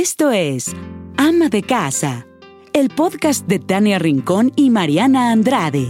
Esto 0.00 0.30
es 0.30 0.76
Ama 1.16 1.48
de 1.48 1.64
Casa, 1.64 2.24
el 2.72 2.88
podcast 2.88 3.48
de 3.48 3.58
Tania 3.58 3.98
Rincón 3.98 4.52
y 4.54 4.70
Mariana 4.70 5.32
Andrade. 5.32 5.88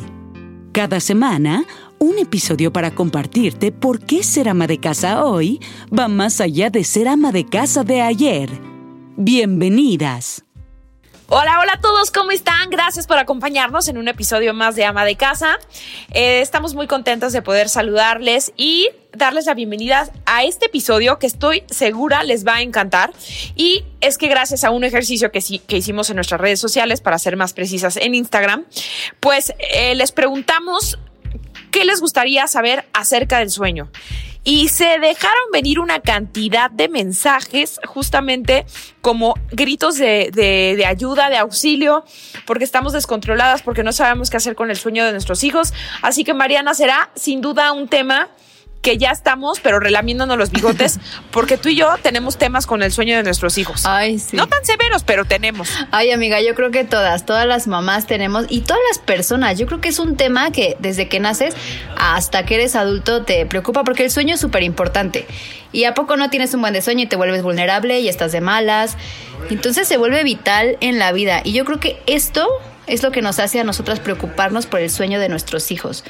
Cada 0.73 0.99
semana, 0.99 1.67
un 1.99 2.17
episodio 2.19 2.73
para 2.73 2.95
compartirte 2.95 3.71
por 3.71 4.01
qué 4.01 4.23
ser 4.23 4.49
ama 4.49 4.67
de 4.67 4.79
casa 4.79 5.27
hoy 5.27 5.61
va 5.93 6.09
más 6.09 6.41
allá 6.41 6.71
de 6.71 6.85
ser 6.85 7.07
ama 7.07 7.33
de 7.33 7.45
casa 7.45 7.85
de 7.85 8.01
ayer. 8.01 8.49
Bienvenidas. 9.19 10.48
Hola, 11.31 11.61
hola 11.61 11.75
a 11.75 11.81
todos, 11.83 12.11
¿cómo 12.11 12.31
están? 12.31 12.71
Gracias 12.71 13.07
por 13.07 13.19
acompañarnos 13.19 13.87
en 13.89 13.99
un 13.99 14.09
episodio 14.09 14.55
más 14.55 14.77
de 14.77 14.87
Ama 14.87 15.05
de 15.05 15.15
Casa. 15.15 15.59
Eh, 16.15 16.41
estamos 16.41 16.75
muy 16.75 16.87
contentos 16.87 17.35
de 17.35 17.43
poder 17.43 17.69
saludarles 17.69 18.55
y 18.57 18.89
darles 19.13 19.45
la 19.45 19.53
bienvenida 19.53 20.11
a 20.25 20.45
este 20.45 20.67
episodio 20.67 21.19
que 21.19 21.27
estoy 21.27 21.65
segura 21.69 22.23
les 22.23 22.47
va 22.47 22.55
a 22.55 22.63
encantar. 22.63 23.13
Y 23.57 23.85
es 24.01 24.17
que 24.17 24.29
gracias 24.29 24.65
a 24.65 24.71
un 24.71 24.85
ejercicio 24.85 25.31
que, 25.31 25.41
que 25.67 25.77
hicimos 25.77 26.09
en 26.09 26.17
nuestras 26.17 26.41
redes 26.41 26.61
sociales, 26.61 27.03
para 27.03 27.19
ser 27.19 27.37
más 27.37 27.53
precisas 27.53 27.99
en 27.99 28.15
Instagram, 28.15 28.65
pues 29.21 29.53
eh, 29.75 29.95
les 29.97 30.13
preguntamos 30.13 30.99
qué 31.71 31.85
les 31.85 32.01
gustaría 32.01 32.47
saber 32.47 32.87
acerca 32.95 33.41
del 33.41 33.51
sueño 33.51 33.91
y 34.45 34.69
se 34.69 34.99
dejaron 34.99 35.51
venir 35.53 35.81
una 35.81 36.01
cantidad 36.01 36.71
de 36.71 36.89
mensajes 36.89 37.81
justamente 37.87 38.65
como 39.01 39.35
gritos 39.51 39.97
de, 39.97 40.31
de, 40.33 40.87
ayuda, 40.87 41.29
de 41.29 41.37
auxilio, 41.37 42.05
porque 42.47 42.65
estamos 42.65 42.93
descontroladas, 42.93 43.63
porque 43.63 43.83
no 43.83 43.93
sabemos 43.93 44.31
qué 44.31 44.37
hacer 44.37 44.55
con 44.55 44.71
el 44.71 44.77
sueño 44.77 45.05
de 45.05 45.13
nuestros 45.13 45.45
hijos. 45.45 45.73
Así 46.03 46.25
que 46.25 46.35
Mariana 46.35 46.75
será 46.75 47.11
sin 47.15 47.41
duda 47.41 47.73
un 47.73 47.89
tema 47.89 48.29
que 48.83 48.97
ya 48.97 49.11
estamos, 49.11 49.61
pero 49.61 49.81
relamiéndonos 49.81 50.39
los 50.39 50.51
bigotes, 50.51 51.01
porque 51.31 51.57
tú 51.57 51.69
y 51.69 51.77
yo 51.77 51.89
tenemos 52.03 52.39
temas 52.39 52.67
con 52.67 52.83
el 52.83 52.93
sueño 52.93 53.17
de 53.17 53.23
nuestros 53.23 53.59
hijos. 53.59 53.85
Ay, 53.87 54.19
sí. 54.19 54.37
No 54.37 54.47
tan 54.47 54.65
severos, 54.65 55.03
pero 55.05 55.25
tenemos. 55.25 55.69
Ay, 55.91 56.11
amiga, 56.11 56.41
yo 56.41 56.55
creo 56.55 56.71
que 56.71 56.85
todas, 56.85 57.27
todas 57.27 57.47
las 57.47 57.67
mamás 57.67 58.07
tenemos 58.07 58.47
y 58.49 58.61
todas 58.61 58.81
las 58.91 58.99
personas. 58.99 59.59
Yo 59.59 59.67
creo 59.67 59.81
que 59.81 59.89
es 59.89 59.99
un 59.99 60.17
tema 60.17 60.51
que 60.53 60.77
desde 60.79 61.09
que 61.09 61.21
naces 61.21 61.55
hasta 61.97 62.45
que 62.47 62.55
eres 62.55 62.77
adulto 62.77 63.25
te 63.25 63.47
preocupa 63.47 63.85
porque 63.85 64.05
el 64.05 64.11
sueño 64.11 64.35
es 64.35 64.41
súper 64.41 64.63
importante. 64.63 65.27
Y 65.73 65.85
a 65.85 65.95
poco 65.95 66.17
no 66.17 66.31
tienes 66.31 66.55
un 66.55 66.61
buen 66.61 66.73
de 66.73 66.81
sueño 66.81 67.05
y 67.05 67.07
te 67.07 67.17
vuelves 67.17 67.43
vulnerable 67.43 68.01
y 68.01 68.09
estás 68.09 68.33
de 68.33 68.41
malas. 68.41 68.97
Entonces 69.51 69.87
se 69.87 69.97
vuelve 69.97 70.23
vital 70.25 70.79
en 70.81 70.99
la 70.99 71.13
vida. 71.13 71.43
Y 71.45 71.53
yo 71.53 71.65
creo 71.65 71.79
que 71.79 72.01
esto 72.07 72.49
es 72.87 73.03
lo 73.03 73.11
que 73.11 73.21
nos 73.21 73.39
hace 73.39 73.61
a 73.61 73.65
nosotras 73.65 74.01
preocuparnos 74.01 74.67
por 74.67 74.81
el 74.81 74.91
sueño 74.91 75.21
de 75.21 75.29
nuestros 75.29 75.71
hijos 75.71 76.05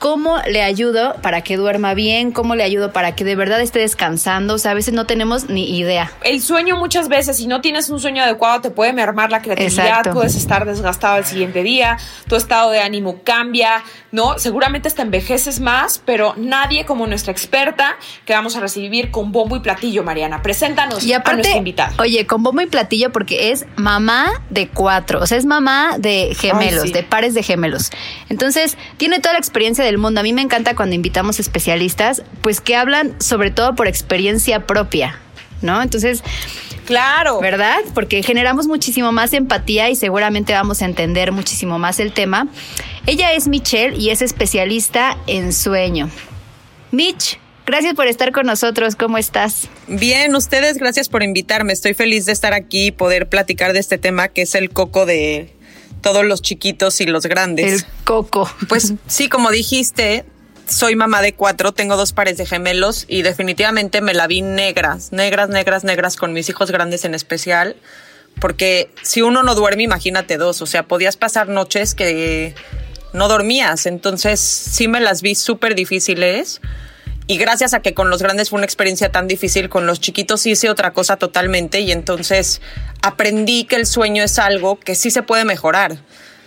cómo 0.00 0.38
le 0.48 0.62
ayudo 0.62 1.14
para 1.20 1.42
que 1.42 1.58
duerma 1.58 1.92
bien, 1.92 2.32
cómo 2.32 2.56
le 2.56 2.64
ayudo 2.64 2.90
para 2.90 3.14
que 3.14 3.22
de 3.22 3.36
verdad 3.36 3.60
esté 3.60 3.80
descansando. 3.80 4.54
O 4.54 4.58
sea, 4.58 4.70
a 4.70 4.74
veces 4.74 4.94
no 4.94 5.04
tenemos 5.04 5.50
ni 5.50 5.78
idea. 5.78 6.10
El 6.22 6.40
sueño 6.40 6.76
muchas 6.76 7.08
veces, 7.08 7.36
si 7.36 7.46
no 7.46 7.60
tienes 7.60 7.90
un 7.90 8.00
sueño 8.00 8.22
adecuado, 8.22 8.62
te 8.62 8.70
puede 8.70 8.94
mermar 8.94 9.30
la 9.30 9.42
creatividad, 9.42 10.10
puedes 10.12 10.36
estar 10.36 10.64
desgastado 10.64 11.16
al 11.16 11.26
siguiente 11.26 11.62
día, 11.62 11.98
tu 12.26 12.36
estado 12.36 12.70
de 12.70 12.80
ánimo 12.80 13.20
cambia, 13.22 13.84
¿no? 14.10 14.38
Seguramente 14.38 14.88
hasta 14.88 15.02
envejeces 15.02 15.60
más, 15.60 16.00
pero 16.02 16.32
nadie 16.38 16.86
como 16.86 17.06
nuestra 17.06 17.30
experta 17.30 17.96
que 18.24 18.32
vamos 18.32 18.56
a 18.56 18.60
recibir 18.60 19.10
con 19.10 19.32
bombo 19.32 19.56
y 19.56 19.60
platillo, 19.60 20.02
Mariana. 20.02 20.40
Preséntanos 20.40 21.04
y 21.04 21.12
aparte, 21.12 21.30
a 21.30 21.36
nuestra 21.36 21.58
invitada. 21.58 21.92
Oye, 21.98 22.26
con 22.26 22.42
bombo 22.42 22.62
y 22.62 22.66
platillo 22.66 23.12
porque 23.12 23.52
es 23.52 23.66
mamá 23.76 24.32
de 24.48 24.68
cuatro, 24.68 25.20
o 25.20 25.26
sea, 25.26 25.36
es 25.36 25.44
mamá 25.44 25.96
de 25.98 26.34
gemelos, 26.34 26.90
de 26.90 27.02
pares 27.02 27.34
de 27.34 27.42
gemelos. 27.42 27.90
Entonces, 28.30 28.78
tiene 28.96 29.20
toda 29.20 29.34
la 29.34 29.38
experiencia 29.38 29.84
de 29.84 29.89
el 29.90 29.98
mundo. 29.98 30.20
A 30.20 30.22
mí 30.22 30.32
me 30.32 30.42
encanta 30.42 30.74
cuando 30.74 30.94
invitamos 30.94 31.38
especialistas, 31.38 32.22
pues 32.40 32.60
que 32.60 32.76
hablan 32.76 33.14
sobre 33.20 33.50
todo 33.50 33.74
por 33.74 33.88
experiencia 33.88 34.66
propia, 34.66 35.18
¿no? 35.60 35.82
Entonces, 35.82 36.22
Claro. 36.90 37.38
¿Verdad? 37.40 37.78
Porque 37.94 38.20
generamos 38.24 38.66
muchísimo 38.66 39.12
más 39.12 39.32
empatía 39.32 39.90
y 39.90 39.94
seguramente 39.94 40.52
vamos 40.54 40.82
a 40.82 40.86
entender 40.86 41.30
muchísimo 41.30 41.78
más 41.78 42.00
el 42.00 42.12
tema. 42.12 42.48
Ella 43.06 43.32
es 43.32 43.46
Michelle 43.46 43.96
y 43.96 44.10
es 44.10 44.22
especialista 44.22 45.16
en 45.28 45.52
sueño. 45.52 46.10
Mitch, 46.90 47.38
gracias 47.64 47.94
por 47.94 48.08
estar 48.08 48.32
con 48.32 48.46
nosotros. 48.46 48.96
¿Cómo 48.96 49.18
estás? 49.18 49.68
Bien, 49.86 50.34
ustedes, 50.34 50.78
gracias 50.78 51.08
por 51.08 51.22
invitarme. 51.22 51.72
Estoy 51.72 51.94
feliz 51.94 52.26
de 52.26 52.32
estar 52.32 52.54
aquí 52.54 52.86
y 52.86 52.90
poder 52.90 53.28
platicar 53.28 53.72
de 53.72 53.78
este 53.78 53.96
tema 53.96 54.26
que 54.26 54.42
es 54.42 54.56
el 54.56 54.70
coco 54.70 55.06
de 55.06 55.54
todos 56.00 56.24
los 56.24 56.42
chiquitos 56.42 57.00
y 57.00 57.06
los 57.06 57.26
grandes. 57.26 57.84
El 57.84 57.88
coco. 58.04 58.50
Pues 58.68 58.94
sí, 59.06 59.28
como 59.28 59.50
dijiste, 59.50 60.24
soy 60.68 60.96
mamá 60.96 61.22
de 61.22 61.34
cuatro, 61.34 61.72
tengo 61.72 61.96
dos 61.96 62.12
pares 62.12 62.36
de 62.36 62.46
gemelos 62.46 63.04
y 63.08 63.22
definitivamente 63.22 64.00
me 64.00 64.14
la 64.14 64.26
vi 64.26 64.42
negras, 64.42 65.12
negras, 65.12 65.48
negras, 65.48 65.84
negras 65.84 66.16
con 66.16 66.32
mis 66.32 66.48
hijos 66.48 66.70
grandes 66.70 67.04
en 67.04 67.14
especial. 67.14 67.76
Porque 68.40 68.90
si 69.02 69.22
uno 69.22 69.42
no 69.42 69.54
duerme, 69.54 69.82
imagínate 69.82 70.38
dos. 70.38 70.62
O 70.62 70.66
sea, 70.66 70.84
podías 70.84 71.16
pasar 71.16 71.48
noches 71.48 71.94
que 71.94 72.54
no 73.12 73.28
dormías. 73.28 73.86
Entonces 73.86 74.40
sí 74.40 74.88
me 74.88 75.00
las 75.00 75.20
vi 75.20 75.34
súper 75.34 75.74
difíciles. 75.74 76.60
Y 77.30 77.38
gracias 77.38 77.74
a 77.74 77.80
que 77.80 77.94
con 77.94 78.10
los 78.10 78.20
grandes 78.20 78.50
fue 78.50 78.56
una 78.56 78.64
experiencia 78.64 79.12
tan 79.12 79.28
difícil, 79.28 79.68
con 79.68 79.86
los 79.86 80.00
chiquitos 80.00 80.44
hice 80.46 80.68
otra 80.68 80.92
cosa 80.92 81.16
totalmente 81.16 81.78
y 81.78 81.92
entonces 81.92 82.60
aprendí 83.02 83.62
que 83.66 83.76
el 83.76 83.86
sueño 83.86 84.24
es 84.24 84.40
algo 84.40 84.80
que 84.80 84.96
sí 84.96 85.12
se 85.12 85.22
puede 85.22 85.44
mejorar. 85.44 85.98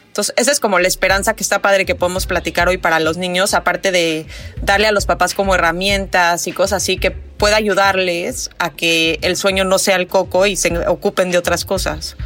Entonces, 0.08 0.36
esa 0.36 0.52
es 0.52 0.60
como 0.60 0.80
la 0.80 0.90
esperanza 0.90 1.36
que 1.36 1.44
está 1.44 1.62
padre 1.62 1.86
que 1.86 1.96
podemos 1.96 2.26
platicar 2.26 2.68
hoy 2.68 2.80
para 2.80 3.00
los 3.00 3.16
niños, 3.16 3.54
aparte 3.54 3.94
de 3.94 4.26
darle 4.62 4.88
a 4.88 4.92
los 4.92 5.06
papás 5.06 5.34
como 5.34 5.56
herramientas 5.56 6.48
y 6.48 6.52
cosas 6.52 6.84
así 6.84 6.98
que 6.98 7.12
pueda 7.12 7.56
ayudarles 7.56 8.50
a 8.60 8.70
que 8.70 9.20
el 9.22 9.38
sueño 9.38 9.64
no 9.64 9.80
sea 9.80 9.96
el 9.96 10.08
coco 10.08 10.48
y 10.48 10.58
se 10.58 10.86
ocupen 10.90 11.32
de 11.32 11.38
otras 11.38 11.64
cosas. 11.64 12.18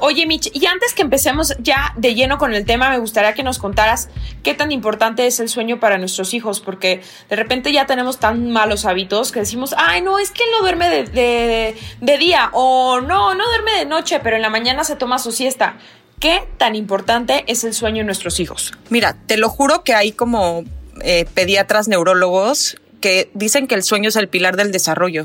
Oye, 0.00 0.26
Mitch, 0.26 0.50
y 0.54 0.66
antes 0.66 0.94
que 0.94 1.02
empecemos 1.02 1.54
ya 1.58 1.92
de 1.96 2.14
lleno 2.14 2.38
con 2.38 2.54
el 2.54 2.64
tema, 2.64 2.90
me 2.90 2.98
gustaría 2.98 3.34
que 3.34 3.42
nos 3.42 3.58
contaras 3.58 4.08
qué 4.42 4.54
tan 4.54 4.72
importante 4.72 5.26
es 5.26 5.40
el 5.40 5.48
sueño 5.48 5.78
para 5.78 5.98
nuestros 5.98 6.34
hijos, 6.34 6.60
porque 6.60 7.02
de 7.28 7.36
repente 7.36 7.72
ya 7.72 7.86
tenemos 7.86 8.18
tan 8.18 8.50
malos 8.50 8.84
hábitos 8.84 9.32
que 9.32 9.40
decimos, 9.40 9.74
ay, 9.76 10.02
no, 10.02 10.18
es 10.18 10.30
que 10.30 10.42
él 10.42 10.48
no 10.52 10.60
duerme 10.60 10.88
de, 10.88 11.76
de, 12.00 12.18
día, 12.18 12.50
o 12.52 13.00
no, 13.00 13.34
no 13.34 13.46
duerme 13.46 13.72
de 13.72 13.86
noche, 13.86 14.20
pero 14.20 14.36
en 14.36 14.42
la 14.42 14.50
mañana 14.50 14.84
se 14.84 14.96
toma 14.96 15.18
su 15.18 15.32
siesta. 15.32 15.76
¿Qué 16.18 16.42
tan 16.58 16.74
importante 16.74 17.44
es 17.46 17.64
el 17.64 17.72
sueño 17.72 18.00
en 18.00 18.06
nuestros 18.06 18.40
hijos? 18.40 18.72
Mira, 18.90 19.16
te 19.26 19.36
lo 19.36 19.48
juro 19.48 19.84
que 19.84 19.94
hay 19.94 20.12
como 20.12 20.64
eh, 21.02 21.26
pediatras, 21.34 21.88
neurólogos 21.88 22.76
que 23.00 23.30
dicen 23.34 23.66
que 23.66 23.74
el 23.74 23.82
sueño 23.82 24.10
es 24.10 24.16
el 24.16 24.28
pilar 24.28 24.56
del 24.56 24.72
desarrollo. 24.72 25.24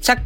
O 0.00 0.04
sea, 0.04 0.22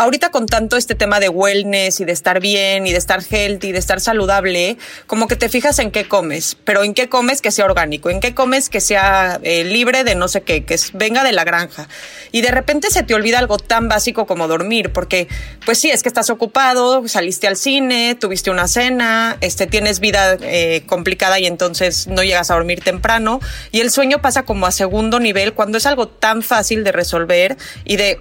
ahorita 0.00 0.30
con 0.30 0.46
tanto 0.46 0.78
este 0.78 0.94
tema 0.94 1.20
de 1.20 1.28
wellness 1.28 2.00
y 2.00 2.06
de 2.06 2.12
estar 2.12 2.40
bien 2.40 2.86
y 2.86 2.92
de 2.92 2.96
estar 2.96 3.22
healthy, 3.22 3.70
de 3.70 3.78
estar 3.78 4.00
saludable, 4.00 4.78
como 5.06 5.28
que 5.28 5.36
te 5.36 5.50
fijas 5.50 5.78
en 5.78 5.90
qué 5.90 6.08
comes, 6.08 6.56
pero 6.64 6.84
en 6.84 6.94
qué 6.94 7.10
comes 7.10 7.42
que 7.42 7.50
sea 7.50 7.66
orgánico, 7.66 8.08
en 8.08 8.20
qué 8.20 8.34
comes 8.34 8.70
que 8.70 8.80
sea 8.80 9.38
eh, 9.42 9.62
libre 9.62 10.02
de 10.02 10.14
no 10.14 10.28
sé 10.28 10.40
qué, 10.40 10.64
que 10.64 10.76
venga 10.94 11.22
de 11.22 11.32
la 11.32 11.44
granja. 11.44 11.86
Y 12.32 12.40
de 12.40 12.50
repente 12.50 12.90
se 12.90 13.02
te 13.02 13.14
olvida 13.14 13.38
algo 13.38 13.58
tan 13.58 13.88
básico 13.88 14.26
como 14.26 14.48
dormir, 14.48 14.90
porque 14.90 15.28
pues 15.66 15.78
sí, 15.78 15.90
es 15.90 16.02
que 16.02 16.08
estás 16.08 16.30
ocupado, 16.30 17.06
saliste 17.06 17.46
al 17.46 17.58
cine, 17.58 18.14
tuviste 18.14 18.50
una 18.50 18.68
cena, 18.68 19.36
este, 19.42 19.66
tienes 19.66 20.00
vida 20.00 20.38
eh, 20.40 20.82
complicada 20.86 21.38
y 21.38 21.46
entonces 21.46 22.06
no 22.06 22.22
llegas 22.22 22.50
a 22.50 22.54
dormir 22.54 22.80
temprano. 22.82 23.38
Y 23.70 23.80
el 23.80 23.90
sueño 23.90 24.22
pasa 24.22 24.44
como 24.44 24.64
a 24.64 24.72
segundo 24.72 25.20
nivel 25.20 25.52
cuando 25.52 25.76
es 25.76 25.84
algo 25.84 26.08
tan 26.08 26.40
fácil 26.42 26.84
de 26.84 26.92
resolver 26.92 27.58
y 27.84 27.96
de 27.96 28.18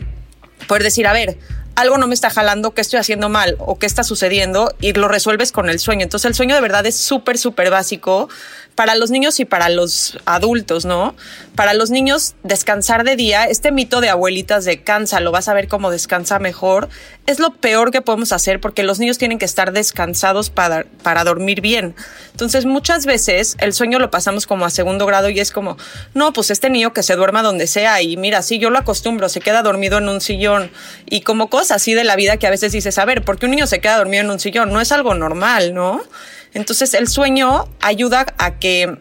poder 0.68 0.84
decir, 0.84 1.08
a 1.08 1.14
ver, 1.14 1.38
algo 1.80 1.98
no 1.98 2.08
me 2.08 2.14
está 2.14 2.30
jalando, 2.30 2.72
qué 2.72 2.82
estoy 2.82 3.00
haciendo 3.00 3.30
mal 3.30 3.56
o 3.60 3.80
qué 3.80 3.86
está 3.86 4.04
sucediendo 4.04 4.74
y 4.82 4.94
lo 4.94 5.08
resuelves 5.08 5.52
con 5.52 5.70
el 5.70 5.80
sueño. 5.80 6.04
Entonces 6.04 6.28
el 6.28 6.36
sueño 6.36 6.56
de 6.56 6.62
verdad 6.62 6.86
es 6.86 6.98
súper, 6.98 7.38
súper 7.38 7.72
básico 7.72 8.30
para 8.80 8.96
los 8.96 9.12
niños 9.12 9.42
y 9.42 9.44
para 9.44 9.68
los 9.68 10.18
adultos, 10.24 10.86
¿no? 10.86 11.14
Para 11.54 11.74
los 11.74 11.90
niños, 11.90 12.36
descansar 12.44 13.04
de 13.04 13.18
día, 13.18 13.44
este 13.44 13.74
mito 13.74 14.00
de 14.00 14.08
abuelitas 14.08 14.64
de 14.64 14.82
cansa, 14.84 15.20
lo 15.20 15.34
vas 15.34 15.50
a 15.50 15.54
ver 15.54 15.68
cómo 15.68 15.92
descansa 15.92 16.40
mejor, 16.40 16.88
es 17.26 17.40
lo 17.40 17.54
peor 17.56 17.92
que 17.92 18.02
podemos 18.02 18.32
hacer 18.32 18.62
porque 18.62 18.84
los 18.84 18.98
niños 18.98 19.18
tienen 19.18 19.38
que 19.38 19.44
estar 19.44 19.74
descansados 19.74 20.50
para, 20.50 20.86
para 21.04 21.26
dormir 21.26 21.60
bien. 21.60 21.94
Entonces, 22.32 22.64
muchas 22.64 23.06
veces 23.06 23.58
el 23.60 23.74
sueño 23.74 24.00
lo 24.00 24.12
pasamos 24.12 24.48
como 24.48 24.64
a 24.64 24.70
segundo 24.70 25.06
grado 25.06 25.28
y 25.28 25.42
es 25.42 25.52
como, 25.52 25.76
no, 26.14 26.32
pues 26.32 26.50
este 26.50 26.70
niño 26.70 26.94
que 26.94 27.04
se 27.04 27.18
duerma 27.18 27.44
donde 27.44 27.68
sea 27.68 28.02
y 28.02 28.16
mira, 28.16 28.42
sí, 28.42 28.60
yo 28.60 28.70
lo 28.70 28.80
acostumbro, 28.80 29.28
se 29.28 29.42
queda 29.42 29.62
dormido 29.62 29.98
en 29.98 30.08
un 30.08 30.22
sillón 30.22 30.72
y 31.06 31.20
como 31.20 31.50
cosas 31.50 31.72
así 31.72 31.96
de 31.96 32.06
la 32.06 32.16
vida 32.16 32.38
que 32.38 32.48
a 32.48 32.50
veces 32.50 32.72
dices, 32.72 32.98
a 32.98 33.04
ver, 33.04 33.26
¿por 33.26 33.40
qué 33.40 33.46
un 33.48 33.52
niño 33.52 33.68
se 33.68 33.82
queda 33.82 33.98
dormido 33.98 34.24
en 34.24 34.32
un 34.32 34.40
sillón? 34.40 34.72
No 34.72 34.80
es 34.80 34.94
algo 34.94 35.16
normal, 35.16 35.74
¿no? 35.74 36.02
Entonces 36.54 36.94
el 36.94 37.08
sueño 37.08 37.66
ayuda 37.82 38.26
a 38.38 38.60
que 38.60 38.98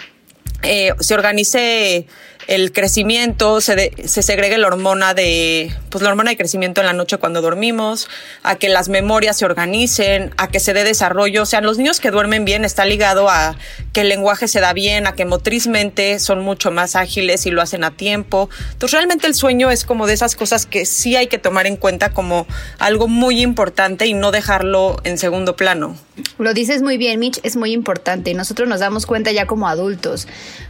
eh, 0.62 0.92
se 1.00 1.14
organice 1.14 2.06
el 2.48 2.72
crecimiento, 2.72 3.60
se, 3.60 3.92
se 4.04 4.22
segregue 4.22 4.58
la 4.58 4.66
hormona 4.66 5.14
de, 5.14 5.72
pues 5.90 6.02
la 6.02 6.10
hormona 6.10 6.30
de 6.30 6.36
crecimiento 6.36 6.80
en 6.80 6.86
la 6.86 6.94
noche 6.94 7.18
cuando 7.18 7.42
dormimos, 7.42 8.08
a 8.42 8.56
que 8.56 8.68
las 8.68 8.88
memorias 8.88 9.36
se 9.36 9.44
organicen, 9.44 10.34
a 10.38 10.48
que 10.48 10.58
se 10.58 10.72
dé 10.72 10.82
desarrollo. 10.82 11.42
O 11.42 11.46
sea, 11.46 11.60
los 11.60 11.76
niños 11.76 12.00
que 12.00 12.10
duermen 12.10 12.44
bien 12.46 12.64
está 12.64 12.86
ligado 12.86 13.28
a 13.28 13.54
que 13.92 14.00
el 14.00 14.08
lenguaje 14.08 14.48
se 14.48 14.60
da 14.60 14.72
bien, 14.72 15.06
a 15.06 15.12
que 15.12 15.26
motrizmente 15.26 16.18
son 16.18 16.40
mucho 16.40 16.70
más 16.70 16.96
ágiles 16.96 17.44
y 17.44 17.50
lo 17.50 17.60
hacen 17.60 17.84
a 17.84 17.90
tiempo. 17.90 18.48
Entonces, 18.72 18.92
realmente 18.92 19.26
el 19.26 19.34
sueño 19.34 19.70
es 19.70 19.84
como 19.84 20.06
de 20.06 20.14
esas 20.14 20.34
cosas 20.34 20.64
que 20.64 20.86
sí 20.86 21.16
hay 21.16 21.26
que 21.26 21.38
tomar 21.38 21.66
en 21.66 21.76
cuenta 21.76 22.10
como 22.10 22.46
algo 22.78 23.08
muy 23.08 23.42
importante 23.42 24.06
y 24.06 24.14
no 24.14 24.30
dejarlo 24.30 24.96
en 25.04 25.18
segundo 25.18 25.54
plano. 25.54 25.96
Lo 26.38 26.54
dices 26.54 26.82
muy 26.82 26.96
bien, 26.96 27.20
Mitch, 27.20 27.38
es 27.42 27.56
muy 27.56 27.72
importante 27.72 28.32
nosotros 28.38 28.68
nos 28.68 28.80
damos 28.80 29.04
cuenta 29.04 29.32
ya 29.32 29.46
como 29.46 29.68
adultos. 29.68 30.26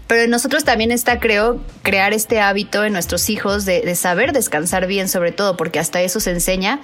Pero 0.08 0.22
en 0.22 0.30
nosotros 0.30 0.64
también 0.64 0.90
está, 0.90 1.20
creo, 1.20 1.60
crear 1.82 2.12
este 2.14 2.40
hábito 2.40 2.84
en 2.84 2.94
nuestros 2.94 3.28
hijos 3.28 3.64
de, 3.66 3.82
de, 3.82 3.94
saber 3.94 4.32
descansar 4.32 4.86
bien, 4.86 5.08
sobre 5.08 5.32
todo, 5.32 5.56
porque 5.56 5.78
hasta 5.78 6.00
eso 6.00 6.18
se 6.18 6.30
enseña, 6.30 6.80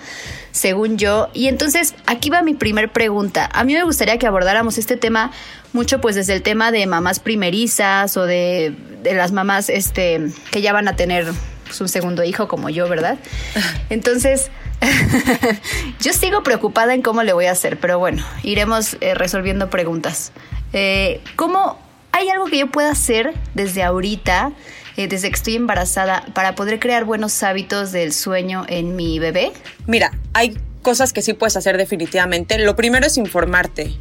según 0.52 0.98
yo. 0.98 1.30
Y 1.32 1.48
entonces, 1.48 1.94
aquí 2.06 2.28
va 2.28 2.42
mi 2.42 2.52
primer 2.54 2.92
pregunta. 2.92 3.48
A 3.52 3.64
mí 3.64 3.72
me 3.72 3.82
gustaría 3.82 4.18
que 4.18 4.26
abordáramos 4.26 4.76
este 4.76 4.98
tema 4.98 5.32
mucho, 5.72 6.02
pues, 6.02 6.14
desde 6.14 6.34
el 6.34 6.42
tema 6.42 6.70
de 6.70 6.86
mamás 6.86 7.18
primerizas 7.18 8.16
o 8.18 8.26
de, 8.26 8.74
de 9.02 9.14
las 9.14 9.32
mamás 9.32 9.70
este, 9.70 10.20
que 10.50 10.60
ya 10.60 10.72
van 10.74 10.86
a 10.86 10.94
tener 10.94 11.26
pues, 11.64 11.80
un 11.80 11.88
segundo 11.88 12.24
hijo 12.24 12.46
como 12.46 12.68
yo, 12.68 12.88
¿verdad? 12.88 13.18
Entonces, 13.90 14.50
yo 16.00 16.12
sigo 16.12 16.42
preocupada 16.42 16.94
en 16.94 17.02
cómo 17.02 17.22
le 17.22 17.32
voy 17.32 17.46
a 17.46 17.52
hacer, 17.52 17.78
pero 17.78 17.98
bueno, 17.98 18.24
iremos 18.42 18.96
eh, 19.00 19.14
resolviendo 19.14 19.70
preguntas. 19.70 20.32
Eh, 20.72 21.20
¿Cómo 21.36 21.83
hay 22.14 22.28
algo 22.28 22.46
que 22.46 22.58
yo 22.58 22.70
pueda 22.70 22.92
hacer 22.92 23.34
desde 23.54 23.82
ahorita, 23.82 24.52
eh, 24.96 25.08
desde 25.08 25.30
que 25.30 25.34
estoy 25.34 25.56
embarazada, 25.56 26.24
para 26.32 26.54
poder 26.54 26.78
crear 26.78 27.04
buenos 27.04 27.42
hábitos 27.42 27.90
del 27.90 28.12
sueño 28.12 28.64
en 28.68 28.94
mi 28.94 29.18
bebé? 29.18 29.52
Mira, 29.88 30.12
hay 30.32 30.56
cosas 30.82 31.12
que 31.12 31.22
sí 31.22 31.32
puedes 31.32 31.56
hacer 31.56 31.76
definitivamente. 31.76 32.56
Lo 32.58 32.76
primero 32.76 33.04
es 33.04 33.16
informarte. 33.16 33.94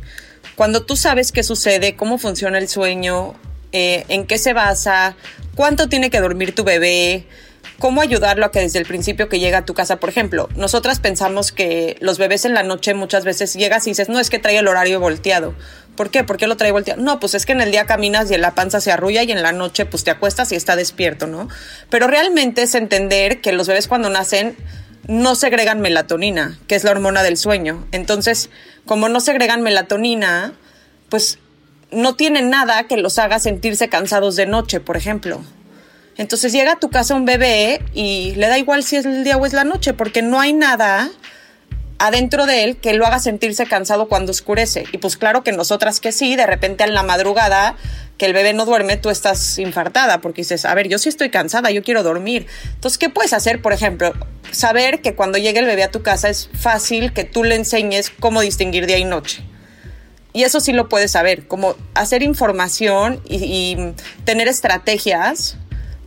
Cuando 0.56 0.84
tú 0.84 0.96
sabes 0.96 1.32
qué 1.32 1.42
sucede, 1.42 1.96
cómo 1.96 2.20
funciona 2.20 2.60
el 2.60 2.68
sueño, 2.68 3.34
eh, 3.72 4.06
en 4.10 4.28
qué 4.28 4.38
se 4.38 4.54
basa, 4.54 5.16
cuánto 5.56 5.90
tiene 5.90 6.12
que 6.12 6.20
dormir 6.20 6.54
tu 6.54 6.64
bebé, 6.64 7.26
cómo 7.80 8.02
ayudarlo 8.02 8.46
a 8.46 8.52
que 8.52 8.60
desde 8.60 8.80
el 8.80 8.86
principio 8.86 9.30
que 9.30 9.40
llega 9.40 9.60
a 9.60 9.66
tu 9.66 9.74
casa, 9.74 9.98
por 9.98 10.10
ejemplo, 10.10 10.50
nosotras 10.56 11.00
pensamos 11.00 11.52
que 11.52 11.98
los 12.00 12.18
bebés 12.18 12.46
en 12.46 12.54
la 12.54 12.64
noche 12.64 12.94
muchas 12.94 13.26
veces 13.26 13.54
llegas 13.54 13.88
y 13.88 13.92
dices, 13.92 14.10
no, 14.10 14.20
es 14.20 14.30
que 14.30 14.40
trae 14.40 14.58
el 14.58 14.68
horario 14.68 15.00
volteado. 15.00 15.54
¿Por 15.96 16.10
qué? 16.10 16.24
¿Por 16.24 16.38
qué 16.38 16.48
lo 16.48 16.58
trae 16.58 16.72
volteado? 16.72 17.02
No, 17.02 17.20
pues 17.20 17.36
es 17.36 17.46
que 17.46 17.52
en 17.52 17.62
el 17.62 17.72
día 17.72 17.86
caminas 17.86 18.32
y 18.32 18.34
en 18.34 18.42
la 18.42 18.56
panza 18.56 18.82
se 18.82 18.92
arrulla 18.92 19.24
y 19.24 19.32
en 19.32 19.44
la 19.44 19.52
noche 19.52 19.86
pues 19.86 20.04
te 20.04 20.12
acuestas 20.12 20.52
y 20.52 20.56
está 20.56 20.76
despierto, 20.76 21.28
¿no? 21.28 21.50
Pero 21.90 22.08
realmente 22.08 22.64
es 22.64 22.74
entender 22.74 23.42
que 23.42 23.52
los 23.52 23.68
bebés 23.68 23.88
cuando 23.88 24.10
nacen 24.10 24.56
no 25.08 25.36
segregan 25.36 25.82
melatonina, 25.82 26.58
que 26.68 26.76
es 26.76 26.84
la 26.84 26.92
hormona 26.92 27.24
del 27.24 27.38
sueño. 27.38 27.86
Entonces, 27.92 28.50
como 28.86 29.10
no 29.10 29.20
segregan 29.20 29.62
melatonina, 29.62 30.54
pues 31.10 31.40
no 31.92 32.16
tienen 32.16 32.50
nada 32.50 32.86
que 32.86 32.98
los 32.98 33.20
haga 33.20 33.40
sentirse 33.40 33.90
cansados 33.90 34.36
de 34.36 34.46
noche, 34.46 34.80
por 34.80 34.98
ejemplo. 34.98 35.44
Entonces 36.18 36.52
llega 36.52 36.74
a 36.74 36.80
tu 36.80 36.90
casa 36.90 37.16
un 37.16 37.26
bebé 37.26 37.82
y 37.94 38.36
le 38.36 38.48
da 38.48 38.58
igual 38.58 38.84
si 38.84 38.98
es 38.98 39.06
el 39.06 39.24
día 39.24 39.38
o 39.38 39.46
es 39.46 39.54
la 39.54 39.64
noche, 39.64 39.94
porque 39.94 40.22
no 40.22 40.40
hay 40.40 40.54
nada 40.54 41.10
adentro 42.00 42.46
de 42.46 42.64
él 42.64 42.78
que 42.78 42.94
lo 42.94 43.06
haga 43.06 43.20
sentirse 43.20 43.66
cansado 43.66 44.08
cuando 44.08 44.32
oscurece. 44.32 44.86
Y 44.92 44.98
pues 44.98 45.18
claro 45.18 45.44
que 45.44 45.52
nosotras 45.52 46.00
que 46.00 46.12
sí, 46.12 46.36
de 46.36 46.46
repente 46.46 46.84
en 46.84 46.94
la 46.94 47.04
madrugada 47.04 47.76
que 48.18 48.26
el 48.26 48.34
bebé 48.34 48.54
no 48.54 48.66
duerme, 48.66 48.98
tú 48.98 49.10
estás 49.10 49.58
infartada 49.58 50.22
porque 50.22 50.42
dices, 50.42 50.66
a 50.66 50.76
ver, 50.76 50.88
yo 50.88 51.00
sí 51.00 51.10
estoy 51.10 51.30
cansada, 51.30 51.72
yo 51.72 51.82
quiero 51.82 52.04
dormir. 52.04 52.46
Entonces, 52.76 52.98
¿qué 52.98 53.10
puedes 53.10 53.34
hacer? 53.34 53.62
Por 53.62 53.74
ejemplo, 53.74 54.14
saber 54.52 55.02
que 55.02 55.16
cuando 55.16 55.38
llegue 55.38 55.60
el 55.60 55.66
bebé 55.66 55.84
a 55.84 55.92
tu 55.92 56.04
casa 56.04 56.30
es 56.30 56.50
fácil 56.54 57.14
que 57.14 57.24
tú 57.24 57.44
le 57.44 57.56
enseñes 57.56 58.12
cómo 58.20 58.42
distinguir 58.42 58.86
día 58.86 58.98
y 58.98 59.06
noche. 59.06 59.44
Y 60.34 60.44
eso 60.44 60.60
sí 60.60 60.74
lo 60.74 60.90
puedes 60.90 61.12
saber, 61.12 61.48
como 61.48 61.76
hacer 61.94 62.24
información 62.24 63.22
y, 63.30 63.78
tener 64.26 64.48
estrategias 64.48 65.58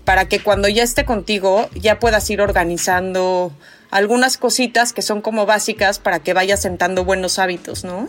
para 0.07 0.29
que 0.29 0.39
cuando 0.39 0.69
ya 0.69 0.85
esté 0.85 1.05
contigo 1.05 1.69
ya 1.75 1.99
puedas 1.99 2.31
ir 2.31 2.41
organizando 2.41 3.53
algunas 3.91 4.39
cositas 4.39 4.93
que 4.93 5.03
son 5.03 5.21
como 5.21 5.47
básicas 5.47 5.99
para 5.99 6.21
que 6.21 6.33
vayas 6.33 6.63
sentando 6.63 7.05
buenos 7.05 7.41
hábitos, 7.41 7.85
¿no? 7.85 8.09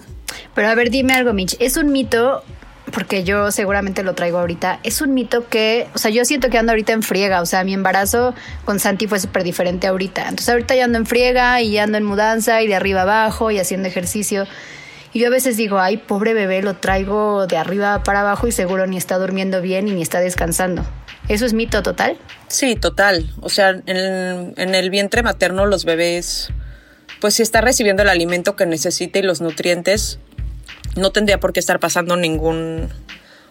Pero 0.53 0.69
a 0.69 0.75
ver, 0.75 0.91
dime 0.91 1.13
algo, 1.13 1.33
Mitch. 1.33 1.57
Es 1.59 1.75
un 1.75 1.91
mito, 1.91 2.43
porque 2.91 3.23
yo 3.23 3.51
seguramente 3.51 4.03
lo 4.03 4.13
traigo 4.13 4.37
ahorita, 4.37 4.79
es 4.83 5.01
un 5.01 5.15
mito 5.15 5.49
que, 5.49 5.87
o 5.95 5.97
sea, 5.97 6.11
yo 6.11 6.23
siento 6.23 6.51
que 6.51 6.59
ando 6.59 6.71
ahorita 6.71 6.93
en 6.93 7.01
friega, 7.01 7.41
o 7.41 7.47
sea, 7.47 7.63
mi 7.63 7.73
embarazo 7.73 8.35
con 8.63 8.79
Santi 8.79 9.07
fue 9.07 9.19
súper 9.19 9.43
diferente 9.43 9.87
ahorita. 9.87 10.21
Entonces 10.21 10.49
ahorita 10.49 10.75
ya 10.75 10.85
ando 10.85 10.99
en 10.99 11.07
friega 11.07 11.59
y 11.63 11.79
ando 11.79 11.97
en 11.97 12.03
mudanza 12.03 12.61
y 12.61 12.67
de 12.67 12.75
arriba 12.75 13.01
abajo 13.01 13.49
y 13.49 13.57
haciendo 13.57 13.87
ejercicio. 13.87 14.45
Y 15.13 15.19
yo 15.19 15.27
a 15.27 15.31
veces 15.31 15.57
digo, 15.57 15.79
ay, 15.79 15.97
pobre 15.97 16.35
bebé, 16.35 16.61
lo 16.61 16.75
traigo 16.75 17.47
de 17.47 17.57
arriba 17.57 18.03
para 18.03 18.19
abajo 18.19 18.45
y 18.45 18.51
seguro 18.51 18.85
ni 18.85 18.97
está 18.97 19.17
durmiendo 19.17 19.63
bien 19.63 19.87
y 19.87 19.93
ni 19.93 20.03
está 20.03 20.19
descansando. 20.19 20.85
¿Eso 21.27 21.45
es 21.45 21.53
mito 21.53 21.83
total? 21.83 22.17
Sí, 22.47 22.75
total. 22.75 23.29
O 23.41 23.49
sea, 23.49 23.69
en, 23.69 24.53
en, 24.55 24.75
el 24.75 24.89
vientre 24.89 25.23
materno 25.23 25.65
los 25.65 25.83
bebés, 25.83 26.49
pues 27.19 27.35
si 27.35 27.43
está 27.43 27.61
recibiendo 27.61 28.03
el 28.03 28.09
alimento 28.09 28.55
que 28.55 28.65
necesita 28.65 29.19
y 29.19 29.23
los 29.23 29.41
nutrientes, 29.41 30.19
no 30.95 31.11
tendría 31.11 31.39
por 31.39 31.53
qué 31.53 31.59
estar 31.59 31.79
pasando 31.79 32.15
ningún... 32.15 32.89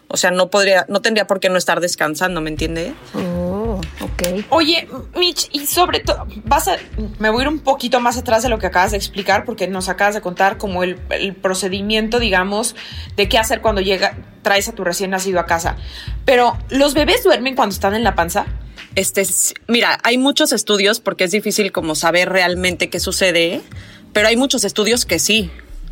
O 0.09 0.17
sea, 0.17 0.31
no 0.31 0.51
podría, 0.51 0.87
no 0.89 1.03
tendría 1.03 1.27
por 1.27 1.41
qué 1.41 1.49
no 1.49 1.59
estar 1.59 1.81
descansando, 1.81 2.41
¿me 2.41 2.49
entiende? 2.49 2.95
Oh, 3.13 3.36
ok. 4.01 4.45
Oye, 4.51 4.89
Mitch, 5.17 5.49
y 5.53 5.67
sobre 5.67 6.01
todo, 6.01 6.27
vas 6.45 6.69
a, 6.69 6.77
me 7.19 7.31
voy 7.31 7.41
a 7.41 7.43
ir 7.43 7.49
un 7.49 7.61
poquito 7.61 8.01
más 8.01 8.17
atrás 8.17 8.43
de 8.43 8.49
lo 8.49 8.59
que 8.59 8.67
acabas 8.67 8.93
de 8.93 8.97
explicar, 8.97 9.45
porque 9.45 9.69
nos 9.69 9.89
acabas 9.89 10.15
de 10.15 10.21
contar 10.21 10.59
como 10.59 10.83
el, 10.83 10.99
el 11.11 11.35
procedimiento, 11.35 12.19
digamos, 12.19 12.77
de 13.17 13.29
qué 13.29 13.39
hacer 13.39 13.61
cuando 13.61 13.81
llega, 13.81 14.17
traes 14.43 14.69
a 14.69 14.73
tu 14.73 14.85
recién 14.85 15.11
nacido 15.11 15.41
a 15.41 15.47
casa. 15.47 15.77
Pero, 16.25 16.57
¿los 16.71 16.95
bebés 16.95 17.25
duermen 17.25 17.55
cuando 17.55 17.75
están 17.75 17.95
en 17.95 18.05
la 18.05 18.15
panza? 18.15 18.47
Este, 18.97 19.27
mira, 19.69 19.99
hay 20.03 20.17
muchos 20.17 20.53
estudios 20.53 21.01
porque 21.01 21.25
es 21.25 21.31
difícil 21.31 21.71
como 21.71 21.95
saber 21.95 22.31
realmente 22.31 22.89
qué 22.89 22.99
sucede, 22.99 23.61
pero 24.13 24.29
hay 24.29 24.37
muchos 24.37 24.65
estudios 24.65 25.05
que 25.05 25.19
sí. 25.19 25.51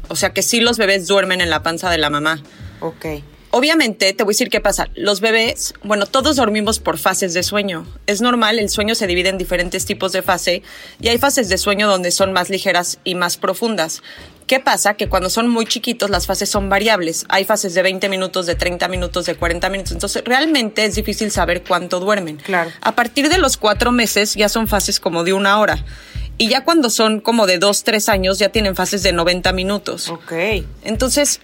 O 0.09 0.17
sea, 0.17 0.33
que 0.33 0.43
sí 0.43 0.61
los 0.61 0.79
bebés 0.79 1.07
duermen 1.07 1.41
en 1.41 1.51
la 1.51 1.63
panza 1.63 1.91
de 1.91 1.99
la 1.99 2.11
mamá. 2.11 2.43
Ok. 2.81 3.07
Obviamente, 3.57 4.13
te 4.15 4.25
voy 4.25 4.33
a 4.33 4.35
decir 4.35 4.51
qué 4.51 4.61
pasa. 4.61 4.89
Los 4.97 5.21
bebés, 5.21 5.75
bueno, 5.85 6.07
todos 6.07 6.35
dormimos 6.35 6.81
por 6.81 6.99
fases 6.99 7.35
de 7.35 7.45
sueño. 7.45 7.87
Es 8.09 8.21
normal, 8.21 8.59
el 8.59 8.69
sueño 8.69 8.97
se 8.97 9.07
divide 9.07 9.29
en 9.29 9.39
diferentes 9.39 9.85
tipos 9.85 10.11
de 10.11 10.23
fase 10.23 10.65
y 11.01 11.07
hay 11.07 11.19
fases 11.19 11.49
de 11.49 11.57
sueño 11.57 11.87
donde 11.87 12.11
son 12.11 12.33
más 12.33 12.51
ligeras 12.51 12.99
y 13.05 13.15
más 13.15 13.37
profundas. 13.37 14.03
¿Qué 14.49 14.59
pasa? 14.59 14.95
Que 14.95 15.09
cuando 15.09 15.31
son 15.31 15.49
muy 15.49 15.67
chiquitos 15.67 16.11
las 16.11 16.27
fases 16.27 16.51
son 16.51 16.69
variables. 16.69 17.27
Hay 17.29 17.45
fases 17.45 17.75
de 17.75 17.83
20 17.83 18.09
minutos, 18.09 18.47
de 18.47 18.57
30 18.57 18.89
minutos, 18.89 19.25
de 19.25 19.37
40 19.37 19.69
minutos. 19.69 19.93
Entonces 19.93 20.25
realmente 20.25 20.85
es 20.85 20.97
difícil 20.97 21.31
saber 21.31 21.63
cuánto 21.63 22.01
duermen. 22.01 22.39
Claro. 22.39 22.73
A 22.81 22.97
partir 22.97 23.29
de 23.29 23.39
los 23.39 23.57
cuatro 23.57 23.93
meses 23.93 24.35
ya 24.35 24.49
son 24.49 24.67
fases 24.67 24.99
como 24.99 25.23
de 25.23 25.33
una 25.33 25.61
hora. 25.61 25.85
Y 26.39 26.49
ya 26.49 26.65
cuando 26.65 26.91
son 26.91 27.21
como 27.21 27.47
de 27.47 27.59
dos, 27.59 27.85
tres 27.85 28.09
años 28.09 28.41
ya 28.41 28.49
tienen 28.49 28.75
fases 28.75 29.05
de 29.05 29.13
90 29.13 29.53
minutos. 29.53 30.09
Ok. 30.09 30.33
Entonces, 30.83 31.41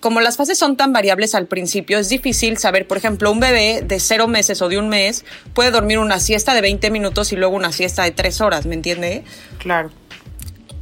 como 0.00 0.20
las 0.20 0.36
fases 0.36 0.58
son 0.58 0.76
tan 0.76 0.92
variables 0.92 1.34
al 1.34 1.46
principio, 1.46 1.98
es 1.98 2.08
difícil 2.08 2.58
saber, 2.58 2.86
por 2.86 2.96
ejemplo, 2.96 3.30
un 3.30 3.38
bebé 3.38 3.82
de 3.84 4.00
cero 4.00 4.26
meses 4.26 4.60
o 4.62 4.68
de 4.68 4.78
un 4.78 4.88
mes 4.88 5.24
puede 5.54 5.70
dormir 5.70 5.98
una 5.98 6.18
siesta 6.18 6.54
de 6.54 6.62
20 6.62 6.90
minutos 6.90 7.32
y 7.32 7.36
luego 7.36 7.54
una 7.54 7.70
siesta 7.70 8.04
de 8.04 8.10
tres 8.10 8.40
horas, 8.40 8.66
¿me 8.66 8.74
entiende? 8.74 9.24
Claro. 9.58 9.90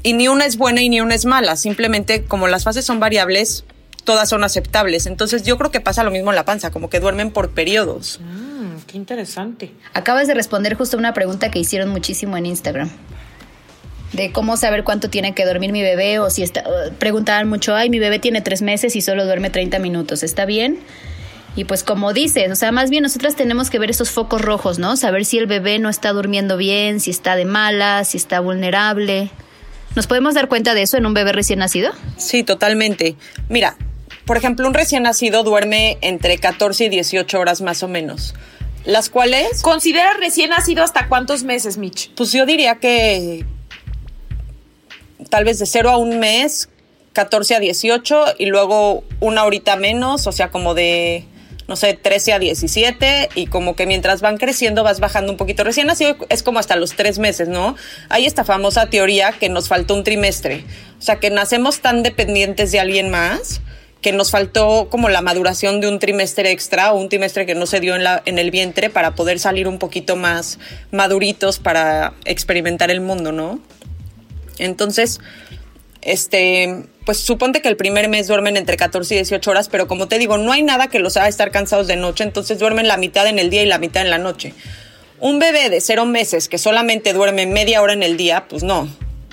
Y 0.05 0.13
ni 0.13 0.29
una 0.29 0.47
es 0.47 0.57
buena 0.57 0.81
y 0.81 0.89
ni 0.89 1.01
una 1.01 1.17
es 1.17 1.25
mala, 1.25 1.57
simplemente 1.57 2.25
como 2.25 2.47
las 2.47 2.63
fases 2.63 2.85
son 2.85 3.01
variables, 3.01 3.65
todas 4.05 4.29
son 4.29 4.45
aceptables. 4.45 5.07
Entonces 5.07 5.43
yo 5.43 5.59
creo 5.59 5.73
que 5.73 5.81
pasa 5.81 6.05
lo 6.05 6.13
mismo 6.13 6.31
en 6.31 6.37
la 6.37 6.45
panza, 6.45 6.71
como 6.71 6.89
que 6.89 7.01
duermen 7.01 7.33
por 7.33 7.51
periodos. 7.51 8.21
Mm, 8.23 8.87
qué 8.87 8.97
interesante. 8.97 9.73
Acabas 9.95 10.29
de 10.29 10.35
responder 10.35 10.77
justo 10.77 10.97
una 10.97 11.13
pregunta 11.13 11.51
que 11.51 11.59
hicieron 11.59 11.91
muchísimo 11.91 12.37
en 12.37 12.47
Instagram 12.47 12.91
de 14.13 14.33
cómo 14.33 14.57
saber 14.57 14.85
cuánto 14.85 15.11
tiene 15.11 15.35
que 15.35 15.45
dormir 15.45 15.73
mi 15.73 15.83
bebé 15.83 16.19
o 16.19 16.31
si 16.31 16.43
está, 16.43 16.65
preguntaban 16.99 17.49
mucho, 17.49 17.75
ay, 17.75 17.91
mi 17.91 17.99
bebé 17.99 18.19
tiene 18.19 18.41
tres 18.41 18.63
meses 18.63 18.97
y 18.97 19.01
solo 19.01 19.25
duerme 19.25 19.51
30 19.51 19.79
minutos, 19.79 20.23
¿está 20.23 20.45
bien? 20.45 20.79
Y 21.57 21.65
pues 21.65 21.83
como 21.83 22.13
dices, 22.13 22.51
o 22.53 22.55
sea, 22.55 22.73
más 22.73 22.89
bien 22.89 23.03
nosotras 23.03 23.35
tenemos 23.35 23.69
que 23.69 23.79
ver 23.79 23.91
esos 23.91 24.11
focos 24.11 24.41
rojos, 24.41 24.79
¿no? 24.79 24.97
Saber 24.97 25.25
si 25.25 25.39
el 25.39 25.47
bebé 25.47 25.79
no 25.79 25.89
está 25.89 26.13
durmiendo 26.13 26.57
bien, 26.57 27.01
si 27.01 27.11
está 27.11 27.37
de 27.37 27.45
mala, 27.45 28.05
si 28.05 28.17
está 28.17 28.41
vulnerable. 28.41 29.31
¿Nos 29.97 30.07
podemos 30.07 30.35
dar 30.35 30.49
cuenta 30.49 30.75
de 30.75 30.83
eso 30.83 30.97
en 30.97 31.07
un 31.07 31.15
bebé 31.15 31.33
recién 31.33 31.59
nacido? 31.59 31.91
Sí, 32.17 32.45
totalmente. 32.45 33.17
Mira, 33.49 33.77
por 34.25 34.37
ejemplo, 34.37 34.69
un 34.69 34.75
recién 34.75 35.03
nacido 35.03 35.43
duerme 35.43 35.99
entre 36.01 36.39
14 36.39 36.85
y 36.85 36.89
18 36.91 37.41
horas 37.41 37.61
más 37.61 37.83
o 37.83 37.89
menos. 37.89 38.35
Las 38.85 39.09
cuales... 39.09 39.61
¿Considera 39.63 40.15
recién 40.15 40.51
nacido 40.51 40.85
hasta 40.85 41.09
cuántos 41.09 41.43
meses, 41.43 41.77
Mitch? 41.77 42.13
Pues 42.15 42.31
yo 42.31 42.47
diría 42.47 42.77
que 42.77 43.45
tal 45.31 45.45
vez 45.45 45.59
de 45.59 45.67
0 45.67 45.91
a 45.91 45.97
un 45.97 46.19
mes, 46.19 46.69
14 47.13 47.57
a 47.57 47.61
18 47.61 48.25
y 48.39 48.47
luego 48.47 49.05
una 49.21 49.45
horita 49.45 49.77
menos, 49.77 50.27
o 50.27 50.33
sea, 50.33 50.51
como 50.51 50.75
de 50.75 51.25
no 51.69 51.77
sé, 51.77 51.93
13 51.93 52.33
a 52.33 52.39
17 52.39 53.29
y 53.35 53.47
como 53.47 53.77
que 53.77 53.87
mientras 53.87 54.23
van 54.23 54.39
creciendo 54.39 54.83
vas 54.83 55.01
bajando 55.01 55.31
un 55.31 55.37
poquito. 55.37 55.65
Recién 55.65 55.87
nacido 55.87 56.17
es 56.31 56.43
como 56.43 56.59
hasta 56.59 56.77
los 56.77 56.97
tres 56.97 57.19
meses, 57.19 57.47
¿no? 57.47 57.77
Hay 58.09 58.25
esta 58.25 58.43
famosa 58.43 58.87
teoría 58.87 59.33
que 59.33 59.51
nos 59.51 59.69
faltó 59.69 59.95
un 59.95 60.03
trimestre. 60.03 60.65
O 60.99 61.03
sea, 61.03 61.17
que 61.17 61.29
nacemos 61.29 61.81
tan 61.81 62.03
dependientes 62.03 62.73
de 62.73 62.81
alguien 62.81 63.11
más 63.11 63.61
que 64.01 64.13
nos 64.13 64.31
faltó 64.31 64.89
como 64.91 65.11
la 65.11 65.21
maduración 65.21 65.81
de 65.81 65.89
un 65.89 65.99
trimestre 65.99 66.53
extra 66.53 66.93
o 66.93 66.99
un 66.99 67.11
trimestre 67.11 67.45
que 67.45 67.55
no 67.55 67.67
se 67.67 67.81
dio 67.81 67.97
en, 67.97 68.05
la, 68.05 68.23
en 68.25 68.39
el 68.39 68.51
vientre 68.51 68.89
para 68.89 69.15
poder 69.15 69.39
salir 69.39 69.69
un 69.69 69.79
poquito 69.79 70.17
más 70.17 70.59
maduritos 70.91 71.59
para 71.59 72.15
experimentar 72.25 72.91
el 72.91 73.03
mundo, 73.03 73.31
¿no? 73.33 73.61
Entonces, 74.59 75.21
este, 76.03 76.85
pues 77.05 77.19
suponte 77.19 77.61
que 77.63 77.69
el 77.69 77.77
primer 77.77 78.09
mes 78.09 78.27
duermen 78.27 78.57
entre 78.57 78.77
14 78.77 79.15
y 79.15 79.19
18 79.19 79.51
horas, 79.51 79.69
pero 79.69 79.89
como 79.89 80.09
te 80.09 80.19
digo, 80.19 80.39
no 80.39 80.53
hay 80.53 80.63
nada 80.63 80.89
que 80.89 80.99
los 80.99 81.17
haga 81.17 81.29
estar 81.29 81.51
cansados 81.51 81.87
de 81.87 81.97
noche, 81.97 82.25
entonces 82.25 82.59
duermen 82.59 82.89
la 82.89 82.97
mitad 82.97 83.27
en 83.27 83.39
el 83.39 83.51
día 83.51 83.63
y 83.63 83.67
la 83.67 83.79
mitad 83.79 84.03
en 84.03 84.11
la 84.11 84.19
noche. 84.19 84.55
Un 85.21 85.39
bebé 85.39 85.69
de 85.71 85.81
cero 85.81 86.07
meses 86.07 86.49
que 86.49 86.59
solamente 86.59 87.13
duerme 87.13 87.47
media 87.47 87.83
hora 87.83 87.93
en 87.93 88.03
el 88.03 88.17
día, 88.17 88.47
pues 88.49 88.63
no. 88.63 88.89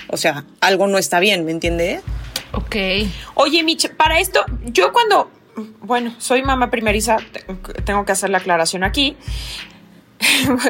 O 0.08 0.17
sea, 0.17 0.46
algo 0.60 0.88
no 0.88 0.98
está 0.98 1.20
bien, 1.20 1.46
¿me 1.46 1.51
entiendes? 1.51 2.01
Ok. 2.53 2.75
Oye, 3.36 3.63
Mich, 3.63 3.89
para 3.89 4.20
esto, 4.20 4.44
yo 4.65 4.91
cuando, 4.94 5.29
bueno, 5.82 6.15
soy 6.17 6.41
mamá 6.41 6.72
primeriza, 6.72 7.17
tengo 7.86 8.05
que 8.05 8.12
hacer 8.12 8.29
la 8.29 8.39
aclaración 8.39 8.84
aquí. 8.84 9.17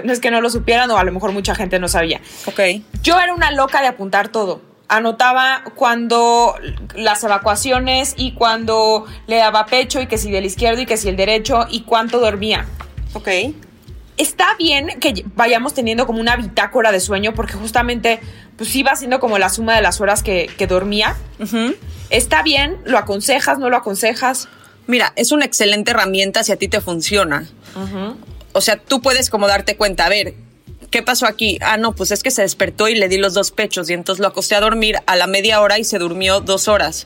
No 0.04 0.12
es 0.12 0.20
que 0.20 0.32
no 0.32 0.42
lo 0.42 0.50
supieran 0.50 0.90
o 0.92 0.98
a 0.98 1.04
lo 1.04 1.12
mejor 1.12 1.32
mucha 1.32 1.56
gente 1.56 1.80
no 1.80 1.88
sabía. 1.88 2.22
Ok. 2.46 2.60
Yo 3.04 3.20
era 3.20 3.34
una 3.34 3.52
loca 3.52 3.82
de 3.82 3.88
apuntar 3.88 4.30
todo. 4.30 4.62
Anotaba 4.88 5.64
cuando 5.76 6.56
las 6.96 7.24
evacuaciones 7.24 8.14
y 8.18 8.34
cuando 8.34 9.06
le 9.28 9.38
daba 9.38 9.66
pecho 9.66 10.00
y 10.00 10.08
que 10.08 10.18
si 10.18 10.32
del 10.32 10.46
izquierdo 10.46 10.82
y 10.82 10.86
que 10.86 10.98
si 10.98 11.10
el 11.10 11.16
derecho 11.16 11.66
y 11.70 11.82
cuánto 11.82 12.20
dormía. 12.20 12.68
Ok. 13.14 13.30
Está 14.18 14.56
bien 14.58 15.00
que 15.00 15.26
vayamos 15.36 15.74
teniendo 15.74 16.06
como 16.06 16.22
una 16.22 16.36
bitácora 16.36 16.92
de 16.92 17.00
sueño 17.00 17.34
porque 17.34 17.54
justamente 17.54 18.20
pues 18.58 18.74
iba 18.76 18.96
siendo 18.96 19.20
como 19.20 19.38
la 19.38 19.50
suma 19.50 19.76
de 19.76 19.82
las 19.82 20.00
horas 20.00 20.24
que, 20.24 20.50
que 20.58 20.68
dormía. 20.68 21.16
Está 22.10 22.44
bien, 22.44 22.78
lo 22.86 22.98
aconsejas, 22.98 23.58
no 23.58 23.70
lo 23.70 23.78
aconsejas. 23.78 24.48
Mira, 24.88 25.14
es 25.16 25.32
una 25.32 25.46
excelente 25.46 25.92
herramienta 25.92 26.44
si 26.44 26.52
a 26.52 26.58
ti 26.58 26.68
te 26.68 26.80
funciona. 26.80 27.48
O 28.56 28.62
sea, 28.62 28.78
tú 28.78 29.02
puedes 29.02 29.30
como 29.30 29.48
darte 29.48 29.76
cuenta, 29.76 30.06
a 30.06 30.10
ver, 30.10 30.34
¿qué 30.90 31.04
pasó 31.04 31.26
aquí? 31.26 31.60
Ah, 31.62 31.76
no, 31.76 31.94
pues 31.94 32.12
es 32.12 32.24
que 32.24 32.32
se 32.32 32.42
despertó 32.42 32.88
y 32.88 32.96
le 32.96 33.10
di 33.10 33.18
los 33.18 33.34
dos 33.34 33.52
pechos 33.52 33.90
y 33.90 33.94
entonces 33.94 34.22
lo 34.22 34.30
acosté 34.30 34.56
a 34.56 34.62
dormir 34.62 34.96
a 35.08 35.18
la 35.18 35.28
media 35.28 35.60
hora 35.60 35.78
y 35.78 35.84
se 35.84 36.00
durmió 36.00 36.40
dos 36.40 36.70
horas. 36.70 37.06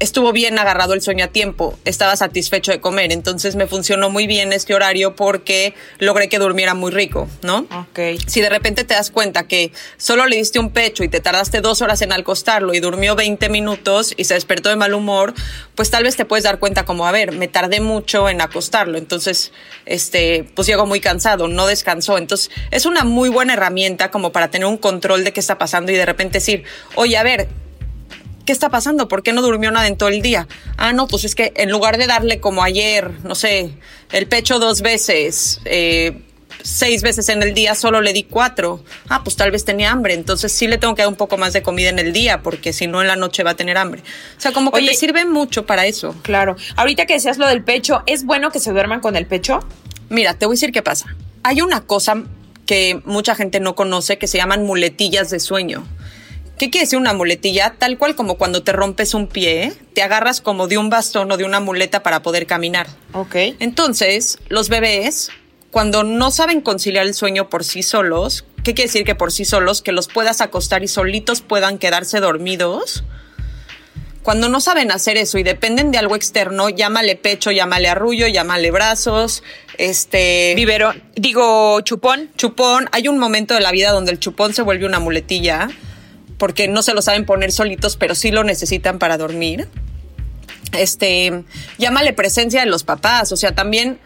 Estuvo 0.00 0.32
bien 0.32 0.56
agarrado 0.60 0.94
el 0.94 1.02
sueño 1.02 1.24
a 1.24 1.28
tiempo, 1.28 1.76
estaba 1.84 2.14
satisfecho 2.14 2.70
de 2.70 2.80
comer, 2.80 3.10
entonces 3.10 3.56
me 3.56 3.66
funcionó 3.66 4.10
muy 4.10 4.28
bien 4.28 4.52
este 4.52 4.72
horario 4.72 5.16
porque 5.16 5.74
logré 5.98 6.28
que 6.28 6.38
durmiera 6.38 6.74
muy 6.74 6.92
rico, 6.92 7.28
¿no? 7.42 7.66
Ok. 7.72 8.20
Si 8.28 8.40
de 8.40 8.48
repente 8.48 8.84
te 8.84 8.94
das 8.94 9.10
cuenta 9.10 9.48
que 9.48 9.72
solo 9.96 10.26
le 10.26 10.36
diste 10.36 10.60
un 10.60 10.70
pecho 10.70 11.02
y 11.02 11.08
te 11.08 11.18
tardaste 11.18 11.60
dos 11.60 11.82
horas 11.82 12.00
en 12.02 12.12
acostarlo 12.12 12.74
y 12.74 12.80
durmió 12.80 13.16
20 13.16 13.48
minutos 13.48 14.14
y 14.16 14.22
se 14.22 14.34
despertó 14.34 14.68
de 14.68 14.76
mal 14.76 14.94
humor, 14.94 15.34
pues 15.74 15.90
tal 15.90 16.04
vez 16.04 16.14
te 16.14 16.24
puedes 16.24 16.44
dar 16.44 16.60
cuenta 16.60 16.84
como, 16.84 17.04
a 17.04 17.10
ver, 17.10 17.32
me 17.32 17.48
tardé 17.48 17.80
mucho 17.80 18.28
en 18.28 18.40
acostarlo, 18.40 18.98
entonces, 18.98 19.50
este, 19.84 20.48
pues 20.54 20.68
llegó 20.68 20.86
muy 20.86 21.00
cansado, 21.00 21.48
no 21.48 21.66
descansó. 21.66 22.18
Entonces, 22.18 22.52
es 22.70 22.86
una 22.86 23.02
muy 23.02 23.30
buena 23.30 23.54
herramienta 23.54 24.12
como 24.12 24.30
para 24.30 24.48
tener 24.48 24.66
un 24.68 24.78
control 24.78 25.24
de 25.24 25.32
qué 25.32 25.40
está 25.40 25.58
pasando 25.58 25.90
y 25.90 25.96
de 25.96 26.06
repente 26.06 26.38
decir, 26.38 26.62
oye, 26.94 27.16
a 27.16 27.24
ver, 27.24 27.48
¿qué 28.48 28.52
está 28.52 28.70
pasando? 28.70 29.08
¿Por 29.08 29.22
qué 29.22 29.34
no 29.34 29.42
durmió 29.42 29.70
nada 29.70 29.88
en 29.88 29.98
todo 29.98 30.08
el 30.08 30.22
día? 30.22 30.48
Ah, 30.78 30.94
no, 30.94 31.06
pues 31.06 31.24
es 31.24 31.34
que 31.34 31.52
en 31.56 31.70
lugar 31.70 31.98
de 31.98 32.06
darle 32.06 32.40
como 32.40 32.62
ayer, 32.62 33.10
no 33.22 33.34
sé, 33.34 33.72
el 34.10 34.26
pecho 34.26 34.58
dos 34.58 34.80
veces, 34.80 35.60
eh, 35.66 36.22
seis 36.62 37.02
veces 37.02 37.28
en 37.28 37.42
el 37.42 37.52
día, 37.52 37.74
solo 37.74 38.00
le 38.00 38.14
di 38.14 38.22
cuatro. 38.22 38.82
Ah, 39.10 39.22
pues 39.22 39.36
tal 39.36 39.50
vez 39.50 39.66
tenía 39.66 39.90
hambre, 39.90 40.14
entonces 40.14 40.50
sí 40.50 40.66
le 40.66 40.78
tengo 40.78 40.94
que 40.94 41.02
dar 41.02 41.10
un 41.10 41.16
poco 41.16 41.36
más 41.36 41.52
de 41.52 41.62
comida 41.62 41.90
en 41.90 41.98
el 41.98 42.14
día, 42.14 42.40
porque 42.40 42.72
si 42.72 42.86
no 42.86 43.02
en 43.02 43.08
la 43.08 43.16
noche 43.16 43.42
va 43.42 43.50
a 43.50 43.54
tener 43.54 43.76
hambre. 43.76 44.02
O 44.38 44.40
sea, 44.40 44.52
como 44.52 44.72
que 44.72 44.78
Oye, 44.78 44.92
te 44.92 44.94
sirve 44.94 45.26
mucho 45.26 45.66
para 45.66 45.84
eso. 45.84 46.16
Claro. 46.22 46.56
Ahorita 46.76 47.04
que 47.04 47.12
decías 47.12 47.36
lo 47.36 47.46
del 47.46 47.62
pecho, 47.62 48.02
¿es 48.06 48.24
bueno 48.24 48.50
que 48.50 48.60
se 48.60 48.72
duerman 48.72 49.00
con 49.00 49.14
el 49.16 49.26
pecho? 49.26 49.60
Mira, 50.08 50.32
te 50.32 50.46
voy 50.46 50.54
a 50.54 50.56
decir 50.56 50.72
qué 50.72 50.82
pasa. 50.82 51.14
Hay 51.42 51.60
una 51.60 51.82
cosa 51.82 52.24
que 52.64 53.02
mucha 53.04 53.34
gente 53.34 53.60
no 53.60 53.74
conoce 53.74 54.16
que 54.16 54.26
se 54.26 54.38
llaman 54.38 54.64
muletillas 54.64 55.28
de 55.28 55.38
sueño. 55.38 55.84
¿Qué 56.58 56.70
quiere 56.70 56.86
decir 56.86 56.98
una 56.98 57.12
muletilla? 57.12 57.76
Tal 57.78 57.98
cual 57.98 58.16
como 58.16 58.34
cuando 58.34 58.64
te 58.64 58.72
rompes 58.72 59.14
un 59.14 59.28
pie, 59.28 59.72
te 59.94 60.02
agarras 60.02 60.40
como 60.40 60.66
de 60.66 60.76
un 60.76 60.90
bastón 60.90 61.30
o 61.30 61.36
de 61.36 61.44
una 61.44 61.60
muleta 61.60 62.02
para 62.02 62.20
poder 62.22 62.46
caminar. 62.46 62.88
Ok. 63.12 63.36
Entonces, 63.60 64.38
los 64.48 64.68
bebés, 64.68 65.30
cuando 65.70 66.02
no 66.02 66.32
saben 66.32 66.60
conciliar 66.60 67.06
el 67.06 67.14
sueño 67.14 67.48
por 67.48 67.62
sí 67.62 67.84
solos, 67.84 68.44
¿qué 68.64 68.74
quiere 68.74 68.88
decir 68.88 69.04
que 69.04 69.14
por 69.14 69.30
sí 69.30 69.44
solos? 69.44 69.82
Que 69.82 69.92
los 69.92 70.08
puedas 70.08 70.40
acostar 70.40 70.82
y 70.82 70.88
solitos 70.88 71.42
puedan 71.42 71.78
quedarse 71.78 72.18
dormidos. 72.18 73.04
Cuando 74.24 74.48
no 74.48 74.60
saben 74.60 74.90
hacer 74.90 75.16
eso 75.16 75.38
y 75.38 75.44
dependen 75.44 75.92
de 75.92 75.98
algo 75.98 76.16
externo, 76.16 76.68
llámale 76.68 77.14
pecho, 77.14 77.52
llámale 77.52 77.88
arrullo, 77.88 78.26
llámale 78.26 78.72
brazos, 78.72 79.44
este... 79.78 80.54
Biberón, 80.56 81.04
digo, 81.14 81.80
chupón. 81.82 82.30
chupón. 82.36 82.88
Hay 82.90 83.06
un 83.06 83.16
momento 83.16 83.54
de 83.54 83.60
la 83.60 83.70
vida 83.70 83.92
donde 83.92 84.10
el 84.10 84.18
chupón 84.18 84.52
se 84.54 84.62
vuelve 84.62 84.84
una 84.84 84.98
muletilla 84.98 85.68
porque 86.38 86.68
no 86.68 86.82
se 86.82 86.94
lo 86.94 87.02
saben 87.02 87.26
poner 87.26 87.52
solitos, 87.52 87.96
pero 87.96 88.14
sí 88.14 88.30
lo 88.30 88.44
necesitan 88.44 88.98
para 88.98 89.18
dormir. 89.18 89.68
Este, 90.72 91.44
llámale 91.78 92.12
presencia 92.12 92.60
de 92.60 92.66
los 92.66 92.84
papás, 92.84 93.32
o 93.32 93.36
sea, 93.36 93.54
también 93.54 93.98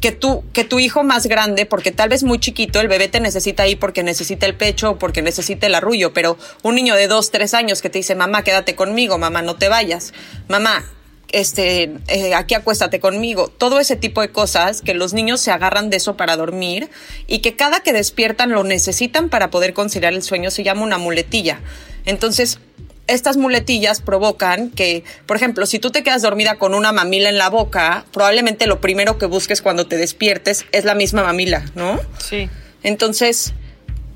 que 0.00 0.12
tú, 0.12 0.44
que 0.52 0.64
tu 0.64 0.78
hijo 0.78 1.02
más 1.02 1.26
grande, 1.26 1.66
porque 1.66 1.90
tal 1.90 2.08
vez 2.08 2.22
muy 2.22 2.38
chiquito, 2.38 2.80
el 2.80 2.88
bebé 2.88 3.08
te 3.08 3.20
necesita 3.20 3.64
ahí 3.64 3.76
porque 3.76 4.02
necesita 4.02 4.46
el 4.46 4.54
pecho 4.54 4.92
o 4.92 4.98
porque 4.98 5.22
necesita 5.22 5.66
el 5.66 5.74
arrullo, 5.74 6.12
pero 6.12 6.38
un 6.62 6.76
niño 6.76 6.94
de 6.94 7.08
dos, 7.08 7.30
tres 7.30 7.54
años 7.54 7.82
que 7.82 7.90
te 7.90 7.98
dice, 7.98 8.14
mamá, 8.14 8.44
quédate 8.44 8.74
conmigo, 8.74 9.18
mamá, 9.18 9.42
no 9.42 9.56
te 9.56 9.68
vayas, 9.68 10.14
mamá, 10.48 10.84
este, 11.32 11.94
eh, 12.08 12.34
aquí 12.34 12.54
acuéstate 12.54 13.00
conmigo, 13.00 13.48
todo 13.48 13.80
ese 13.80 13.96
tipo 13.96 14.20
de 14.20 14.30
cosas 14.30 14.80
que 14.80 14.94
los 14.94 15.12
niños 15.12 15.40
se 15.40 15.50
agarran 15.50 15.90
de 15.90 15.98
eso 15.98 16.16
para 16.16 16.36
dormir 16.36 16.88
y 17.26 17.40
que 17.40 17.54
cada 17.54 17.80
que 17.80 17.92
despiertan 17.92 18.50
lo 18.50 18.64
necesitan 18.64 19.28
para 19.28 19.50
poder 19.50 19.74
conciliar 19.74 20.14
el 20.14 20.22
sueño 20.22 20.50
se 20.50 20.62
llama 20.64 20.82
una 20.82 20.98
muletilla. 20.98 21.60
Entonces, 22.06 22.60
estas 23.06 23.36
muletillas 23.36 24.00
provocan 24.00 24.70
que, 24.70 25.04
por 25.26 25.36
ejemplo, 25.36 25.66
si 25.66 25.78
tú 25.78 25.90
te 25.90 26.02
quedas 26.02 26.22
dormida 26.22 26.56
con 26.56 26.74
una 26.74 26.92
mamila 26.92 27.28
en 27.28 27.38
la 27.38 27.50
boca, 27.50 28.04
probablemente 28.12 28.66
lo 28.66 28.80
primero 28.80 29.18
que 29.18 29.26
busques 29.26 29.62
cuando 29.62 29.86
te 29.86 29.96
despiertes 29.96 30.66
es 30.72 30.84
la 30.84 30.94
misma 30.94 31.24
mamila, 31.24 31.64
¿no? 31.74 31.98
Sí. 32.18 32.48
Entonces, 32.82 33.54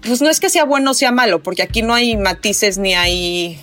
pues 0.02 0.20
no 0.20 0.30
es 0.30 0.40
que 0.40 0.50
sea 0.50 0.64
bueno 0.64 0.92
o 0.92 0.94
sea 0.94 1.10
malo, 1.10 1.42
porque 1.42 1.62
aquí 1.62 1.82
no 1.82 1.94
hay 1.94 2.16
matices 2.16 2.78
ni 2.78 2.94
hay 2.94 3.60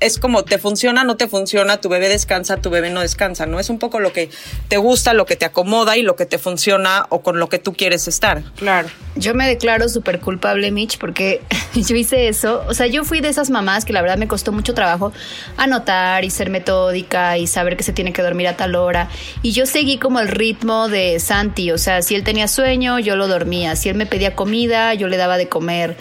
es 0.00 0.18
como 0.18 0.44
te 0.44 0.58
funciona, 0.58 1.04
no 1.04 1.16
te 1.16 1.28
funciona, 1.28 1.80
tu 1.80 1.88
bebé 1.88 2.08
descansa, 2.08 2.56
tu 2.58 2.70
bebé 2.70 2.90
no 2.90 3.00
descansa, 3.00 3.46
¿no? 3.46 3.58
Es 3.60 3.70
un 3.70 3.78
poco 3.78 4.00
lo 4.00 4.12
que 4.12 4.30
te 4.68 4.76
gusta, 4.76 5.14
lo 5.14 5.26
que 5.26 5.36
te 5.36 5.44
acomoda 5.44 5.96
y 5.96 6.02
lo 6.02 6.16
que 6.16 6.26
te 6.26 6.38
funciona 6.38 7.06
o 7.08 7.22
con 7.22 7.38
lo 7.38 7.48
que 7.48 7.58
tú 7.58 7.72
quieres 7.72 8.08
estar. 8.08 8.42
Claro. 8.56 8.88
Yo 9.16 9.34
me 9.34 9.48
declaro 9.48 9.88
súper 9.88 10.20
culpable, 10.20 10.70
Mitch, 10.70 10.98
porque 10.98 11.40
yo 11.74 11.96
hice 11.96 12.28
eso. 12.28 12.64
O 12.68 12.74
sea, 12.74 12.86
yo 12.86 13.04
fui 13.04 13.20
de 13.20 13.28
esas 13.28 13.50
mamás 13.50 13.84
que 13.84 13.92
la 13.92 14.02
verdad 14.02 14.18
me 14.18 14.28
costó 14.28 14.52
mucho 14.52 14.74
trabajo 14.74 15.12
anotar 15.56 16.24
y 16.24 16.30
ser 16.30 16.50
metódica 16.50 17.38
y 17.38 17.46
saber 17.46 17.76
que 17.76 17.82
se 17.82 17.92
tiene 17.92 18.12
que 18.12 18.22
dormir 18.22 18.48
a 18.48 18.56
tal 18.56 18.74
hora. 18.74 19.08
Y 19.42 19.52
yo 19.52 19.66
seguí 19.66 19.98
como 19.98 20.20
el 20.20 20.28
ritmo 20.28 20.88
de 20.88 21.18
Santi. 21.20 21.70
O 21.70 21.78
sea, 21.78 22.02
si 22.02 22.14
él 22.14 22.24
tenía 22.24 22.48
sueño, 22.48 22.98
yo 22.98 23.16
lo 23.16 23.28
dormía. 23.28 23.76
Si 23.76 23.88
él 23.88 23.96
me 23.96 24.06
pedía 24.06 24.34
comida, 24.34 24.94
yo 24.94 25.08
le 25.08 25.16
daba 25.16 25.36
de 25.38 25.48
comer. 25.48 25.96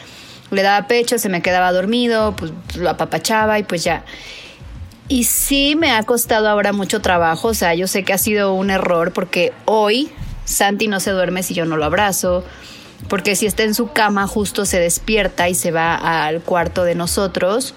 Le 0.52 0.62
daba 0.62 0.88
pecho, 0.88 1.18
se 1.18 1.30
me 1.30 1.42
quedaba 1.42 1.72
dormido, 1.72 2.36
pues 2.36 2.52
lo 2.76 2.90
apapachaba 2.90 3.60
y 3.60 3.64
pues 3.64 3.84
ya. 3.84 4.04
Y 5.08 5.26
sí 5.26 5.76
me 5.76 5.92
ha 5.92 6.04
costado 6.04 6.50
ahora 6.50 6.74
mucho 6.74 7.02
trabajo, 7.02 7.50
o 7.50 7.54
sea, 7.54 7.76
yo 7.76 7.88
sé 7.88 8.04
que 8.04 8.14
ha 8.14 8.18
sido 8.18 8.54
un 8.54 8.72
error 8.72 9.14
porque 9.14 9.54
hoy 9.66 10.10
Santi 10.46 10.88
no 10.88 11.00
se 11.00 11.12
duerme 11.12 11.44
si 11.44 11.54
yo 11.54 11.66
no 11.66 11.78
lo 11.78 11.86
abrazo, 11.86 12.44
porque 13.08 13.36
si 13.36 13.46
está 13.46 13.64
en 13.64 13.76
su 13.76 13.92
cama 13.92 14.28
justo 14.28 14.66
se 14.66 14.80
despierta 14.80 15.48
y 15.48 15.56
se 15.56 15.72
va 15.72 15.96
al 16.26 16.42
cuarto 16.42 16.84
de 16.84 16.96
nosotros 16.96 17.76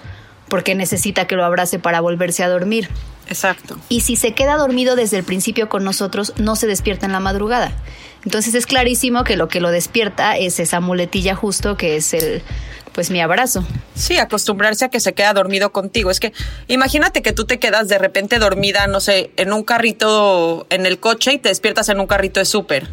porque 0.49 0.75
necesita 0.75 1.27
que 1.27 1.35
lo 1.35 1.45
abrace 1.45 1.79
para 1.79 2.01
volverse 2.01 2.43
a 2.43 2.49
dormir. 2.49 2.89
Exacto. 3.27 3.77
Y 3.89 4.01
si 4.01 4.15
se 4.15 4.33
queda 4.33 4.57
dormido 4.57 4.95
desde 4.95 5.17
el 5.17 5.23
principio 5.23 5.69
con 5.69 5.83
nosotros, 5.83 6.33
no 6.37 6.55
se 6.55 6.65
despierta 6.65 7.05
en 7.05 7.11
la 7.11 7.19
madrugada. 7.19 7.71
Entonces 8.29 8.53
es 8.53 8.67
clarísimo 8.67 9.23
que 9.23 9.35
lo 9.37 9.47
que 9.47 9.59
lo 9.59 9.71
despierta 9.71 10.37
es 10.37 10.59
esa 10.59 10.81
muletilla 10.81 11.33
justo 11.33 11.77
que 11.77 11.95
es 11.95 12.13
el, 12.13 12.43
pues 12.93 13.09
mi 13.09 13.19
abrazo. 13.21 13.65
Sí, 13.95 14.19
acostumbrarse 14.19 14.85
a 14.85 14.89
que 14.89 14.99
se 14.99 15.13
queda 15.13 15.33
dormido 15.33 15.71
contigo. 15.71 16.11
Es 16.11 16.19
que 16.19 16.31
imagínate 16.67 17.23
que 17.23 17.33
tú 17.33 17.45
te 17.45 17.57
quedas 17.57 17.87
de 17.87 17.97
repente 17.97 18.37
dormida, 18.37 18.85
no 18.85 18.99
sé, 18.99 19.31
en 19.37 19.51
un 19.51 19.63
carrito 19.63 20.67
en 20.69 20.85
el 20.85 20.99
coche 20.99 21.33
y 21.33 21.37
te 21.39 21.49
despiertas 21.49 21.89
en 21.89 21.99
un 21.99 22.05
carrito 22.05 22.39
de 22.39 22.45
súper. 22.45 22.87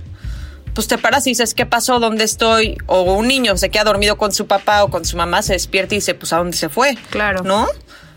Pues 0.72 0.88
te 0.88 0.96
paras 0.96 1.26
y 1.26 1.32
dices, 1.32 1.52
¿qué 1.52 1.66
pasó? 1.66 2.00
¿Dónde 2.00 2.24
estoy? 2.24 2.78
O 2.86 3.02
un 3.02 3.28
niño 3.28 3.58
se 3.58 3.68
queda 3.68 3.84
dormido 3.84 4.16
con 4.16 4.32
su 4.32 4.46
papá 4.46 4.84
o 4.84 4.88
con 4.88 5.04
su 5.04 5.18
mamá, 5.18 5.42
se 5.42 5.52
despierta 5.52 5.94
y 5.94 5.98
dice, 5.98 6.14
pues 6.14 6.32
¿a 6.32 6.38
dónde 6.38 6.56
se 6.56 6.70
fue? 6.70 6.96
Claro. 7.10 7.42
¿No? 7.42 7.66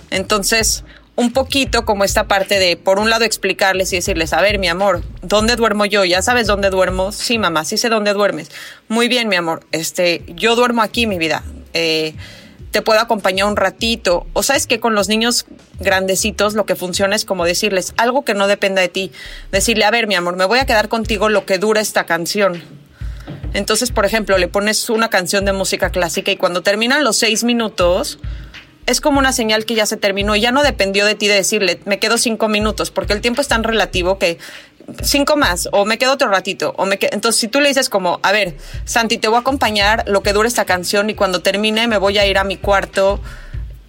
Entonces, 0.09 0.85
un 1.19 1.33
poquito 1.33 1.83
como 1.83 2.05
esta 2.05 2.29
parte 2.29 2.59
de, 2.59 2.77
por 2.77 2.97
un 2.97 3.09
lado, 3.09 3.25
explicarles 3.25 3.91
y 3.91 3.97
decirles, 3.97 4.31
a 4.31 4.39
ver, 4.39 4.57
mi 4.57 4.69
amor, 4.69 5.03
¿dónde 5.21 5.57
duermo 5.57 5.83
yo? 5.83 6.05
¿Ya 6.05 6.21
sabes 6.21 6.47
dónde 6.47 6.69
duermo? 6.69 7.11
Sí, 7.11 7.37
mamá, 7.37 7.65
sí 7.65 7.77
sé 7.77 7.89
dónde 7.89 8.13
duermes. 8.13 8.49
Muy 8.87 9.09
bien, 9.09 9.27
mi 9.27 9.35
amor, 9.35 9.67
este, 9.73 10.23
yo 10.27 10.55
duermo 10.55 10.81
aquí, 10.81 11.07
mi 11.07 11.17
vida. 11.17 11.43
Eh, 11.73 12.15
te 12.71 12.81
puedo 12.81 13.01
acompañar 13.01 13.47
un 13.47 13.57
ratito. 13.57 14.27
O 14.31 14.43
sabes 14.43 14.65
que 14.65 14.79
con 14.79 14.95
los 14.95 15.09
niños 15.09 15.45
grandecitos 15.81 16.53
lo 16.53 16.65
que 16.65 16.77
funciona 16.77 17.17
es 17.17 17.25
como 17.25 17.43
decirles 17.43 17.93
algo 17.97 18.23
que 18.23 18.33
no 18.33 18.47
dependa 18.47 18.81
de 18.81 18.87
ti. 18.87 19.11
Decirle, 19.51 19.83
a 19.83 19.91
ver, 19.91 20.07
mi 20.07 20.15
amor, 20.15 20.37
me 20.37 20.45
voy 20.45 20.59
a 20.59 20.65
quedar 20.65 20.87
contigo 20.87 21.27
lo 21.27 21.45
que 21.45 21.57
dura 21.57 21.81
esta 21.81 22.05
canción. 22.05 22.63
Entonces, 23.53 23.91
por 23.91 24.05
ejemplo, 24.05 24.37
le 24.37 24.47
pones 24.47 24.89
una 24.89 25.09
canción 25.09 25.43
de 25.43 25.51
música 25.51 25.89
clásica 25.89 26.31
y 26.31 26.37
cuando 26.37 26.61
terminan 26.61 27.03
los 27.03 27.17
seis 27.17 27.43
minutos, 27.43 28.19
es 28.89 29.01
como 29.01 29.19
una 29.19 29.31
señal 29.33 29.65
que 29.65 29.75
ya 29.75 29.85
se 29.85 29.97
terminó 29.97 30.35
y 30.35 30.41
ya 30.41 30.51
no 30.51 30.63
dependió 30.63 31.05
de 31.05 31.13
ti 31.13 31.27
de 31.27 31.35
decirle, 31.35 31.79
me 31.85 31.99
quedo 31.99 32.17
cinco 32.17 32.47
minutos, 32.47 32.89
porque 32.89 33.13
el 33.13 33.21
tiempo 33.21 33.39
es 33.39 33.47
tan 33.47 33.63
relativo 33.63 34.17
que 34.17 34.39
cinco 35.03 35.37
más, 35.37 35.69
o 35.71 35.85
me 35.85 35.99
quedo 35.99 36.13
otro 36.13 36.29
ratito, 36.29 36.73
o 36.75 36.87
me 36.87 36.97
Entonces, 36.99 37.39
si 37.39 37.47
tú 37.47 37.61
le 37.61 37.67
dices 37.67 37.87
como, 37.87 38.19
a 38.23 38.31
ver, 38.31 38.55
Santi, 38.85 39.19
te 39.19 39.27
voy 39.27 39.37
a 39.37 39.41
acompañar 39.41 40.05
lo 40.07 40.23
que 40.23 40.33
dure 40.33 40.47
esta 40.47 40.65
canción 40.65 41.09
y 41.11 41.13
cuando 41.13 41.43
termine 41.43 41.87
me 41.87 41.97
voy 41.97 42.17
a 42.17 42.25
ir 42.25 42.39
a 42.39 42.43
mi 42.43 42.57
cuarto 42.57 43.21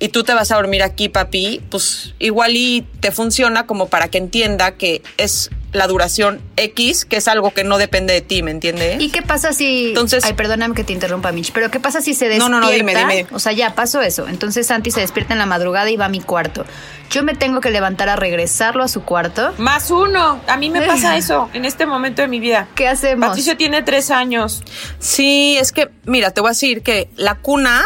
y 0.01 0.09
tú 0.09 0.25
te 0.25 0.35
vas 0.35 0.51
a 0.51 0.57
dormir 0.57 0.83
aquí, 0.83 1.11
papi, 1.11 1.61
pues 1.71 2.15
igual 2.19 2.57
y 2.57 2.87
te 3.01 3.13
funciona 3.13 3.67
como 3.67 3.89
para 3.89 4.09
que 4.09 4.19
entienda 4.19 4.73
que 4.73 5.03
es 5.19 5.51
la 5.73 5.87
duración 5.87 6.41
X, 6.57 7.05
que 7.05 7.19
es 7.19 7.29
algo 7.29 7.53
que 7.53 7.65
no 7.65 7.79
depende 7.79 8.15
de 8.15 8.23
ti, 8.23 8.43
¿me 8.43 8.51
entiendes? 8.51 9.01
¿Y 9.01 9.11
qué 9.11 9.23
pasa 9.23 9.53
si... 9.53 9.89
Entonces... 9.89 10.25
Ay, 10.25 10.33
perdóname 10.33 10.75
que 10.75 10.85
te 10.85 10.95
interrumpa, 10.95 11.31
Mitch, 11.33 11.53
pero 11.53 11.71
¿qué 11.71 11.79
pasa 11.79 12.01
si 12.01 12.15
se 12.15 12.25
despierta? 12.25 12.49
No, 12.49 12.61
no, 12.61 12.67
no, 12.67 12.73
dime, 12.73 12.95
dime. 12.95 13.27
O 13.31 13.39
sea, 13.39 13.53
ya 13.53 13.75
pasó 13.75 14.01
eso. 14.01 14.27
Entonces 14.27 14.67
Santi 14.67 14.91
se 14.91 15.01
despierta 15.01 15.35
en 15.35 15.39
la 15.39 15.47
madrugada 15.47 15.89
y 15.91 15.97
va 15.97 16.07
a 16.07 16.09
mi 16.09 16.21
cuarto. 16.21 16.65
Yo 17.11 17.23
me 17.23 17.35
tengo 17.35 17.61
que 17.61 17.71
levantar 17.71 18.09
a 18.09 18.17
regresarlo 18.17 18.83
a 18.83 18.89
su 18.89 19.03
cuarto. 19.03 19.53
Más 19.59 19.91
uno. 19.91 20.41
A 20.47 20.57
mí 20.57 20.71
me 20.71 20.83
pasa 20.83 21.17
eso 21.17 21.51
en 21.53 21.65
este 21.65 21.85
momento 21.87 22.23
de 22.23 22.29
mi 22.29 22.41
vida. 22.41 22.69
¿Qué 22.75 22.89
hacemos? 22.89 23.29
Patricio 23.29 23.57
tiene 23.57 23.83
tres 23.83 24.11
años. 24.11 24.65
Sí, 24.99 25.57
es 25.61 25.73
que, 25.73 25.91
mira, 26.05 26.31
te 26.31 26.41
voy 26.41 26.49
a 26.49 26.53
decir 26.53 26.83
que 26.83 27.11
la 27.17 27.37
cuna 27.37 27.85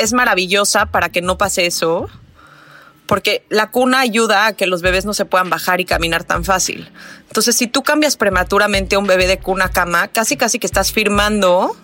es 0.00 0.12
maravillosa 0.12 0.86
para 0.86 1.10
que 1.10 1.22
no 1.22 1.38
pase 1.38 1.66
eso 1.66 2.08
porque 3.10 3.44
la 3.48 3.72
cuna 3.72 3.98
ayuda 3.98 4.46
a 4.46 4.52
que 4.52 4.68
los 4.68 4.82
bebés 4.82 5.04
no 5.04 5.14
se 5.14 5.24
puedan 5.24 5.50
bajar 5.50 5.80
y 5.80 5.84
caminar 5.84 6.22
tan 6.22 6.44
fácil. 6.44 6.88
Entonces, 7.26 7.56
si 7.56 7.66
tú 7.66 7.82
cambias 7.82 8.16
prematuramente 8.16 8.94
a 8.94 9.00
un 9.00 9.08
bebé 9.08 9.26
de 9.26 9.40
cuna 9.40 9.64
a 9.64 9.70
cama, 9.72 10.06
casi 10.06 10.36
casi 10.36 10.60
que 10.60 10.68
estás 10.68 10.92
firmando 10.92 11.76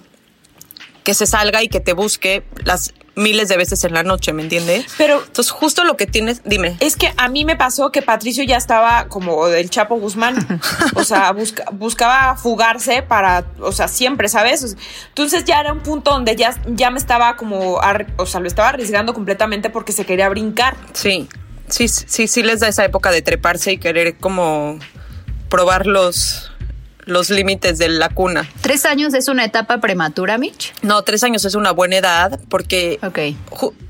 que 1.03 1.15
se 1.15 1.27
salga 1.27 1.65
y 1.65 1.69
que 1.69 1.81
te 1.81 1.95
busque 1.95 2.45
las 2.63 2.95
miles 3.17 3.49
de 3.49 3.57
veces 3.57 3.83
en 3.85 3.95
la 3.95 4.03
noche, 4.03 4.33
¿me 4.33 4.43
entiendes? 4.43 4.87
Pero 4.99 5.23
entonces 5.27 5.51
justo 5.51 5.85
lo 5.85 5.97
que 5.97 6.07
tienes, 6.07 6.43
dime. 6.45 6.77
Es 6.81 6.97
que 6.97 7.13
a 7.17 7.29
mí 7.29 7.45
me 7.45 7.57
pasó 7.57 7.91
que 7.91 8.03
Patricio 8.03 8.45
ya 8.45 8.57
estaba 8.57 9.09
como 9.09 9.49
del 9.49 9.71
Chapo 9.71 9.97
Guzmán, 9.97 10.61
o 10.95 11.03
sea, 11.03 11.35
buscaba 11.73 12.37
fugarse 12.37 13.03
para, 13.03 13.47
o 13.61 13.73
sea, 13.73 13.89
siempre, 13.89 14.29
¿sabes? 14.29 14.77
Entonces 15.09 15.45
ya 15.45 15.61
era 15.61 15.73
un 15.73 15.81
punto 15.81 16.11
donde 16.11 16.37
ya, 16.37 16.55
ya 16.67 16.91
me 16.91 16.99
estaba 16.99 17.37
como, 17.37 17.81
o 18.17 18.27
sea, 18.27 18.41
lo 18.41 18.47
estaba 18.47 18.69
arriesgando 18.69 19.15
completamente 19.15 19.71
porque 19.71 19.93
se 19.93 20.05
quería 20.05 20.29
brincar. 20.29 20.77
Sí, 20.93 21.29
sí, 21.69 21.89
sí, 21.89 22.29
sí 22.29 22.43
les 22.43 22.61
da 22.61 22.69
esa 22.69 22.85
época 22.85 23.11
de 23.11 23.23
treparse 23.23 23.73
y 23.73 23.79
querer 23.79 24.19
como 24.19 24.79
probar 25.49 25.87
los 25.87 26.53
los 27.07 27.31
límites 27.31 27.79
de 27.79 27.89
la 27.89 28.09
cuna. 28.11 28.49
¿Tres 28.61 28.85
años 28.85 29.15
es 29.15 29.29
una 29.29 29.45
etapa 29.45 29.81
prematura, 29.81 30.39
Mitch? 30.39 30.75
No, 30.83 31.03
tres 31.03 31.23
años 31.23 31.45
es 31.45 31.55
una 31.55 31.71
buena 31.71 31.97
edad 31.97 32.41
porque 32.49 32.99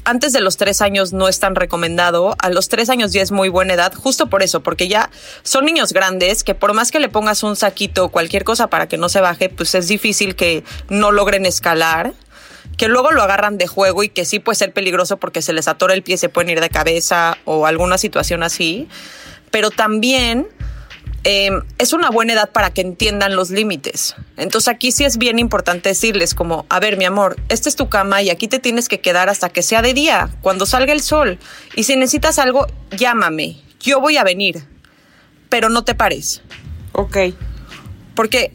antes 0.04 0.32
de 0.32 0.40
los 0.40 0.58
tres 0.58 0.82
años 0.82 1.12
no 1.12 1.26
es 1.26 1.40
tan 1.40 1.54
recomendado. 1.54 2.36
A 2.38 2.50
los 2.50 2.68
tres 2.68 2.90
años 2.90 3.12
ya 3.12 3.22
es 3.22 3.32
muy 3.32 3.48
buena 3.48 3.74
edad, 3.74 3.92
justo 3.94 4.28
por 4.28 4.42
eso, 4.42 4.62
porque 4.62 4.86
ya 4.86 5.10
son 5.42 5.64
niños 5.64 5.92
grandes 5.92 6.44
que 6.44 6.54
por 6.54 6.74
más 6.74 6.92
que 6.92 7.00
le 7.00 7.08
pongas 7.08 7.42
un 7.42 7.56
saquito 7.56 8.04
o 8.04 8.08
cualquier 8.10 8.44
cosa 8.44 8.68
para 8.68 8.86
que 8.86 8.98
no 8.98 9.08
se 9.08 9.20
baje, 9.20 9.48
pues 9.48 9.74
es 9.74 9.88
difícil 9.88 10.36
que 10.36 10.62
no 10.90 11.10
logren 11.10 11.46
escalar 11.46 12.12
que 12.76 12.88
luego 12.88 13.10
lo 13.12 13.22
agarran 13.22 13.56
de 13.56 13.66
juego 13.66 14.02
y 14.02 14.10
que 14.10 14.26
sí 14.26 14.38
puede 14.38 14.56
ser 14.56 14.72
peligroso 14.72 15.16
porque 15.16 15.40
se 15.40 15.54
les 15.54 15.66
atora 15.68 15.94
el 15.94 16.02
pie, 16.02 16.18
se 16.18 16.28
pueden 16.28 16.50
ir 16.50 16.60
de 16.60 16.68
cabeza 16.68 17.38
o 17.46 17.64
alguna 17.64 17.96
situación 17.96 18.42
así. 18.42 18.88
Pero 19.50 19.70
también 19.70 20.46
Em, 21.28 21.64
es 21.78 21.92
una 21.92 22.10
buena 22.10 22.34
edad 22.34 22.52
para 22.52 22.70
que 22.70 22.82
entiendan 22.82 23.34
los 23.34 23.50
límites. 23.50 24.14
Entonces 24.36 24.68
aquí 24.68 24.92
sí 24.92 25.04
es 25.04 25.18
bien 25.18 25.40
importante 25.40 25.88
decirles 25.88 26.36
como, 26.36 26.66
a 26.68 26.78
ver 26.78 26.96
mi 26.96 27.04
amor, 27.04 27.36
esta 27.48 27.68
es 27.68 27.74
tu 27.74 27.88
cama 27.88 28.22
y 28.22 28.30
aquí 28.30 28.46
te 28.46 28.60
tienes 28.60 28.88
que 28.88 29.00
quedar 29.00 29.28
hasta 29.28 29.48
que 29.48 29.64
sea 29.64 29.82
de 29.82 29.92
día, 29.92 30.30
cuando 30.40 30.66
salga 30.66 30.92
el 30.92 31.00
sol. 31.00 31.40
Y 31.74 31.82
si 31.82 31.96
necesitas 31.96 32.38
algo, 32.38 32.68
llámame, 32.96 33.60
yo 33.80 34.00
voy 34.00 34.18
a 34.18 34.22
venir, 34.22 34.68
pero 35.48 35.68
no 35.68 35.82
te 35.82 35.96
pares. 35.96 36.42
Ok. 36.92 37.16
Porque 38.14 38.52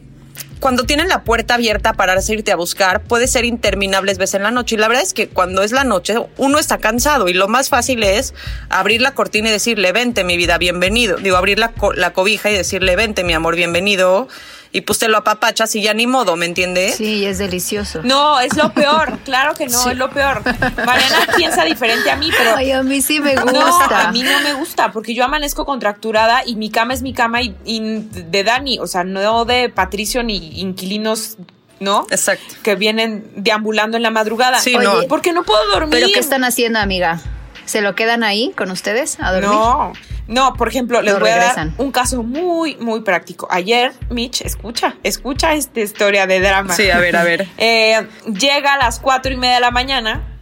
cuando 0.62 0.84
tienen 0.84 1.08
la 1.08 1.24
puerta 1.24 1.54
abierta 1.54 1.92
para 1.92 2.14
irte 2.28 2.52
a 2.52 2.56
buscar, 2.56 3.02
puede 3.02 3.26
ser 3.26 3.44
interminables 3.44 4.16
veces 4.16 4.36
en 4.36 4.44
la 4.44 4.52
noche. 4.52 4.76
Y 4.76 4.78
la 4.78 4.86
verdad 4.86 5.02
es 5.02 5.12
que 5.12 5.28
cuando 5.28 5.64
es 5.64 5.72
la 5.72 5.82
noche, 5.82 6.14
uno 6.36 6.60
está 6.60 6.78
cansado 6.78 7.28
y 7.28 7.34
lo 7.34 7.48
más 7.48 7.68
fácil 7.68 8.04
es 8.04 8.32
abrir 8.68 9.02
la 9.02 9.12
cortina 9.12 9.48
y 9.48 9.50
decirle, 9.52 9.90
vente 9.90 10.22
mi 10.22 10.36
vida, 10.36 10.58
bienvenido. 10.58 11.16
Digo, 11.16 11.36
abrir 11.36 11.58
la, 11.58 11.72
la 11.96 12.12
cobija 12.12 12.48
y 12.48 12.54
decirle, 12.54 12.94
vente 12.94 13.24
mi 13.24 13.32
amor, 13.32 13.56
bienvenido 13.56 14.28
y 14.72 14.80
pues 14.80 14.98
te 14.98 15.08
lo 15.08 15.18
apapachas 15.18 15.74
y 15.76 15.82
ya 15.82 15.92
ni 15.92 16.06
modo, 16.06 16.34
¿me 16.36 16.46
entiendes? 16.46 16.96
Sí, 16.96 17.26
es 17.26 17.36
delicioso. 17.36 18.00
No, 18.02 18.40
es 18.40 18.56
lo 18.56 18.72
peor, 18.72 19.18
claro 19.24 19.54
que 19.54 19.66
no, 19.66 19.90
es 19.90 19.96
lo 19.98 20.08
peor. 20.10 20.42
Mariana 20.86 21.28
piensa 21.36 21.64
diferente 21.64 22.10
a 22.10 22.16
mí, 22.16 22.30
pero... 22.36 22.56
Ay, 22.56 22.72
a 22.72 22.82
mí 22.82 23.02
sí 23.02 23.20
me 23.20 23.36
gusta. 23.36 23.52
No, 23.52 23.96
a 23.96 24.12
mí 24.12 24.22
no 24.22 24.40
me 24.40 24.54
gusta, 24.54 24.90
porque 24.90 25.14
yo 25.14 25.24
amanezco 25.24 25.66
contracturada 25.66 26.42
y 26.46 26.56
mi 26.56 26.70
cama 26.70 26.94
es 26.94 27.02
mi 27.02 27.12
cama 27.12 27.42
y, 27.42 27.54
de 27.60 28.44
Dani, 28.44 28.78
o 28.78 28.86
sea, 28.86 29.04
no 29.04 29.44
de 29.44 29.68
Patricio 29.68 30.22
ni 30.22 30.60
inquilinos 30.60 31.36
¿no? 31.78 32.06
Exacto. 32.10 32.54
Que 32.62 32.76
vienen 32.76 33.28
deambulando 33.34 33.96
en 33.96 34.04
la 34.04 34.10
madrugada. 34.10 34.60
Sí, 34.60 34.76
no. 34.76 35.02
Porque 35.08 35.32
no 35.32 35.42
puedo 35.42 35.66
dormir. 35.68 35.90
¿Pero 35.90 36.06
qué 36.14 36.20
están 36.20 36.44
haciendo, 36.44 36.78
amiga? 36.78 37.20
¿Se 37.64 37.80
lo 37.80 37.94
quedan 37.94 38.24
ahí 38.24 38.52
con 38.56 38.70
ustedes 38.70 39.18
a 39.20 39.32
dormir? 39.32 39.50
No, 39.50 39.92
no, 40.28 40.54
por 40.54 40.68
ejemplo, 40.68 41.02
les 41.02 41.18
voy 41.18 41.30
a 41.30 41.36
dar 41.36 41.70
un 41.78 41.92
caso 41.92 42.22
muy, 42.22 42.76
muy 42.76 43.00
práctico. 43.02 43.46
Ayer, 43.50 43.92
Mitch, 44.10 44.42
escucha, 44.42 44.96
escucha 45.02 45.54
esta 45.54 45.80
historia 45.80 46.26
de 46.26 46.40
drama. 46.40 46.74
Sí, 46.74 46.90
a 46.90 46.98
ver, 46.98 47.16
a 47.16 47.24
ver. 47.24 47.48
Eh, 47.58 48.06
llega 48.26 48.74
a 48.74 48.78
las 48.78 48.98
cuatro 48.98 49.32
y 49.32 49.36
media 49.36 49.54
de 49.56 49.60
la 49.60 49.70
mañana 49.70 50.32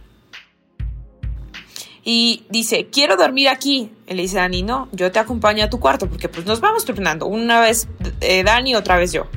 y 2.03 2.45
dice, 2.49 2.87
quiero 2.91 3.15
dormir 3.15 3.49
aquí. 3.49 3.91
Y 4.07 4.13
le 4.13 4.23
dice 4.23 4.37
Dani, 4.37 4.63
no, 4.63 4.89
yo 4.91 5.11
te 5.11 5.19
acompaño 5.19 5.63
a 5.63 5.69
tu 5.69 5.79
cuarto 5.79 6.09
porque 6.09 6.29
pues 6.29 6.45
nos 6.45 6.59
vamos 6.59 6.85
turnando. 6.85 7.27
Una 7.27 7.59
vez 7.59 7.87
eh, 8.21 8.43
Dani, 8.43 8.75
otra 8.75 8.97
vez 8.97 9.11
yo. 9.11 9.27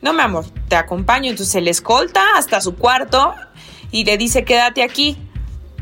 No, 0.00 0.12
mi 0.12 0.20
amor, 0.20 0.46
te 0.68 0.76
acompaño. 0.76 1.30
Entonces 1.30 1.52
se 1.52 1.60
le 1.60 1.70
escolta 1.70 2.22
hasta 2.36 2.60
su 2.60 2.76
cuarto 2.76 3.34
y 3.90 4.04
le 4.04 4.16
dice, 4.16 4.44
quédate 4.44 4.82
aquí. 4.82 5.16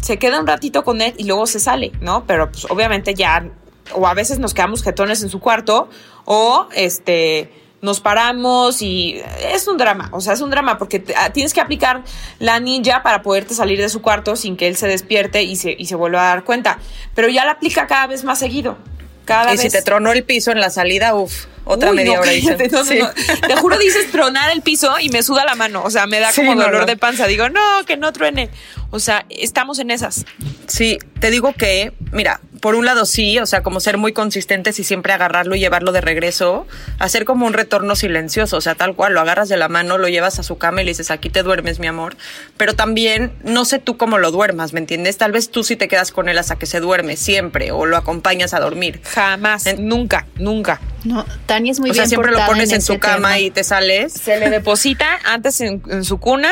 Se 0.05 0.19
queda 0.19 0.39
un 0.39 0.47
ratito 0.47 0.85
con 0.85 1.01
él 1.01 1.15
y 1.17 1.25
luego 1.25 1.47
se 1.47 1.61
sale, 1.61 1.93
¿no? 2.01 2.25
Pero 2.27 2.51
pues 2.53 2.67
obviamente 2.69 3.15
ya 3.15 3.49
o 3.93 4.07
a 4.07 4.15
veces 4.15 4.39
nos 4.39 4.55
quedamos 4.55 4.83
jetones 4.83 5.23
en 5.23 5.31
su 5.31 5.41
cuarto 5.41 5.89
o 6.25 6.69
este 6.75 7.51
nos 7.81 8.01
paramos 8.01 8.81
y 8.81 9.21
es 9.53 9.69
un 9.69 9.77
drama, 9.77 10.09
o 10.13 10.21
sea, 10.23 10.33
es 10.33 10.41
un 10.41 10.49
drama 10.49 10.79
porque 10.79 11.05
ah, 11.19 11.31
tienes 11.35 11.53
que 11.53 11.61
aplicar 11.61 12.03
la 12.39 12.59
ninja 12.59 13.03
para 13.03 13.23
poderte 13.23 13.53
salir 13.53 13.79
de 13.79 13.91
su 13.91 14.01
cuarto 14.01 14.37
sin 14.37 14.57
que 14.57 14.69
él 14.69 14.77
se 14.77 14.89
despierte 14.89 15.43
y 15.43 15.57
se, 15.57 15.77
y 15.79 15.85
se 15.85 15.95
vuelva 15.95 16.23
a 16.23 16.35
dar 16.35 16.45
cuenta, 16.45 16.79
pero 17.15 17.29
ya 17.29 17.45
la 17.45 17.53
aplica 17.53 17.87
cada 17.87 18.07
vez 18.07 18.25
más 18.25 18.39
seguido. 18.39 18.79
Cada 19.27 19.55
y 19.55 19.59
si 19.59 19.71
te 19.71 19.83
tronó 19.83 20.13
el 20.13 20.25
piso 20.25 20.51
en 20.51 20.61
la 20.61 20.71
salida, 20.71 21.15
uff, 21.15 21.47
otra 21.65 21.93
media 21.93 22.21
hora. 22.21 22.31
Te 22.31 23.57
juro, 23.57 23.79
dices 23.79 24.11
tronar 24.11 24.51
el 24.51 24.61
piso 24.63 24.99
y 25.01 25.09
me 25.09 25.23
suda 25.23 25.45
la 25.45 25.55
mano. 25.55 25.83
O 25.83 25.91
sea, 25.91 26.07
me 26.07 26.21
da 26.21 26.31
como 26.33 26.55
dolor 26.55 26.87
de 26.87 26.97
panza. 26.97 27.27
Digo, 27.27 27.49
no, 27.49 27.85
que 27.87 27.97
no 27.97 28.13
truene. 28.13 28.51
O 28.91 29.01
sea, 29.01 29.27
estamos 29.29 29.79
en 29.79 29.91
esas. 29.91 30.25
Sí, 30.67 30.99
te 31.21 31.31
digo 31.31 31.53
que, 31.53 31.93
mira, 32.13 32.41
por 32.65 32.77
un 32.77 32.87
lado 32.87 33.05
sí, 33.05 33.39
o 33.39 33.45
sea, 33.45 33.63
como 33.63 33.79
ser 33.79 33.99
muy 33.99 34.15
consistentes 34.15 34.79
y 34.79 34.85
siempre 34.85 35.13
agarrarlo 35.13 35.55
y 35.55 35.61
llevarlo 35.61 35.93
de 35.93 36.01
regreso, 36.01 36.67
hacer 36.99 37.27
como 37.27 37.45
un 37.45 37.53
retorno 37.53 37.95
silencioso, 37.95 38.57
o 38.57 38.61
sea, 38.63 38.75
tal 38.75 38.95
cual, 38.95 39.13
lo 39.13 39.21
agarras 39.21 39.51
de 39.51 39.59
la 39.59 39.69
mano, 39.69 39.99
lo 39.99 40.09
llevas 40.09 40.39
a 40.39 40.43
su 40.43 40.57
cama 40.57 40.81
y 40.81 40.87
le 40.87 40.93
dices, 40.93 41.11
aquí 41.11 41.29
te 41.29 41.43
duermes, 41.43 41.79
mi 41.79 41.89
amor. 41.89 42.17
Pero 42.57 42.75
también, 42.75 43.33
no 43.45 43.67
sé 43.67 43.81
tú 43.81 43.99
cómo 43.99 44.17
lo 44.17 44.31
duermas, 44.31 44.73
¿me 44.73 44.81
entiendes? 44.81 45.19
Tal 45.19 45.31
vez 45.31 45.51
tú 45.51 45.63
sí 45.63 45.77
te 45.77 45.89
quedas 45.89 46.11
con 46.11 46.31
él 46.31 46.39
hasta 46.39 46.57
que 46.57 46.65
se 46.65 46.81
duerme, 46.81 47.17
siempre, 47.17 47.71
o 47.71 47.85
lo 47.85 47.99
acompañas 47.99 48.55
a 48.55 48.61
dormir. 48.61 49.03
Jamás, 49.05 49.67
nunca, 49.79 50.27
nunca. 50.37 50.81
No, 51.05 51.27
Tania 51.45 51.73
es 51.73 51.81
muy 51.81 51.91
o 51.91 51.95
sea, 51.95 52.07
siempre 52.07 52.33
lo 52.33 52.47
pones 52.47 52.73
en, 52.73 52.81
su 52.81 52.99
cama 52.99 53.39
y 53.41 53.51
te 53.51 53.63
sales. 53.63 54.15
Se 54.15 54.39
le 54.41 54.49
deposita 54.49 55.19
antes 55.25 55.61
en 55.61 56.03
su 56.03 56.19
cuna. 56.19 56.51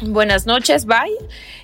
Buenas 0.00 0.46
noches, 0.46 0.86
bye 0.86 1.16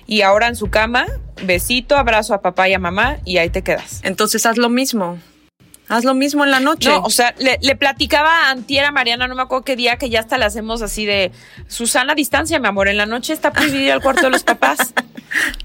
y 0.07 0.21
ahora 0.21 0.47
en 0.47 0.55
su 0.55 0.69
cama, 0.69 1.05
besito, 1.43 1.97
abrazo 1.97 2.33
a 2.33 2.41
papá 2.41 2.69
y 2.69 2.73
a 2.73 2.79
mamá 2.79 3.17
y 3.25 3.37
ahí 3.37 3.49
te 3.49 3.63
quedas. 3.63 4.01
Entonces 4.03 4.45
haz 4.45 4.57
lo 4.57 4.69
mismo. 4.69 5.19
Haz 5.87 6.03
lo 6.03 6.15
mismo 6.15 6.43
en 6.43 6.51
la 6.51 6.59
noche. 6.59 6.89
No, 6.89 7.01
o 7.01 7.09
sea, 7.11 7.35
le, 7.37 7.75
platicaba 7.75 8.47
a 8.47 8.51
Antiera 8.51 8.91
Mariana, 8.91 9.27
no 9.27 9.35
me 9.35 9.43
acuerdo 9.43 9.63
qué 9.63 9.75
día, 9.75 9.97
que 9.97 10.09
ya 10.09 10.19
hasta 10.19 10.37
le 10.39 10.45
hacemos 10.45 10.81
así 10.81 11.05
de 11.05 11.31
Susana 11.67 12.15
distancia, 12.15 12.59
mi 12.59 12.67
amor. 12.67 12.87
En 12.87 12.97
la 12.97 13.05
noche 13.05 13.33
está 13.33 13.51
prohibido 13.51 13.83
ir 13.83 13.91
al 13.91 14.01
cuarto 14.01 14.23
de 14.23 14.31
los 14.31 14.43
papás. 14.43 14.93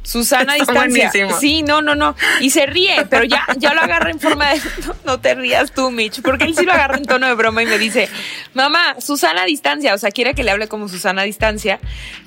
Susana 0.02 0.56
Está 0.56 0.72
distancia. 0.72 1.10
buenísimo. 1.10 1.40
Sí, 1.40 1.62
no, 1.62 1.82
no, 1.82 1.94
no. 1.94 2.16
Y 2.40 2.50
se 2.50 2.66
ríe, 2.66 3.06
pero 3.08 3.24
ya, 3.24 3.46
ya 3.56 3.74
lo 3.74 3.80
agarra 3.80 4.10
en 4.10 4.20
forma 4.20 4.50
de. 4.50 4.60
No, 4.86 4.94
no 5.04 5.20
te 5.20 5.34
rías 5.34 5.72
tú, 5.72 5.90
Mitch, 5.90 6.22
porque 6.22 6.44
él 6.44 6.54
sí 6.56 6.64
lo 6.64 6.72
agarra 6.72 6.96
en 6.96 7.04
tono 7.04 7.26
de 7.26 7.34
broma 7.34 7.62
y 7.62 7.66
me 7.66 7.78
dice, 7.78 8.08
mamá, 8.54 8.96
Susana 9.00 9.44
distancia. 9.44 9.94
O 9.94 9.98
sea, 9.98 10.10
quiere 10.10 10.34
que 10.34 10.42
le 10.42 10.50
hable 10.50 10.68
como 10.68 10.88
Susana 10.88 11.22
distancia. 11.22 11.78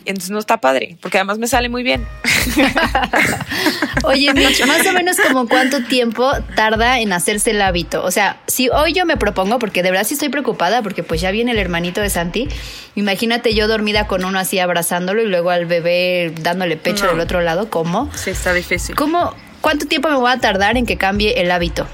Y 0.06 0.10
entonces 0.10 0.32
no 0.32 0.40
está 0.40 0.58
padre, 0.62 0.98
porque 1.02 1.18
además 1.18 1.38
me 1.40 1.48
sale 1.48 1.70
muy 1.70 1.84
bien. 1.84 2.06
Oye, 4.04 4.34
Mitch, 4.34 4.66
más 4.66 4.86
o 4.86 4.94
menos 4.94 5.18
como 5.20 5.48
cuánto 5.48 5.84
tiempo 5.84 6.32
tarda 6.56 7.00
en 7.00 7.14
hacerse 7.14 7.52
el 7.52 7.62
hábito. 7.62 8.04
O 8.04 8.12
sea, 8.12 8.38
si 8.48 8.70
hoy 8.70 8.94
yo 8.94 9.06
me 9.06 9.18
propongo, 9.18 9.60
porque 9.60 9.84
de 9.84 9.92
verdad 9.92 10.06
sí 10.06 10.14
estoy 10.16 10.30
preocupada, 10.30 10.82
porque 10.82 11.04
pues 11.04 11.22
ya 11.22 11.32
viene 11.32 11.52
el 11.52 11.60
hermanito 11.60 12.02
de 12.02 12.10
Santi. 12.10 12.48
Imagínate 12.96 13.54
yo 13.56 13.68
dormida 13.68 14.08
con 14.08 14.26
uno 14.26 14.40
así 14.40 14.60
abrazándolo 14.60 15.22
y 15.22 15.28
luego 15.28 15.50
al 15.52 15.66
bebé 15.66 16.34
dándole 16.42 16.78
pecho 16.78 17.06
No. 17.06 17.12
del 17.12 17.20
otro 17.22 17.42
lado, 17.42 17.70
¿cómo? 17.70 18.10
Sí, 18.16 18.32
está 18.32 18.54
difícil. 18.54 18.96
¿Cómo? 18.96 19.34
¿Cuánto 19.62 19.86
tiempo 19.88 20.10
me 20.10 20.16
voy 20.16 20.32
a 20.32 20.38
tardar 20.40 20.78
en 20.78 20.86
que 20.86 20.98
cambie 20.98 21.40
el 21.42 21.50
hábito, 21.52 21.88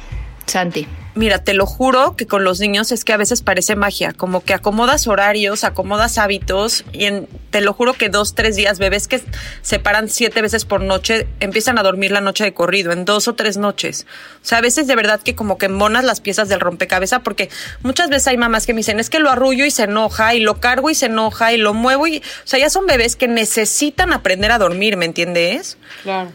Santi? 0.47 0.87
Mira, 1.15 1.43
te 1.43 1.53
lo 1.53 1.65
juro 1.65 2.15
que 2.15 2.27
con 2.27 2.43
los 2.43 2.59
niños 2.59 2.91
es 2.91 3.03
que 3.03 3.13
a 3.13 3.17
veces 3.17 3.41
parece 3.41 3.75
magia, 3.75 4.13
como 4.13 4.43
que 4.43 4.53
acomodas 4.53 5.07
horarios, 5.07 5.63
acomodas 5.63 6.19
hábitos 6.19 6.85
y 6.93 7.05
en, 7.05 7.27
te 7.49 7.61
lo 7.61 7.73
juro 7.73 7.93
que 7.93 8.09
dos, 8.09 8.35
tres 8.35 8.55
días, 8.55 8.77
bebés 8.77 9.07
que 9.07 9.21
se 9.63 9.79
paran 9.79 10.07
siete 10.07 10.41
veces 10.41 10.65
por 10.65 10.81
noche, 10.81 11.27
empiezan 11.39 11.79
a 11.79 11.83
dormir 11.83 12.11
la 12.11 12.21
noche 12.21 12.43
de 12.43 12.53
corrido, 12.53 12.91
en 12.91 13.05
dos 13.05 13.27
o 13.27 13.33
tres 13.33 13.57
noches. 13.57 14.05
O 14.43 14.45
sea, 14.45 14.59
a 14.59 14.61
veces 14.61 14.85
de 14.85 14.95
verdad 14.95 15.19
que 15.19 15.35
como 15.35 15.57
que 15.57 15.67
monas 15.67 16.03
las 16.03 16.21
piezas 16.21 16.47
del 16.47 16.59
rompecabezas 16.59 17.21
porque 17.21 17.49
muchas 17.81 18.09
veces 18.09 18.27
hay 18.27 18.37
mamás 18.37 18.67
que 18.67 18.73
me 18.73 18.79
dicen, 18.79 18.99
es 18.99 19.09
que 19.09 19.19
lo 19.19 19.31
arrullo 19.31 19.65
y 19.65 19.71
se 19.71 19.83
enoja 19.83 20.35
y 20.35 20.39
lo 20.39 20.59
cargo 20.59 20.91
y 20.91 20.95
se 20.95 21.07
enoja 21.07 21.53
y 21.53 21.57
lo 21.57 21.73
muevo 21.73 22.05
y, 22.05 22.19
o 22.19 22.47
sea, 22.47 22.59
ya 22.59 22.69
son 22.69 22.85
bebés 22.85 23.15
que 23.15 23.27
necesitan 23.27 24.13
aprender 24.13 24.51
a 24.51 24.59
dormir, 24.59 24.95
¿me 24.95 25.05
entiendes? 25.05 25.77
Claro. 26.03 26.31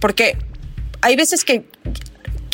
Porque 0.00 0.38
hay 1.02 1.16
veces 1.16 1.44
que 1.44 1.64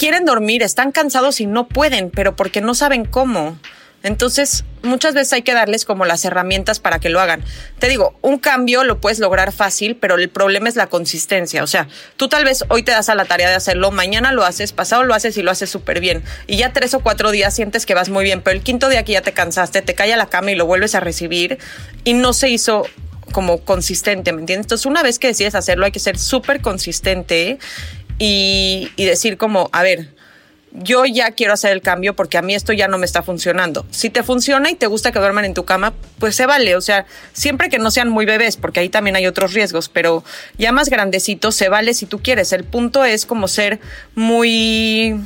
quieren 0.02 0.24
dormir, 0.24 0.64
están 0.64 0.90
cansados 0.90 1.40
y 1.40 1.46
no 1.46 1.68
pueden, 1.68 2.10
pero 2.10 2.34
porque 2.34 2.60
no 2.60 2.74
saben 2.74 3.04
cómo. 3.04 3.56
Entonces, 4.02 4.64
muchas 4.82 5.14
veces 5.14 5.32
hay 5.32 5.42
que 5.42 5.54
darles 5.54 5.84
como 5.84 6.04
las 6.04 6.24
herramientas 6.24 6.80
para 6.80 6.98
que 6.98 7.08
lo 7.08 7.20
hagan. 7.20 7.44
Te 7.78 7.86
digo, 7.86 8.18
un 8.20 8.38
cambio 8.38 8.82
lo 8.82 9.00
puedes 9.00 9.20
lograr 9.20 9.52
fácil, 9.52 9.94
pero 9.94 10.16
el 10.16 10.28
problema 10.28 10.68
es 10.68 10.74
la 10.74 10.88
consistencia. 10.88 11.62
O 11.62 11.68
sea, 11.68 11.86
tú 12.16 12.26
tal 12.26 12.44
vez 12.44 12.64
hoy 12.68 12.82
te 12.82 12.90
das 12.90 13.10
a 13.10 13.14
la 13.14 13.26
tarea 13.26 13.48
de 13.48 13.54
hacerlo, 13.54 13.92
mañana 13.92 14.32
lo 14.32 14.44
haces, 14.44 14.72
pasado 14.72 15.04
lo 15.04 15.14
haces 15.14 15.36
y 15.36 15.42
lo 15.42 15.52
haces 15.52 15.70
súper 15.70 16.00
bien. 16.00 16.24
Y 16.48 16.56
ya 16.56 16.72
tres 16.72 16.94
o 16.94 16.98
cuatro 16.98 17.30
días 17.30 17.54
sientes 17.54 17.86
que 17.86 17.94
vas 17.94 18.08
muy 18.08 18.24
bien, 18.24 18.42
pero 18.42 18.56
el 18.56 18.64
quinto 18.64 18.88
día 18.88 19.04
que 19.04 19.12
ya 19.12 19.22
te 19.22 19.32
cansaste, 19.32 19.82
te 19.82 19.94
cae 19.94 20.12
a 20.12 20.16
la 20.16 20.26
cama 20.26 20.50
y 20.50 20.56
lo 20.56 20.66
vuelves 20.66 20.96
a 20.96 21.00
recibir 21.00 21.58
y 22.02 22.14
no 22.14 22.32
se 22.32 22.48
hizo 22.48 22.86
como 23.30 23.64
consistente, 23.64 24.32
¿me 24.32 24.40
entiendes? 24.40 24.66
Entonces, 24.66 24.86
una 24.86 25.02
vez 25.02 25.18
que 25.18 25.28
decides 25.28 25.54
hacerlo, 25.54 25.86
hay 25.86 25.92
que 25.92 26.00
ser 26.00 26.18
súper 26.18 26.60
consistente 26.60 27.58
y, 28.24 28.88
decir 28.96 29.36
como, 29.36 29.68
a 29.72 29.82
ver, 29.82 30.06
yo 30.70 31.04
ya 31.04 31.32
quiero 31.32 31.54
hacer 31.54 31.72
el 31.72 31.82
cambio 31.82 32.14
porque 32.14 32.38
a 32.38 32.42
mí 32.42 32.54
esto 32.54 32.72
ya 32.72 32.86
no 32.86 32.96
me 32.96 33.04
está 33.04 33.24
funcionando. 33.24 33.84
Si 33.90 34.10
te 34.10 34.22
funciona 34.22 34.70
y 34.70 34.76
te 34.76 34.86
gusta 34.86 35.10
que 35.10 35.18
duerman 35.18 35.44
en 35.44 35.54
tu 35.54 35.64
cama, 35.64 35.92
pues 36.20 36.36
se 36.36 36.46
vale. 36.46 36.76
O 36.76 36.80
sea, 36.80 37.04
siempre 37.32 37.68
que 37.68 37.78
no 37.78 37.90
sean 37.90 38.08
muy 38.08 38.24
bebés, 38.24 38.56
porque 38.56 38.78
ahí 38.78 38.88
también 38.88 39.16
hay 39.16 39.26
otros 39.26 39.54
riesgos, 39.54 39.88
pero 39.88 40.22
ya 40.56 40.70
más 40.70 40.88
grandecitos 40.88 41.56
se 41.56 41.68
vale 41.68 41.94
si 41.94 42.06
tú 42.06 42.20
quieres. 42.20 42.52
El 42.52 42.62
punto 42.62 43.04
es 43.04 43.26
como 43.26 43.48
ser 43.48 43.80
muy 44.14 45.20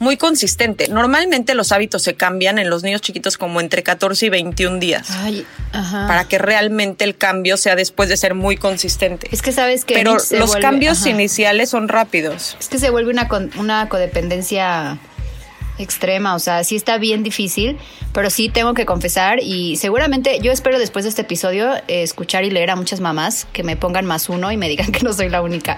muy 0.00 0.16
consistente. 0.16 0.88
Normalmente 0.88 1.54
los 1.54 1.70
hábitos 1.72 2.02
se 2.02 2.14
cambian 2.14 2.58
en 2.58 2.68
los 2.70 2.82
niños 2.82 3.02
chiquitos 3.02 3.38
como 3.38 3.60
entre 3.60 3.82
14 3.84 4.26
y 4.26 4.28
21 4.30 4.78
días 4.80 5.08
Ay, 5.10 5.46
ajá. 5.72 6.06
para 6.08 6.24
que 6.24 6.38
realmente 6.38 7.04
el 7.04 7.16
cambio 7.16 7.56
sea 7.58 7.76
después 7.76 8.08
de 8.08 8.16
ser 8.16 8.34
muy 8.34 8.56
consistente. 8.56 9.28
Es 9.30 9.42
que 9.42 9.52
sabes 9.52 9.84
que 9.84 9.94
Pero 9.94 10.14
los 10.14 10.30
vuelve- 10.32 10.60
cambios 10.60 11.02
ajá. 11.02 11.10
iniciales 11.10 11.70
son 11.70 11.86
rápidos. 11.88 12.56
Es 12.58 12.68
que 12.68 12.78
se 12.78 12.90
vuelve 12.90 13.10
una, 13.12 13.28
con- 13.28 13.50
una 13.58 13.88
codependencia 13.90 14.98
extrema, 15.78 16.34
o 16.34 16.38
sea, 16.38 16.62
sí 16.64 16.76
está 16.76 16.98
bien 16.98 17.22
difícil, 17.22 17.78
pero 18.12 18.28
sí 18.30 18.48
tengo 18.50 18.74
que 18.74 18.84
confesar 18.84 19.38
y 19.42 19.76
seguramente 19.76 20.38
yo 20.42 20.52
espero 20.52 20.78
después 20.78 21.04
de 21.04 21.08
este 21.08 21.22
episodio 21.22 21.74
eh, 21.88 22.02
escuchar 22.02 22.44
y 22.44 22.50
leer 22.50 22.70
a 22.70 22.76
muchas 22.76 23.00
mamás 23.00 23.46
que 23.52 23.62
me 23.62 23.76
pongan 23.76 24.04
más 24.04 24.28
uno 24.28 24.52
y 24.52 24.56
me 24.58 24.68
digan 24.68 24.92
que 24.92 25.00
no 25.04 25.12
soy 25.12 25.28
la 25.30 25.40
única. 25.42 25.76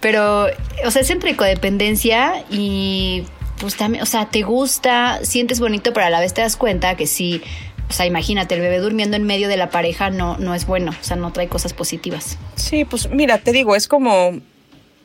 Pero, 0.00 0.46
o 0.84 0.90
sea, 0.90 1.02
es 1.02 1.10
entre 1.10 1.36
codependencia 1.36 2.44
y 2.50 3.24
pues 3.60 3.76
también, 3.76 4.02
o 4.02 4.06
sea, 4.06 4.26
te 4.30 4.42
gusta, 4.42 5.20
sientes 5.22 5.60
bonito, 5.60 5.92
pero 5.92 6.06
a 6.06 6.10
la 6.10 6.20
vez 6.20 6.32
te 6.32 6.40
das 6.40 6.56
cuenta 6.56 6.96
que 6.96 7.06
sí, 7.06 7.42
o 7.88 7.92
sea, 7.92 8.06
imagínate, 8.06 8.54
el 8.54 8.60
bebé 8.60 8.78
durmiendo 8.78 9.16
en 9.16 9.24
medio 9.24 9.48
de 9.48 9.56
la 9.56 9.68
pareja 9.68 10.10
no, 10.10 10.38
no 10.38 10.54
es 10.54 10.66
bueno, 10.66 10.92
o 10.98 11.04
sea, 11.04 11.16
no 11.16 11.32
trae 11.32 11.48
cosas 11.48 11.74
positivas. 11.74 12.38
Sí, 12.54 12.84
pues 12.84 13.10
mira, 13.10 13.38
te 13.38 13.52
digo, 13.52 13.76
es 13.76 13.88
como, 13.88 14.40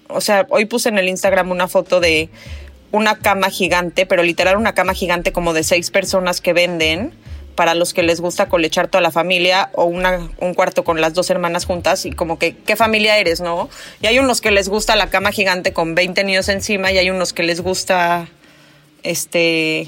o 0.08 0.22
sea, 0.22 0.46
hoy 0.50 0.66
puse 0.66 0.90
en 0.90 0.98
el 0.98 1.10
Instagram 1.10 1.52
una 1.52 1.68
foto 1.68 2.00
de 2.00 2.30
una 2.92 3.18
cama 3.18 3.50
gigante, 3.50 4.06
pero 4.06 4.24
literal 4.24 4.56
una 4.56 4.74
cama 4.74 4.94
gigante 4.94 5.34
como 5.34 5.54
de 5.54 5.64
seis 5.64 5.92
personas 5.92 6.40
que 6.40 6.54
venden 6.54 7.12
para 7.56 7.74
los 7.74 7.94
que 7.94 8.04
les 8.04 8.22
gusta 8.22 8.48
colechar 8.48 8.88
toda 8.88 9.02
la 9.02 9.12
familia 9.12 9.70
o 9.74 9.86
una, 9.86 10.30
un 10.40 10.54
cuarto 10.54 10.84
con 10.84 11.02
las 11.02 11.14
dos 11.14 11.30
hermanas 11.30 11.66
juntas 11.66 12.06
y 12.06 12.12
como 12.12 12.38
que, 12.38 12.56
¿qué 12.56 12.76
familia 12.76 13.18
eres, 13.18 13.42
no? 13.42 13.70
Y 14.02 14.08
hay 14.08 14.20
unos 14.20 14.42
que 14.42 14.52
les 14.52 14.70
gusta 14.70 14.96
la 14.96 15.10
cama 15.10 15.32
gigante 15.32 15.74
con 15.74 15.96
20 15.96 16.24
niños 16.24 16.50
encima 16.50 16.92
y 16.92 16.98
hay 16.98 17.10
unos 17.10 17.34
que 17.34 17.44
les 17.44 17.62
gusta, 17.62 18.28
este, 19.04 19.88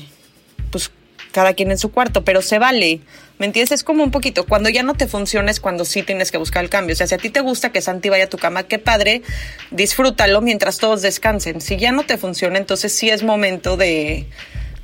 pues 0.71 0.91
cada 1.31 1.53
quien 1.53 1.71
en 1.71 1.77
su 1.77 1.91
cuarto, 1.91 2.23
pero 2.23 2.41
se 2.41 2.57
vale. 2.59 3.01
¿Me 3.37 3.45
entiendes? 3.45 3.71
Es 3.71 3.83
como 3.83 4.03
un 4.03 4.09
poquito, 4.09 4.47
cuando 4.47 4.69
ya 4.69 4.81
no 4.81 4.95
te 4.95 5.05
funciona 5.05 5.51
es 5.51 5.59
cuando 5.59 5.85
sí 5.85 6.01
tienes 6.01 6.31
que 6.31 6.39
buscar 6.39 6.63
el 6.63 6.71
cambio. 6.71 6.93
O 6.93 6.95
sea, 6.95 7.05
si 7.05 7.13
a 7.13 7.19
ti 7.19 7.29
te 7.29 7.41
gusta 7.41 7.71
que 7.71 7.81
Santi 7.81 8.09
vaya 8.09 8.23
a 8.23 8.29
tu 8.29 8.39
cama, 8.39 8.63
qué 8.63 8.79
padre, 8.79 9.21
disfrútalo 9.69 10.41
mientras 10.41 10.79
todos 10.79 11.03
descansen. 11.03 11.61
Si 11.61 11.77
ya 11.77 11.91
no 11.91 12.03
te 12.03 12.17
funciona, 12.17 12.57
entonces 12.57 12.91
sí 12.93 13.11
es 13.11 13.21
momento 13.21 13.77
de, 13.77 14.25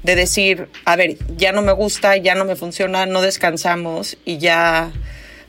de 0.03 0.15
decir, 0.15 0.69
a 0.85 0.95
ver, 0.95 1.17
ya 1.37 1.51
no 1.51 1.61
me 1.61 1.71
gusta, 1.71 2.17
ya 2.17 2.35
no 2.35 2.45
me 2.45 2.55
funciona, 2.55 3.05
no 3.05 3.21
descansamos 3.21 4.17
y 4.25 4.37
ya... 4.37 4.91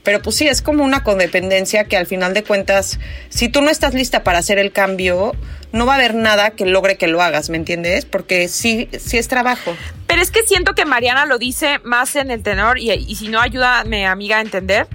Pero 0.03 0.21
pues 0.21 0.37
sí, 0.37 0.47
es 0.47 0.61
como 0.61 0.85
una 0.85 1.03
codependencia 1.03 1.85
que 1.85 1.97
al 1.97 2.07
final 2.07 2.35
de 2.35 2.45
cuentas, 2.45 2.99
si 3.31 3.49
tú 3.49 3.62
no 3.62 3.71
estás 3.71 3.95
lista 3.95 4.23
para 4.23 4.38
hacer 4.38 4.59
el 4.59 4.71
cambio, 4.71 5.33
no 5.73 5.87
va 5.87 5.95
a 5.95 5.97
haber 5.97 6.14
nada 6.14 6.51
que 6.51 6.67
logre 6.67 6.99
que 6.99 7.07
lo 7.07 7.23
hagas, 7.23 7.49
¿me 7.49 7.57
entiendes? 7.57 8.05
Porque 8.05 8.49
sí, 8.49 8.90
sí 8.99 9.17
es 9.17 9.29
trabajo. 9.29 9.75
Pero 10.07 10.21
es 10.21 10.31
que 10.31 10.43
siento 10.43 10.75
que 10.75 10.85
Mariana 10.85 11.25
lo 11.25 11.38
dice 11.38 11.79
más 11.85 12.17
en 12.17 12.31
el 12.31 12.43
tenor 12.43 12.79
y, 12.79 12.93
y 12.93 13.17
si 13.17 13.29
no, 13.29 13.40
ayúdame, 13.40 14.07
amiga, 14.07 14.37
a 14.37 14.40
entender 14.43 14.87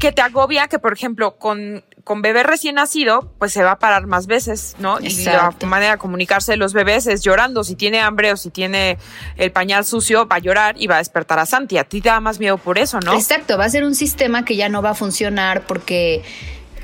que 0.00 0.12
te 0.12 0.22
agobia 0.22 0.66
que, 0.66 0.78
por 0.78 0.92
ejemplo, 0.92 1.36
con, 1.36 1.84
con 2.10 2.22
bebé 2.22 2.42
recién 2.42 2.74
nacido, 2.74 3.32
pues 3.38 3.52
se 3.52 3.62
va 3.62 3.70
a 3.70 3.78
parar 3.78 4.08
más 4.08 4.26
veces, 4.26 4.74
¿no? 4.80 4.98
Y 4.98 5.22
la 5.22 5.54
manera 5.64 5.92
de 5.92 5.98
comunicarse 5.98 6.50
de 6.50 6.56
los 6.56 6.72
bebés 6.72 7.06
es 7.06 7.22
llorando. 7.22 7.62
Si 7.62 7.76
tiene 7.76 8.00
hambre 8.00 8.32
o 8.32 8.36
si 8.36 8.50
tiene 8.50 8.98
el 9.36 9.52
pañal 9.52 9.84
sucio, 9.84 10.26
va 10.26 10.34
a 10.34 10.38
llorar 10.40 10.74
y 10.76 10.88
va 10.88 10.96
a 10.96 10.98
despertar 10.98 11.38
a 11.38 11.46
Santi. 11.46 11.78
A 11.78 11.84
ti 11.84 12.00
te 12.00 12.08
da 12.08 12.18
más 12.18 12.40
miedo 12.40 12.58
por 12.58 12.78
eso, 12.78 12.98
¿no? 12.98 13.14
Exacto, 13.14 13.56
va 13.56 13.66
a 13.66 13.68
ser 13.68 13.84
un 13.84 13.94
sistema 13.94 14.44
que 14.44 14.56
ya 14.56 14.68
no 14.68 14.82
va 14.82 14.90
a 14.90 14.94
funcionar 14.94 15.68
porque 15.68 16.24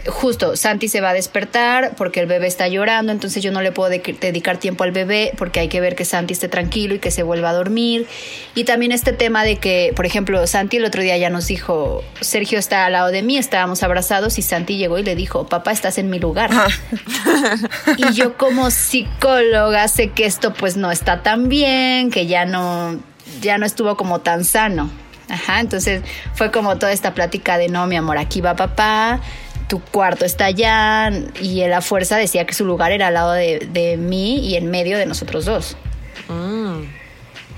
justo 0.08 0.56
Santi 0.56 0.88
se 0.88 1.00
va 1.00 1.10
a 1.10 1.12
despertar 1.12 1.94
porque 1.96 2.20
el 2.20 2.26
bebé 2.26 2.46
está 2.46 2.68
llorando, 2.68 3.12
entonces 3.12 3.42
yo 3.42 3.52
no 3.52 3.60
le 3.62 3.72
puedo 3.72 3.90
de- 3.90 4.16
dedicar 4.20 4.58
tiempo 4.58 4.84
al 4.84 4.92
bebé 4.92 5.32
porque 5.36 5.60
hay 5.60 5.68
que 5.68 5.80
ver 5.80 5.94
que 5.96 6.04
Santi 6.04 6.32
esté 6.32 6.48
tranquilo 6.48 6.94
y 6.94 6.98
que 6.98 7.10
se 7.10 7.22
vuelva 7.22 7.50
a 7.50 7.52
dormir. 7.52 8.06
Y 8.54 8.64
también 8.64 8.92
este 8.92 9.12
tema 9.12 9.44
de 9.44 9.56
que, 9.56 9.92
por 9.94 10.06
ejemplo, 10.06 10.46
Santi 10.46 10.78
el 10.78 10.84
otro 10.84 11.02
día 11.02 11.16
ya 11.16 11.30
nos 11.30 11.46
dijo, 11.46 12.02
Sergio 12.20 12.58
está 12.58 12.86
al 12.86 12.92
lado 12.92 13.08
de 13.08 13.22
mí, 13.22 13.36
estábamos 13.38 13.82
abrazados 13.82 14.38
y 14.38 14.42
Santi 14.42 14.76
llegó 14.76 14.98
y 14.98 15.02
le 15.02 15.14
dijo, 15.14 15.46
papá, 15.46 15.72
estás 15.72 15.98
en 15.98 16.10
mi 16.10 16.18
lugar. 16.18 16.50
Y 17.96 18.12
yo 18.12 18.36
como 18.36 18.70
psicóloga 18.70 19.88
sé 19.88 20.10
que 20.10 20.26
esto 20.26 20.52
pues 20.52 20.76
no 20.76 20.90
está 20.90 21.22
tan 21.22 21.48
bien, 21.48 22.10
que 22.10 22.26
ya 22.26 22.44
no, 22.44 22.98
ya 23.40 23.58
no 23.58 23.66
estuvo 23.66 23.96
como 23.96 24.20
tan 24.20 24.44
sano. 24.44 24.90
Ajá, 25.28 25.60
entonces 25.60 26.02
fue 26.34 26.50
como 26.52 26.78
toda 26.78 26.92
esta 26.92 27.14
plática 27.14 27.58
de 27.58 27.68
no, 27.68 27.86
mi 27.86 27.96
amor, 27.96 28.16
aquí 28.18 28.40
va 28.40 28.54
papá, 28.54 29.20
tu 29.68 29.80
cuarto 29.80 30.24
está 30.24 30.46
allá, 30.46 31.10
y 31.40 31.60
él 31.62 31.72
a 31.72 31.80
fuerza 31.80 32.16
decía 32.16 32.46
que 32.46 32.54
su 32.54 32.64
lugar 32.64 32.92
era 32.92 33.08
al 33.08 33.14
lado 33.14 33.32
de, 33.32 33.66
de 33.70 33.96
mí 33.96 34.38
y 34.38 34.56
en 34.56 34.70
medio 34.70 34.98
de 34.98 35.06
nosotros 35.06 35.44
dos. 35.44 35.76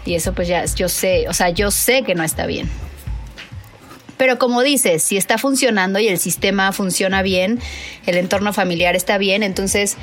Y 0.04 0.14
eso 0.14 0.32
pues 0.32 0.48
ya, 0.48 0.64
yo 0.64 0.88
sé, 0.88 1.28
o 1.28 1.34
sea, 1.34 1.50
yo 1.50 1.70
sé 1.70 2.02
que 2.02 2.14
no 2.14 2.24
está 2.24 2.46
bien. 2.46 2.70
Pero 4.16 4.38
como 4.38 4.62
dices, 4.62 5.02
si 5.02 5.16
está 5.16 5.38
funcionando 5.38 5.98
y 6.00 6.08
el 6.08 6.18
sistema 6.18 6.72
funciona 6.72 7.22
bien, 7.22 7.60
el 8.06 8.16
entorno 8.16 8.52
familiar 8.52 8.96
está 8.96 9.16
bien, 9.18 9.42
entonces 9.42 9.96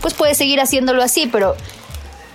pues 0.00 0.14
puedes 0.14 0.38
seguir 0.38 0.60
haciéndolo 0.60 1.02
así, 1.02 1.28
pero 1.30 1.56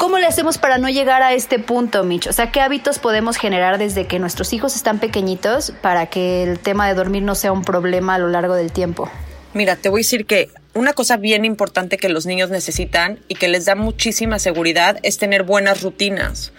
¿cómo 0.06 0.20
le 0.20 0.28
hacemos 0.28 0.60
para 0.60 0.78
no 0.78 0.88
llegar 0.88 1.24
a 1.24 1.34
este 1.34 1.58
punto, 1.58 2.04
Mitch? 2.04 2.28
O 2.28 2.32
sea, 2.32 2.52
¿qué 2.52 2.62
hábitos 2.62 3.00
podemos 3.00 3.38
generar 3.38 3.80
desde 3.80 4.06
que 4.06 4.20
nuestros 4.20 4.54
hijos 4.54 4.76
están 4.76 5.00
pequeñitos 5.00 5.74
para 5.82 6.06
que 6.12 6.44
el 6.44 6.60
tema 6.60 6.88
de 6.88 6.94
dormir 6.94 7.24
no 7.24 7.34
sea 7.34 7.52
un 7.52 7.64
problema 7.64 8.14
a 8.14 8.20
lo 8.20 8.28
largo 8.28 8.54
del 8.54 8.72
tiempo? 8.72 9.10
Mira, 9.56 9.78
te 9.78 9.90
voy 9.90 10.02
a 10.02 10.04
decir 10.04 10.28
que 10.28 10.52
una 10.76 10.94
cosa 10.94 11.18
bien 11.18 11.44
importante 11.44 11.98
que 11.98 12.10
los 12.10 12.28
niños 12.28 12.52
necesitan 12.52 13.18
y 13.28 13.34
que 13.34 13.48
les 13.48 13.66
da 13.66 13.74
muchísima 13.74 14.38
seguridad 14.38 15.00
es 15.02 15.18
tener 15.18 15.42
buenas 15.42 15.82
rutinas. 15.82 16.52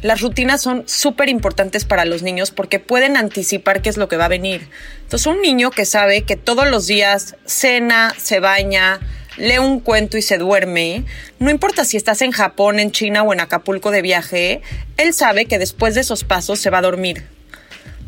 las 0.00 0.20
rutinas 0.20 0.60
son 0.60 0.82
súper 0.88 1.28
importantes 1.28 1.84
para 1.84 2.04
los 2.04 2.22
niños 2.22 2.50
porque 2.50 2.80
pueden 2.80 3.16
anticipar 3.16 3.80
qué 3.80 3.90
es 3.90 3.96
lo 3.96 4.08
que 4.08 4.16
va 4.16 4.24
a 4.24 4.28
venir. 4.28 4.68
Entonces, 5.02 5.28
un 5.28 5.40
niño 5.40 5.70
que 5.70 5.84
sabe 5.84 6.22
que 6.22 6.34
todos 6.34 6.68
los 6.68 6.88
días 6.88 7.36
cena, 7.46 8.12
se 8.18 8.40
baña, 8.40 8.98
lee 9.36 9.58
un 9.58 9.80
cuento 9.80 10.16
y 10.16 10.22
se 10.22 10.38
duerme, 10.38 11.04
no 11.38 11.50
importa 11.50 11.84
si 11.84 11.96
estás 11.96 12.22
en 12.22 12.32
Japón, 12.32 12.78
en 12.78 12.92
China 12.92 13.22
o 13.22 13.32
en 13.32 13.40
Acapulco 13.40 13.90
de 13.90 14.02
viaje, 14.02 14.62
él 14.96 15.14
sabe 15.14 15.46
que 15.46 15.58
después 15.58 15.94
de 15.94 16.02
esos 16.02 16.24
pasos 16.24 16.58
se 16.58 16.70
va 16.70 16.78
a 16.78 16.82
dormir. 16.82 17.24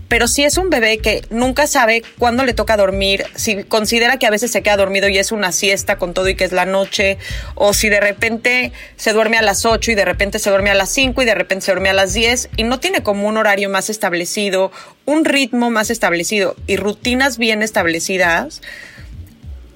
Pero 0.08 0.28
si 0.28 0.44
es 0.44 0.58
un 0.58 0.70
bebé 0.70 0.98
que 0.98 1.22
nunca 1.30 1.66
sabe 1.66 2.02
cuándo 2.18 2.44
le 2.44 2.54
toca 2.54 2.76
dormir, 2.76 3.24
si 3.34 3.64
considera 3.64 4.18
que 4.18 4.26
a 4.26 4.30
veces 4.30 4.50
se 4.52 4.62
queda 4.62 4.76
dormido 4.76 5.08
y 5.08 5.18
es 5.18 5.32
una 5.32 5.50
siesta 5.50 5.96
con 5.96 6.14
todo 6.14 6.28
y 6.28 6.36
que 6.36 6.44
es 6.44 6.52
la 6.52 6.66
noche, 6.66 7.18
o 7.54 7.74
si 7.74 7.88
de 7.88 8.00
repente 8.00 8.72
se 8.96 9.12
duerme 9.12 9.38
a 9.38 9.42
las 9.42 9.64
8 9.64 9.90
y 9.90 9.94
de 9.94 10.04
repente 10.04 10.38
se 10.38 10.50
duerme 10.50 10.70
a 10.70 10.74
las 10.74 10.90
5 10.90 11.20
y 11.22 11.24
de 11.24 11.34
repente 11.34 11.64
se 11.64 11.72
duerme 11.72 11.88
a 11.88 11.94
las 11.94 12.12
10 12.12 12.50
y 12.56 12.62
no 12.64 12.78
tiene 12.80 13.02
como 13.02 13.26
un 13.26 13.36
horario 13.36 13.70
más 13.70 13.90
establecido, 13.90 14.70
un 15.04 15.24
ritmo 15.24 15.70
más 15.70 15.90
establecido 15.90 16.54
y 16.66 16.76
rutinas 16.76 17.38
bien 17.38 17.62
establecidas, 17.62 18.60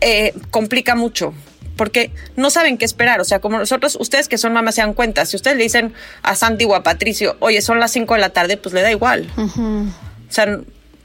eh, 0.01 0.35
complica 0.51 0.95
mucho 0.95 1.35
porque 1.79 2.11
no 2.37 2.51
saben 2.51 2.77
qué 2.77 2.85
esperar. 2.85 3.21
O 3.23 3.25
sea, 3.25 3.39
como 3.39 3.59
nosotros, 3.59 3.97
ustedes 3.99 4.29
que 4.29 4.37
son 4.37 4.53
mamás 4.53 4.75
se 4.75 4.83
dan 4.83 4.93
cuenta, 4.93 5.25
si 5.25 5.37
ustedes 5.37 5.57
le 5.57 5.63
dicen 5.63 5.95
a 6.23 6.35
Santi 6.35 6.67
o 6.67 6.75
a 6.75 6.83
Patricio, 6.83 7.37
oye, 7.41 7.63
son 7.63 7.81
las 7.81 7.93
5 7.93 8.15
de 8.15 8.21
la 8.21 8.31
tarde, 8.31 8.59
pues 8.59 8.75
le 8.75 8.83
da 8.83 8.91
igual. 8.91 9.31
O 9.37 10.33
sea, 10.33 10.59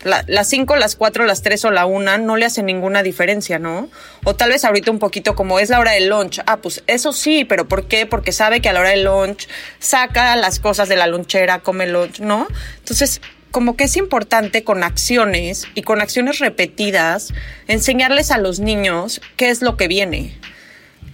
las 0.03 0.49
5, 0.49 0.75
las 0.75 0.95
4, 0.97 1.25
las 1.25 1.41
3 1.43 1.63
o 1.65 1.71
la 1.71 1.85
1 1.85 2.17
no 2.17 2.35
le 2.35 2.45
hace 2.45 2.61
ninguna 2.61 3.03
diferencia, 3.03 3.59
¿no? 3.59 3.89
O 4.25 4.35
tal 4.35 4.49
vez 4.49 4.65
ahorita 4.65 4.91
un 4.91 4.99
poquito 4.99 5.35
como 5.35 5.59
es 5.59 5.69
la 5.69 5.79
hora 5.79 5.91
del 5.91 6.09
lunch. 6.09 6.41
Ah, 6.45 6.57
pues 6.57 6.83
eso 6.87 7.13
sí, 7.13 7.45
pero 7.45 7.67
¿por 7.67 7.87
qué? 7.87 8.05
Porque 8.05 8.33
sabe 8.33 8.59
que 8.59 8.67
a 8.67 8.73
la 8.73 8.81
hora 8.81 8.89
del 8.89 9.03
lunch 9.03 9.47
saca 9.79 10.35
las 10.35 10.59
cosas 10.59 10.89
de 10.89 10.97
la 10.97 11.07
lonchera, 11.07 11.59
come 11.59 11.87
lunch, 11.87 12.19
¿no? 12.19 12.47
Entonces, 12.79 13.21
como 13.53 13.77
que 13.77 13.83
es 13.83 13.97
importante 13.97 14.63
con 14.63 14.83
acciones 14.83 15.67
y 15.75 15.83
con 15.83 16.01
acciones 16.01 16.39
repetidas 16.39 17.35
enseñarles 17.67 18.31
a 18.31 18.39
los 18.39 18.59
niños 18.59 19.21
qué 19.37 19.51
es 19.51 19.61
lo 19.61 19.77
que 19.77 19.87
viene. 19.87 20.35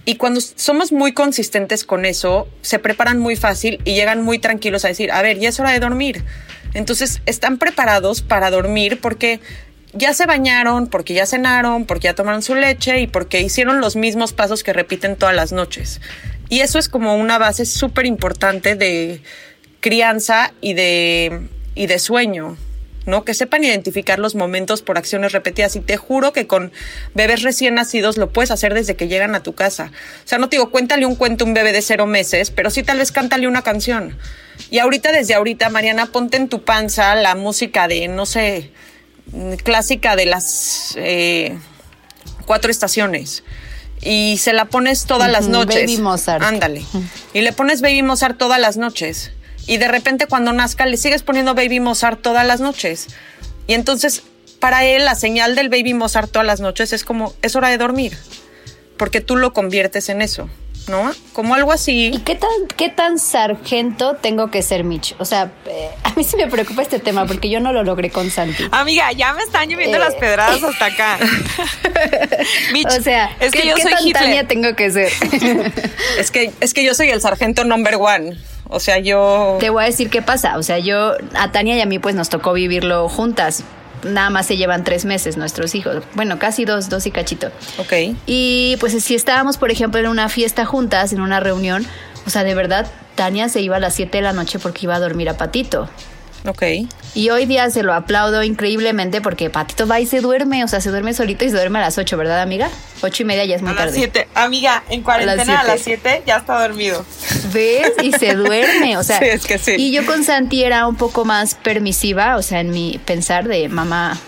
Y 0.06 0.14
cuando 0.14 0.40
somos 0.40 0.90
muy 0.90 1.12
consistentes 1.12 1.84
con 1.84 2.06
eso, 2.06 2.48
se 2.62 2.78
preparan 2.78 3.18
muy 3.18 3.36
fácil 3.36 3.78
y 3.84 3.92
llegan 3.92 4.24
muy 4.24 4.38
tranquilos 4.38 4.86
a 4.86 4.88
decir, 4.88 5.12
a 5.12 5.20
ver, 5.20 5.38
ya 5.38 5.50
es 5.50 5.60
hora 5.60 5.72
de 5.72 5.80
dormir. 5.80 6.24
Entonces 6.72 7.20
están 7.26 7.58
preparados 7.58 8.22
para 8.22 8.50
dormir 8.50 8.98
porque 9.02 9.40
ya 9.92 10.14
se 10.14 10.24
bañaron, 10.24 10.86
porque 10.86 11.12
ya 11.12 11.26
cenaron, 11.26 11.84
porque 11.84 12.04
ya 12.04 12.14
tomaron 12.14 12.40
su 12.40 12.54
leche 12.54 13.00
y 13.00 13.06
porque 13.06 13.42
hicieron 13.42 13.82
los 13.82 13.96
mismos 13.96 14.32
pasos 14.32 14.64
que 14.64 14.72
repiten 14.72 15.16
todas 15.16 15.34
las 15.34 15.52
noches. 15.52 16.00
Y 16.48 16.60
eso 16.60 16.78
es 16.78 16.88
como 16.88 17.16
una 17.16 17.36
base 17.36 17.66
súper 17.66 18.06
importante 18.06 18.76
de 18.76 19.20
crianza 19.80 20.54
y 20.62 20.72
de, 20.72 21.50
y 21.80 21.86
de 21.86 21.98
sueño. 21.98 22.58
¿no? 23.06 23.24
Que 23.24 23.32
sepan 23.32 23.64
identificar 23.64 24.18
los 24.18 24.34
momentos 24.34 24.82
por 24.82 24.98
acciones 24.98 25.32
repetidas. 25.32 25.74
Y 25.76 25.80
te 25.80 25.96
juro 25.96 26.34
que 26.34 26.46
con 26.46 26.72
bebés 27.14 27.40
recién 27.40 27.74
nacidos 27.74 28.18
lo 28.18 28.28
puedes 28.30 28.50
hacer 28.50 28.74
desde 28.74 28.96
que 28.96 29.08
llegan 29.08 29.34
a 29.34 29.42
tu 29.42 29.54
casa. 29.54 29.90
O 30.22 30.28
sea, 30.28 30.36
no 30.36 30.50
te 30.50 30.56
digo, 30.56 30.70
cuéntale 30.70 31.06
un 31.06 31.16
cuento 31.16 31.44
a 31.44 31.48
un 31.48 31.54
bebé 31.54 31.72
de 31.72 31.80
cero 31.80 32.04
meses, 32.04 32.50
pero 32.50 32.68
sí 32.68 32.82
tal 32.82 32.98
vez 32.98 33.12
cántale 33.12 33.48
una 33.48 33.62
canción. 33.62 34.18
Y 34.70 34.78
ahorita, 34.78 35.10
desde 35.10 35.32
ahorita, 35.32 35.70
Mariana, 35.70 36.12
ponte 36.12 36.36
en 36.36 36.50
tu 36.50 36.62
panza 36.62 37.14
la 37.14 37.34
música 37.34 37.88
de, 37.88 38.08
no 38.08 38.26
sé, 38.26 38.70
clásica 39.64 40.16
de 40.16 40.26
las 40.26 40.94
eh, 40.96 41.56
cuatro 42.44 42.70
estaciones. 42.70 43.42
Y 44.02 44.36
se 44.36 44.52
la 44.52 44.66
pones 44.66 45.06
todas 45.06 45.30
las 45.30 45.48
noches. 45.48 45.86
Baby 45.86 45.96
Mozart. 45.96 46.44
Ándale. 46.44 46.84
Y 47.32 47.40
le 47.40 47.54
pones 47.54 47.80
Baby 47.80 48.02
Mozart 48.02 48.36
todas 48.36 48.60
las 48.60 48.76
noches. 48.76 49.32
Y 49.70 49.76
de 49.76 49.86
repente 49.86 50.26
cuando 50.26 50.52
nazca 50.52 50.84
le 50.84 50.96
sigues 50.96 51.22
poniendo 51.22 51.54
Baby 51.54 51.78
Mozart 51.78 52.20
todas 52.20 52.44
las 52.44 52.58
noches. 52.58 53.06
Y 53.68 53.74
entonces 53.74 54.24
para 54.58 54.84
él 54.84 55.04
la 55.04 55.14
señal 55.14 55.54
del 55.54 55.68
Baby 55.68 55.94
Mozart 55.94 56.28
todas 56.28 56.44
las 56.44 56.58
noches 56.58 56.92
es 56.92 57.04
como, 57.04 57.34
es 57.40 57.54
hora 57.54 57.68
de 57.68 57.78
dormir. 57.78 58.18
Porque 58.96 59.20
tú 59.20 59.36
lo 59.36 59.52
conviertes 59.52 60.08
en 60.08 60.22
eso. 60.22 60.50
¿no? 60.88 61.12
Como 61.32 61.54
algo 61.54 61.70
así. 61.70 62.10
¿Y 62.12 62.18
qué 62.18 62.34
tan, 62.34 62.50
qué 62.76 62.88
tan 62.88 63.20
sargento 63.20 64.16
tengo 64.16 64.50
que 64.50 64.62
ser, 64.62 64.82
Mitch? 64.82 65.14
O 65.20 65.24
sea, 65.24 65.52
eh, 65.66 65.90
a 66.02 66.10
mí 66.14 66.24
sí 66.24 66.36
me 66.36 66.48
preocupa 66.48 66.82
este 66.82 66.98
tema 66.98 67.26
porque 67.26 67.48
yo 67.48 67.60
no 67.60 67.72
lo 67.72 67.84
logré 67.84 68.10
con 68.10 68.28
Santi. 68.28 68.64
Amiga, 68.72 69.12
ya 69.12 69.32
me 69.34 69.42
están 69.42 69.68
lloviendo 69.68 70.00
las 70.00 70.14
eh. 70.14 70.18
pedradas 70.18 70.60
hasta 70.64 70.86
acá. 70.86 71.18
Mitch, 72.72 72.88
o 72.88 73.02
sea, 73.02 73.36
es 73.38 73.52
que 73.52 73.68
yo 73.68 73.76
soy 73.76 73.92
tan 73.92 74.24
Tania 74.24 74.48
tengo 74.48 74.74
que 74.74 74.90
ser? 74.90 75.12
es, 76.18 76.32
que, 76.32 76.50
es 76.58 76.74
que 76.74 76.82
yo 76.82 76.92
soy 76.94 77.10
el 77.10 77.20
sargento 77.20 77.62
number 77.62 77.94
one. 77.94 78.36
O 78.70 78.80
sea, 78.80 78.98
yo... 78.98 79.56
Te 79.60 79.70
voy 79.70 79.82
a 79.82 79.86
decir 79.86 80.10
qué 80.10 80.22
pasa. 80.22 80.56
O 80.56 80.62
sea, 80.62 80.78
yo, 80.78 81.14
a 81.34 81.52
Tania 81.52 81.76
y 81.76 81.80
a 81.80 81.86
mí 81.86 81.98
pues 81.98 82.14
nos 82.14 82.28
tocó 82.28 82.52
vivirlo 82.52 83.08
juntas 83.08 83.64
nada 84.04 84.30
más 84.30 84.46
se 84.46 84.56
llevan 84.56 84.84
tres 84.84 85.04
meses 85.04 85.36
nuestros 85.36 85.74
hijos. 85.74 86.02
Bueno, 86.14 86.38
casi 86.38 86.64
dos, 86.64 86.88
dos 86.88 87.06
y 87.06 87.10
cachito. 87.10 87.48
Ok. 87.78 88.16
Y 88.26 88.76
pues 88.80 88.92
si 89.02 89.14
estábamos, 89.14 89.58
por 89.58 89.70
ejemplo, 89.70 90.00
en 90.00 90.06
una 90.06 90.28
fiesta 90.28 90.64
juntas, 90.64 91.12
en 91.12 91.20
una 91.20 91.40
reunión, 91.40 91.86
o 92.26 92.30
sea, 92.30 92.44
de 92.44 92.54
verdad, 92.54 92.90
Tania 93.14 93.48
se 93.48 93.60
iba 93.60 93.76
a 93.76 93.80
las 93.80 93.94
7 93.94 94.18
de 94.18 94.22
la 94.22 94.32
noche 94.32 94.58
porque 94.58 94.86
iba 94.86 94.94
a 94.94 95.00
dormir 95.00 95.28
a 95.28 95.36
Patito. 95.36 95.88
Ok. 96.46 96.62
Y 97.14 97.30
hoy 97.30 97.44
día 97.44 97.68
se 97.70 97.82
lo 97.82 97.92
aplaudo 97.92 98.42
increíblemente 98.42 99.20
porque 99.20 99.50
Patito 99.50 99.86
va 99.86 100.00
y 100.00 100.06
se 100.06 100.20
duerme, 100.20 100.64
o 100.64 100.68
sea, 100.68 100.80
se 100.80 100.90
duerme 100.90 101.12
solito 101.12 101.44
y 101.44 101.50
se 101.50 101.56
duerme 101.56 101.78
a 101.78 101.82
las 101.82 101.98
8, 101.98 102.16
¿verdad, 102.16 102.40
amiga? 102.40 102.70
Ocho 103.02 103.22
y 103.22 103.26
media 103.26 103.44
ya 103.44 103.56
es 103.56 103.62
muy 103.62 103.72
a 103.72 103.76
tarde. 103.76 103.90
Las 103.90 103.96
7. 103.96 104.28
Amiga, 104.34 104.82
en 104.88 105.02
cuarentena 105.02 105.60
a 105.60 105.64
las 105.64 105.80
7 105.80 106.22
ya 106.26 106.36
está 106.36 106.60
dormido. 106.60 107.04
¿Ves? 107.52 107.92
Y 108.02 108.12
se 108.12 108.34
duerme, 108.34 108.96
o 108.96 109.02
sea. 109.02 109.18
Sí, 109.20 109.26
es 109.26 109.44
que 109.44 109.58
sí. 109.58 109.72
Y 109.76 109.92
yo 109.92 110.06
con 110.06 110.24
Santi 110.24 110.62
era 110.62 110.86
un 110.86 110.96
poco 110.96 111.24
más 111.24 111.54
permisiva, 111.54 112.36
o 112.36 112.42
sea, 112.42 112.60
en 112.60 112.70
mi 112.70 112.98
pensar 113.04 113.46
de 113.46 113.68
mamá 113.68 114.18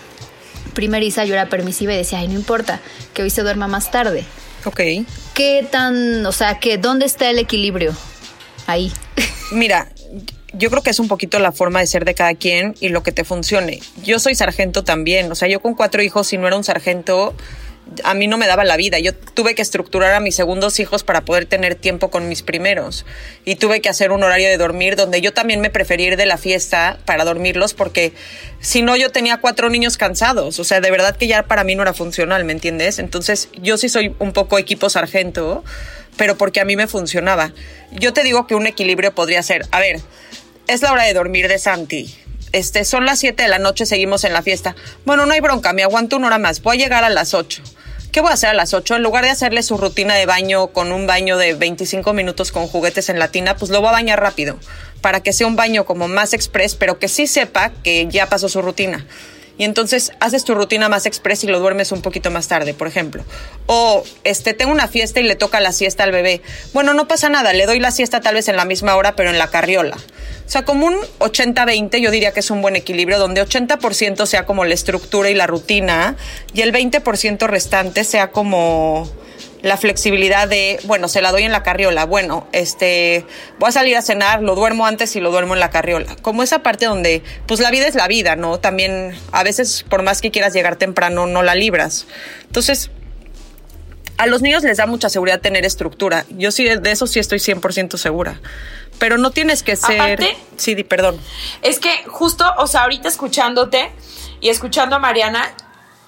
primeriza 0.73 1.23
yo 1.25 1.33
era 1.33 1.47
permisiva 1.49 1.93
y 1.93 1.97
decía, 1.97 2.19
ay, 2.19 2.27
no 2.27 2.35
importa, 2.35 2.79
que 3.13 3.21
hoy 3.23 3.29
se 3.29 3.41
duerma 3.43 3.67
más 3.67 3.91
tarde. 3.91 4.25
Ok. 4.65 4.81
¿Qué 5.33 5.67
tan, 5.69 6.25
o 6.25 6.31
sea, 6.31 6.59
que 6.59 6.77
dónde 6.77 7.05
está 7.05 7.29
el 7.29 7.39
equilibrio 7.39 7.95
ahí? 8.67 8.91
Mira, 9.51 9.89
yo 10.53 10.69
creo 10.69 10.83
que 10.83 10.91
es 10.91 10.99
un 10.99 11.07
poquito 11.07 11.39
la 11.39 11.51
forma 11.51 11.79
de 11.79 11.87
ser 11.87 12.05
de 12.05 12.13
cada 12.13 12.35
quien 12.35 12.75
y 12.79 12.89
lo 12.89 13.03
que 13.03 13.11
te 13.11 13.23
funcione. 13.23 13.81
Yo 14.03 14.19
soy 14.19 14.35
sargento 14.35 14.83
también, 14.83 15.31
o 15.31 15.35
sea, 15.35 15.47
yo 15.47 15.59
con 15.59 15.73
cuatro 15.73 16.01
hijos, 16.01 16.27
si 16.27 16.37
no 16.37 16.47
era 16.47 16.55
un 16.55 16.63
sargento, 16.63 17.35
a 18.03 18.13
mí 18.13 18.27
no 18.27 18.37
me 18.37 18.47
daba 18.47 18.63
la 18.63 18.77
vida. 18.77 18.99
Yo 18.99 19.13
tuve 19.13 19.55
que 19.55 19.61
estructurar 19.61 20.13
a 20.13 20.19
mis 20.19 20.35
segundos 20.35 20.79
hijos 20.79 21.03
para 21.03 21.21
poder 21.21 21.45
tener 21.45 21.75
tiempo 21.75 22.09
con 22.09 22.29
mis 22.29 22.41
primeros. 22.41 23.05
Y 23.45 23.55
tuve 23.55 23.81
que 23.81 23.89
hacer 23.89 24.11
un 24.11 24.23
horario 24.23 24.47
de 24.47 24.57
dormir 24.57 24.95
donde 24.95 25.21
yo 25.21 25.33
también 25.33 25.59
me 25.59 25.69
prefería 25.69 26.07
ir 26.07 26.17
de 26.17 26.25
la 26.25 26.37
fiesta 26.37 26.97
para 27.05 27.25
dormirlos 27.25 27.73
porque 27.73 28.13
si 28.59 28.81
no 28.81 28.95
yo 28.95 29.11
tenía 29.11 29.37
cuatro 29.37 29.69
niños 29.69 29.97
cansados. 29.97 30.59
O 30.59 30.63
sea, 30.63 30.81
de 30.81 30.91
verdad 30.91 31.17
que 31.17 31.27
ya 31.27 31.43
para 31.43 31.63
mí 31.63 31.75
no 31.75 31.81
era 31.81 31.93
funcional, 31.93 32.45
¿me 32.45 32.53
entiendes? 32.53 32.99
Entonces 32.99 33.49
yo 33.61 33.77
sí 33.77 33.89
soy 33.89 34.15
un 34.19 34.33
poco 34.33 34.57
equipo 34.57 34.89
sargento, 34.89 35.63
pero 36.17 36.37
porque 36.37 36.61
a 36.61 36.65
mí 36.65 36.75
me 36.75 36.87
funcionaba. 36.87 37.53
Yo 37.91 38.13
te 38.13 38.23
digo 38.23 38.47
que 38.47 38.55
un 38.55 38.67
equilibrio 38.67 39.13
podría 39.13 39.43
ser, 39.43 39.65
a 39.71 39.79
ver, 39.79 39.99
es 40.67 40.81
la 40.81 40.91
hora 40.91 41.03
de 41.03 41.13
dormir 41.13 41.47
de 41.47 41.59
Santi 41.59 42.23
este, 42.53 42.85
son 42.85 43.05
las 43.05 43.19
7 43.19 43.43
de 43.43 43.49
la 43.49 43.59
noche, 43.59 43.85
seguimos 43.85 44.23
en 44.23 44.31
la 44.31 44.43
fiesta. 44.43 44.75
Bueno, 45.05 45.25
no 45.25 45.33
hay 45.33 45.41
bronca, 45.41 45.73
me 45.73 45.83
aguanto 45.83 46.15
una 46.15 46.27
hora 46.27 46.37
más, 46.37 46.61
voy 46.61 46.77
a 46.77 46.79
llegar 46.79 47.03
a 47.03 47.09
las 47.09 47.33
8. 47.33 47.61
¿Qué 48.11 48.21
voy 48.21 48.29
a 48.29 48.33
hacer 48.33 48.49
a 48.49 48.53
las 48.53 48.75
8? 48.75 48.95
En 48.95 49.01
lugar 49.01 49.23
de 49.23 49.31
hacerle 49.31 49.63
su 49.63 49.75
rutina 49.75 50.13
de 50.13 50.27
baño 50.27 50.67
con 50.67 50.91
un 50.91 51.07
baño 51.07 51.37
de 51.37 51.55
25 51.55 52.13
minutos 52.13 52.51
con 52.51 52.67
juguetes 52.67 53.09
en 53.09 53.17
la 53.17 53.29
tina, 53.29 53.57
pues 53.57 53.71
lo 53.71 53.81
voy 53.81 53.89
a 53.89 53.93
bañar 53.93 54.21
rápido, 54.21 54.59
para 55.01 55.21
que 55.21 55.33
sea 55.33 55.47
un 55.47 55.55
baño 55.55 55.83
como 55.85 56.07
más 56.07 56.33
express, 56.33 56.75
pero 56.75 56.99
que 56.99 57.07
sí 57.07 57.25
sepa 57.25 57.71
que 57.83 58.07
ya 58.07 58.29
pasó 58.29 58.49
su 58.49 58.61
rutina 58.61 59.03
y 59.57 59.65
entonces 59.65 60.11
haces 60.19 60.43
tu 60.43 60.55
rutina 60.55 60.89
más 60.89 61.05
express 61.05 61.43
y 61.43 61.47
lo 61.47 61.59
duermes 61.59 61.91
un 61.91 62.01
poquito 62.01 62.31
más 62.31 62.47
tarde, 62.47 62.73
por 62.73 62.87
ejemplo. 62.87 63.23
O 63.67 64.03
este 64.23 64.53
tengo 64.53 64.71
una 64.71 64.87
fiesta 64.87 65.19
y 65.19 65.23
le 65.23 65.35
toca 65.35 65.59
la 65.59 65.71
siesta 65.71 66.03
al 66.03 66.11
bebé. 66.11 66.41
Bueno, 66.73 66.93
no 66.93 67.07
pasa 67.07 67.29
nada, 67.29 67.53
le 67.53 67.65
doy 67.65 67.79
la 67.79 67.91
siesta 67.91 68.21
tal 68.21 68.35
vez 68.35 68.47
en 68.47 68.55
la 68.55 68.65
misma 68.65 68.95
hora, 68.95 69.15
pero 69.15 69.29
en 69.29 69.37
la 69.37 69.47
carriola. 69.47 69.97
O 70.45 70.49
sea, 70.49 70.65
como 70.65 70.87
un 70.87 70.95
80-20 71.19 71.99
yo 71.99 72.11
diría 72.11 72.31
que 72.31 72.39
es 72.39 72.49
un 72.49 72.61
buen 72.61 72.75
equilibrio 72.75 73.19
donde 73.19 73.45
80% 73.45 74.25
sea 74.25 74.45
como 74.45 74.65
la 74.65 74.73
estructura 74.73 75.29
y 75.29 75.35
la 75.35 75.47
rutina 75.47 76.15
y 76.53 76.61
el 76.61 76.73
20% 76.73 77.47
restante 77.47 78.03
sea 78.03 78.31
como 78.31 79.09
la 79.63 79.77
flexibilidad 79.77 80.49
de, 80.49 80.77
bueno, 80.83 81.07
se 81.07 81.21
la 81.21 81.31
doy 81.31 81.43
en 81.43 81.53
la 81.53 81.63
carriola, 81.63 82.05
bueno, 82.05 82.47
este, 82.51 83.25
voy 83.59 83.69
a 83.69 83.71
salir 83.71 83.95
a 83.95 84.01
cenar, 84.01 84.41
lo 84.43 84.55
duermo 84.55 84.85
antes 84.85 85.15
y 85.15 85.21
lo 85.21 85.31
duermo 85.31 85.53
en 85.53 85.61
la 85.61 85.69
carriola. 85.69 86.17
Como 86.21 86.43
esa 86.43 86.59
parte 86.59 86.85
donde, 86.85 87.23
pues 87.47 87.61
la 87.61 87.71
vida 87.71 87.87
es 87.87 87.95
la 87.95 88.09
vida, 88.09 88.35
¿no? 88.35 88.59
También 88.59 89.17
a 89.31 89.41
veces, 89.41 89.85
por 89.87 90.03
más 90.03 90.19
que 90.19 90.31
quieras 90.31 90.53
llegar 90.53 90.75
temprano, 90.75 91.27
no 91.27 91.43
la 91.43 91.55
libras. 91.55 92.07
Entonces, 92.41 92.91
a 94.17 94.27
los 94.27 94.41
niños 94.41 94.63
les 94.63 94.77
da 94.77 94.85
mucha 94.85 95.07
seguridad 95.07 95.39
tener 95.39 95.63
estructura. 95.63 96.25
Yo 96.31 96.51
sí, 96.51 96.65
de 96.65 96.91
eso 96.91 97.07
sí 97.07 97.19
estoy 97.19 97.39
100% 97.39 97.95
segura. 97.95 98.41
Pero 98.99 99.17
no 99.17 99.31
tienes 99.31 99.63
que 99.63 99.77
ser... 99.77 100.01
Aparte, 100.01 100.35
sí, 100.57 100.75
perdón. 100.83 101.17
Es 101.61 101.79
que 101.79 102.03
justo, 102.07 102.45
o 102.57 102.67
sea, 102.67 102.81
ahorita 102.81 103.07
escuchándote 103.07 103.91
y 104.41 104.49
escuchando 104.49 104.97
a 104.97 104.99
Mariana, 104.99 105.49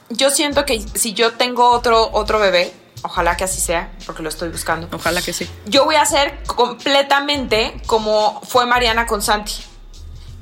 yo 0.09 0.29
siento 0.29 0.65
que 0.65 0.83
si 0.93 1.13
yo 1.13 1.31
tengo 1.35 1.71
otro, 1.71 2.09
otro 2.11 2.37
bebé, 2.37 2.73
ojalá 3.05 3.37
que 3.37 3.43
así 3.43 3.61
sea, 3.61 3.91
porque 4.05 4.23
lo 4.23 4.29
estoy 4.29 4.49
buscando. 4.49 4.87
Ojalá 4.91 5.21
que 5.21 5.33
sí. 5.33 5.49
Yo 5.65 5.85
voy 5.85 5.95
a 5.95 6.01
hacer 6.01 6.43
completamente 6.43 7.81
como 7.85 8.41
fue 8.41 8.65
Mariana 8.65 9.05
con 9.05 9.21
Santi. 9.21 9.53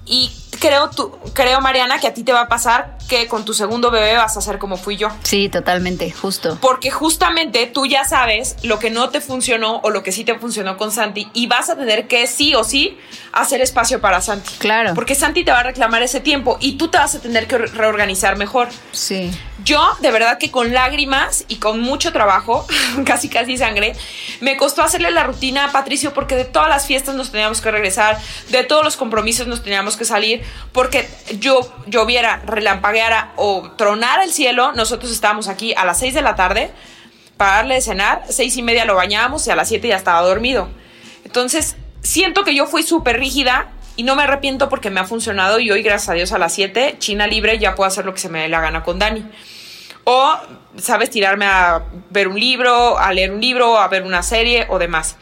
Y 0.06 0.32
creo, 0.64 0.90
tú, 0.90 1.12
creo, 1.34 1.60
Mariana, 1.60 2.00
que 2.00 2.08
a 2.08 2.14
ti 2.14 2.24
te 2.24 2.32
va 2.32 2.42
a 2.42 2.48
pasar 2.48 2.98
que 3.10 3.28
con 3.28 3.44
tu 3.44 3.54
segundo 3.54 3.92
bebé 3.92 4.16
vas 4.16 4.38
a 4.38 4.42
ser 4.42 4.60
como 4.60 4.78
fui 4.78 4.96
yo. 4.96 5.10
Sí, 5.24 5.50
totalmente, 5.50 6.10
justo. 6.10 6.58
Porque 6.62 6.90
justamente 6.90 7.68
tú 7.68 7.86
ya 7.86 8.06
sabes 8.06 8.56
lo 8.64 8.80
que 8.80 8.90
no 8.90 9.10
te 9.10 9.20
funcionó 9.20 9.82
o 9.84 9.90
lo 9.90 10.04
que 10.04 10.14
sí 10.14 10.24
te 10.24 10.40
funcionó 10.40 10.78
con 10.78 10.92
Santi 10.92 11.28
y 11.34 11.48
vas 11.48 11.70
a 11.70 11.76
tener 11.76 12.08
que 12.08 12.26
sí 12.28 12.56
o 12.56 12.64
sí 12.64 12.98
hacer 13.34 13.60
espacio 13.60 14.00
para 14.00 14.22
Santi. 14.22 14.54
Claro. 14.58 14.94
Porque 14.96 15.16
Santi 15.16 15.44
te 15.44 15.52
va 15.52 15.60
a 15.60 15.64
reclamar 15.64 16.02
ese 16.02 16.22
tiempo 16.22 16.58
y 16.62 16.78
tú 16.78 16.88
te 16.88 16.98
vas 16.98 17.14
a 17.16 17.20
tener 17.20 17.46
que 17.46 17.58
reorganizar 17.58 18.38
mejor. 18.38 18.70
Sí. 18.94 19.32
Yo, 19.64 19.82
de 20.02 20.12
verdad 20.12 20.38
que 20.38 20.52
con 20.52 20.74
lágrimas 20.74 21.46
y 21.48 21.58
con 21.58 21.80
mucho 21.80 22.12
trabajo, 22.12 22.66
casi 23.06 23.30
casi 23.30 23.58
sangre, 23.58 23.96
me 24.40 24.58
costó 24.58 24.82
hacerle 24.82 25.12
la 25.12 25.24
rutina 25.24 25.66
a 25.66 25.72
Patricio 25.72 26.14
porque 26.14 26.36
de 26.36 26.46
todas 26.46 26.70
las 26.70 26.86
fiestas 26.86 27.16
nos 27.16 27.32
teníamos 27.32 27.62
que 27.62 27.72
regresar, 27.72 28.18
de 28.50 28.64
todos 28.64 28.84
los 28.84 28.98
compromisos 28.98 29.48
nos 29.48 29.64
teníamos 29.64 29.98
que 29.98 30.06
salir, 30.06 30.44
porque 30.72 31.08
yo 31.40 31.62
lloviera, 31.86 32.42
relampagueara 32.46 33.34
o 33.36 33.72
tronara 33.78 34.24
el 34.24 34.32
cielo, 34.32 34.72
nosotros 34.74 35.12
estábamos 35.12 35.48
aquí 35.48 35.74
a 35.76 35.86
las 35.86 36.00
6 36.00 36.14
de 36.14 36.22
la 36.22 36.36
tarde 36.36 36.72
para 37.38 37.58
darle 37.58 37.76
de 37.76 37.82
cenar, 37.82 38.24
seis 38.30 38.56
y 38.58 38.62
media 38.62 38.86
lo 38.86 38.96
bañábamos 38.96 39.46
y 39.48 39.52
a 39.52 39.56
las 39.56 39.68
7 39.68 39.88
ya 39.88 39.98
estaba 39.98 40.22
dormido. 40.22 40.70
Entonces, 41.26 41.76
siento 42.02 42.44
que 42.44 42.56
yo 42.56 42.68
fui 42.68 42.84
súper 42.84 43.20
rígida 43.20 43.70
y 43.96 44.04
no 44.04 44.16
me 44.16 44.24
arrepiento 44.24 44.70
porque 44.70 44.90
me 44.90 45.00
ha 45.00 45.06
funcionado 45.06 45.60
y 45.60 45.72
hoy, 45.72 45.82
gracias 45.82 46.10
a 46.10 46.14
Dios, 46.14 46.32
a 46.32 46.38
las 46.38 46.54
7, 46.54 46.96
China 47.00 47.28
libre, 47.28 47.58
ya 47.60 47.76
puedo 47.76 47.88
hacer 47.88 48.06
lo 48.06 48.14
que 48.14 48.20
se 48.20 48.30
me 48.30 48.42
dé 48.42 48.50
la 48.50 48.62
gana 48.62 48.84
con 48.84 49.00
Dani. 49.00 49.26
O, 50.06 50.36
sabes, 50.78 51.10
tirarme 51.10 51.46
a 51.46 51.84
ver 52.10 52.28
un 52.28 52.40
libro, 52.40 52.98
a 52.98 53.12
leer 53.14 53.32
un 53.32 53.42
libro, 53.42 53.78
a 53.80 53.88
ver 53.88 54.04
una 54.04 54.22
serie 54.22 54.68
o 54.70 54.80
demás. 54.80 55.18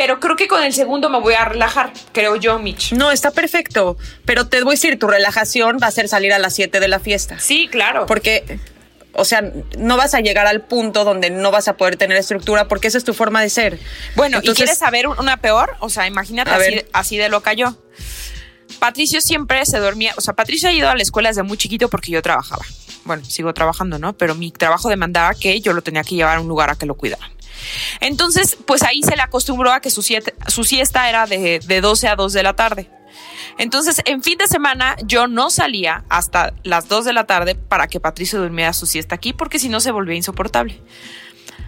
Pero 0.00 0.18
creo 0.18 0.34
que 0.34 0.48
con 0.48 0.62
el 0.62 0.72
segundo 0.72 1.10
me 1.10 1.20
voy 1.20 1.34
a 1.34 1.44
relajar, 1.44 1.92
creo 2.12 2.34
yo, 2.36 2.58
Mitch. 2.58 2.92
No, 2.92 3.12
está 3.12 3.32
perfecto. 3.32 3.98
Pero 4.24 4.48
te 4.48 4.62
voy 4.62 4.70
a 4.70 4.76
decir, 4.76 4.98
tu 4.98 5.06
relajación 5.06 5.76
va 5.76 5.88
a 5.88 5.90
ser 5.90 6.08
salir 6.08 6.32
a 6.32 6.38
las 6.38 6.54
7 6.54 6.80
de 6.80 6.88
la 6.88 7.00
fiesta. 7.00 7.38
Sí, 7.38 7.68
claro. 7.70 8.06
Porque 8.06 8.58
o 9.12 9.26
sea, 9.26 9.52
no 9.76 9.98
vas 9.98 10.14
a 10.14 10.20
llegar 10.20 10.46
al 10.46 10.62
punto 10.62 11.04
donde 11.04 11.28
no 11.28 11.50
vas 11.50 11.68
a 11.68 11.76
poder 11.76 11.96
tener 11.96 12.16
estructura 12.16 12.66
porque 12.66 12.88
esa 12.88 12.96
es 12.96 13.04
tu 13.04 13.12
forma 13.12 13.42
de 13.42 13.50
ser. 13.50 13.78
Bueno, 14.16 14.40
¿y 14.42 14.48
quieres 14.54 14.78
saber 14.78 15.06
una 15.06 15.36
peor? 15.36 15.76
O 15.80 15.90
sea, 15.90 16.06
imagínate 16.06 16.50
así, 16.50 16.82
así, 16.94 17.16
de 17.18 17.28
loca 17.28 17.52
yo. 17.52 17.76
Patricio 18.78 19.20
siempre 19.20 19.66
se 19.66 19.80
dormía, 19.80 20.14
o 20.16 20.22
sea, 20.22 20.32
Patricio 20.32 20.70
ha 20.70 20.72
ido 20.72 20.88
a 20.88 20.94
la 20.94 21.02
escuela 21.02 21.28
desde 21.28 21.42
muy 21.42 21.58
chiquito 21.58 21.90
porque 21.90 22.10
yo 22.10 22.22
trabajaba. 22.22 22.64
Bueno, 23.04 23.22
sigo 23.26 23.52
trabajando, 23.52 23.98
¿no? 23.98 24.14
Pero 24.14 24.34
mi 24.34 24.50
trabajo 24.50 24.88
demandaba 24.88 25.34
que 25.34 25.60
yo 25.60 25.74
lo 25.74 25.82
tenía 25.82 26.04
que 26.04 26.14
llevar 26.14 26.38
a 26.38 26.40
un 26.40 26.48
lugar 26.48 26.70
a 26.70 26.76
que 26.76 26.86
lo 26.86 26.94
cuidaran. 26.94 27.30
Entonces, 28.00 28.56
pues 28.66 28.82
ahí 28.82 29.02
se 29.02 29.16
le 29.16 29.22
acostumbró 29.22 29.72
a 29.72 29.80
que 29.80 29.90
su, 29.90 30.02
siesta 30.02 31.08
era 31.08 31.26
de, 31.26 31.60
de 31.60 31.80
12 31.80 32.08
a 32.08 32.16
2 32.16 32.32
de 32.32 32.42
la 32.42 32.54
tarde. 32.54 32.90
Entonces, 33.58 34.00
en 34.04 34.22
fin 34.22 34.38
de 34.38 34.46
semana 34.46 34.96
yo 35.04 35.26
no 35.26 35.50
salía 35.50 36.04
hasta 36.08 36.54
las 36.62 36.88
2 36.88 37.04
de 37.04 37.12
la 37.12 37.26
tarde 37.26 37.54
para 37.54 37.88
que 37.88 38.00
Patricio 38.00 38.40
durmiera 38.40 38.72
su 38.72 38.86
siesta 38.86 39.14
aquí, 39.14 39.32
porque 39.32 39.58
si 39.58 39.68
no 39.68 39.80
se 39.80 39.90
volvía 39.90 40.16
insoportable. 40.16 40.80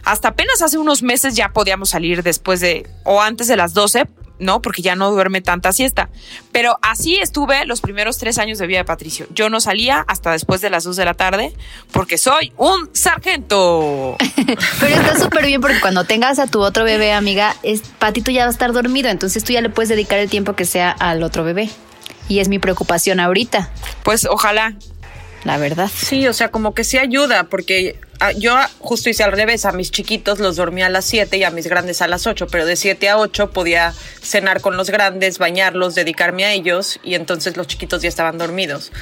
Hasta 0.04 0.28
apenas 0.28 0.62
hace 0.62 0.78
unos 0.78 1.02
meses 1.02 1.34
ya 1.34 1.52
podíamos 1.52 1.90
salir 1.90 2.22
después 2.22 2.60
de 2.60 2.88
o 3.04 3.20
antes 3.20 3.46
de 3.46 3.56
las 3.56 3.72
12 3.74 4.06
¿no? 4.42 4.60
Porque 4.60 4.82
ya 4.82 4.96
no 4.96 5.10
duerme 5.10 5.40
tanta 5.40 5.72
siesta. 5.72 6.10
Pero 6.50 6.78
así 6.82 7.16
estuve 7.16 7.64
los 7.66 7.80
primeros 7.80 8.18
tres 8.18 8.38
años 8.38 8.58
de 8.58 8.66
vida 8.66 8.78
de 8.78 8.84
Patricio. 8.84 9.26
Yo 9.34 9.48
no 9.48 9.60
salía 9.60 10.04
hasta 10.08 10.32
después 10.32 10.60
de 10.60 10.70
las 10.70 10.84
dos 10.84 10.96
de 10.96 11.04
la 11.04 11.14
tarde 11.14 11.54
porque 11.92 12.18
soy 12.18 12.52
un 12.56 12.90
sargento. 12.92 14.16
Pero 14.80 14.94
está 14.94 15.18
súper 15.18 15.46
bien 15.46 15.60
porque 15.60 15.80
cuando 15.80 16.04
tengas 16.04 16.38
a 16.38 16.46
tu 16.46 16.60
otro 16.60 16.84
bebé, 16.84 17.12
amiga, 17.12 17.56
es, 17.62 17.82
Patito 17.98 18.30
ya 18.30 18.42
va 18.42 18.48
a 18.48 18.52
estar 18.52 18.72
dormido, 18.72 19.08
entonces 19.08 19.44
tú 19.44 19.52
ya 19.52 19.60
le 19.60 19.70
puedes 19.70 19.88
dedicar 19.88 20.18
el 20.18 20.28
tiempo 20.28 20.54
que 20.54 20.64
sea 20.64 20.90
al 20.90 21.22
otro 21.22 21.44
bebé. 21.44 21.70
Y 22.28 22.40
es 22.40 22.48
mi 22.48 22.58
preocupación 22.58 23.20
ahorita. 23.20 23.70
Pues 24.04 24.26
ojalá. 24.26 24.74
La 25.44 25.58
verdad. 25.58 25.90
Sí, 25.94 26.26
o 26.28 26.32
sea, 26.32 26.50
como 26.50 26.74
que 26.74 26.84
sí 26.84 26.98
ayuda, 26.98 27.44
porque 27.44 27.98
Ah, 28.24 28.30
yo 28.30 28.54
justo 28.78 29.10
hice 29.10 29.24
al 29.24 29.32
revés, 29.32 29.64
a 29.64 29.72
mis 29.72 29.90
chiquitos 29.90 30.38
los 30.38 30.54
dormía 30.54 30.86
a 30.86 30.90
las 30.90 31.06
7 31.06 31.38
y 31.38 31.42
a 31.42 31.50
mis 31.50 31.66
grandes 31.66 32.02
a 32.02 32.06
las 32.06 32.28
8, 32.28 32.46
pero 32.46 32.64
de 32.66 32.76
7 32.76 33.08
a 33.08 33.18
8 33.18 33.50
podía 33.50 33.92
cenar 34.22 34.60
con 34.60 34.76
los 34.76 34.90
grandes, 34.90 35.38
bañarlos, 35.38 35.96
dedicarme 35.96 36.44
a 36.44 36.52
ellos 36.52 37.00
y 37.02 37.16
entonces 37.16 37.56
los 37.56 37.66
chiquitos 37.66 38.00
ya 38.00 38.08
estaban 38.08 38.38
dormidos 38.38 38.92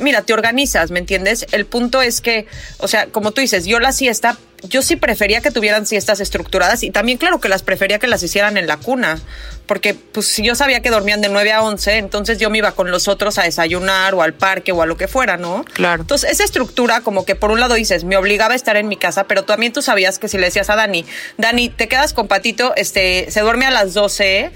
mira, 0.00 0.22
te 0.22 0.32
organizas, 0.32 0.90
¿me 0.90 0.98
entiendes? 0.98 1.46
El 1.52 1.66
punto 1.66 2.02
es 2.02 2.20
que, 2.20 2.46
o 2.78 2.88
sea, 2.88 3.06
como 3.06 3.32
tú 3.32 3.40
dices, 3.40 3.66
yo 3.66 3.80
la 3.80 3.92
siesta, 3.92 4.36
yo 4.62 4.82
sí 4.82 4.96
prefería 4.96 5.40
que 5.40 5.50
tuvieran 5.50 5.86
siestas 5.86 6.20
estructuradas 6.20 6.82
y 6.82 6.90
también 6.90 7.18
claro 7.18 7.40
que 7.40 7.48
las 7.48 7.62
prefería 7.62 7.98
que 7.98 8.06
las 8.06 8.22
hicieran 8.22 8.56
en 8.56 8.66
la 8.66 8.76
cuna, 8.76 9.18
porque 9.66 9.94
pues 9.94 10.26
si 10.26 10.42
yo 10.42 10.54
sabía 10.54 10.80
que 10.80 10.90
dormían 10.90 11.20
de 11.20 11.28
9 11.28 11.52
a 11.52 11.62
11, 11.62 11.98
entonces 11.98 12.38
yo 12.38 12.50
me 12.50 12.58
iba 12.58 12.72
con 12.72 12.90
los 12.90 13.08
otros 13.08 13.38
a 13.38 13.42
desayunar 13.44 14.14
o 14.14 14.22
al 14.22 14.34
parque 14.34 14.72
o 14.72 14.82
a 14.82 14.86
lo 14.86 14.96
que 14.96 15.08
fuera, 15.08 15.36
¿no? 15.36 15.64
Claro. 15.72 16.02
Entonces, 16.02 16.30
esa 16.30 16.44
estructura 16.44 17.00
como 17.00 17.24
que 17.24 17.36
por 17.36 17.50
un 17.50 17.60
lado 17.60 17.74
dices, 17.74 18.04
me 18.04 18.16
obligaba 18.16 18.54
a 18.54 18.56
estar 18.56 18.76
en 18.76 18.88
mi 18.88 18.96
casa, 18.96 19.24
pero 19.24 19.44
también 19.44 19.72
tú 19.72 19.82
sabías 19.82 20.18
que 20.18 20.28
si 20.28 20.38
le 20.38 20.46
decías 20.46 20.70
a 20.70 20.76
Dani, 20.76 21.04
Dani, 21.38 21.68
te 21.68 21.88
quedas 21.88 22.12
con 22.12 22.28
Patito, 22.28 22.74
este, 22.76 23.30
se 23.30 23.40
duerme 23.40 23.66
a 23.66 23.70
las 23.70 23.94
12, 23.94 24.50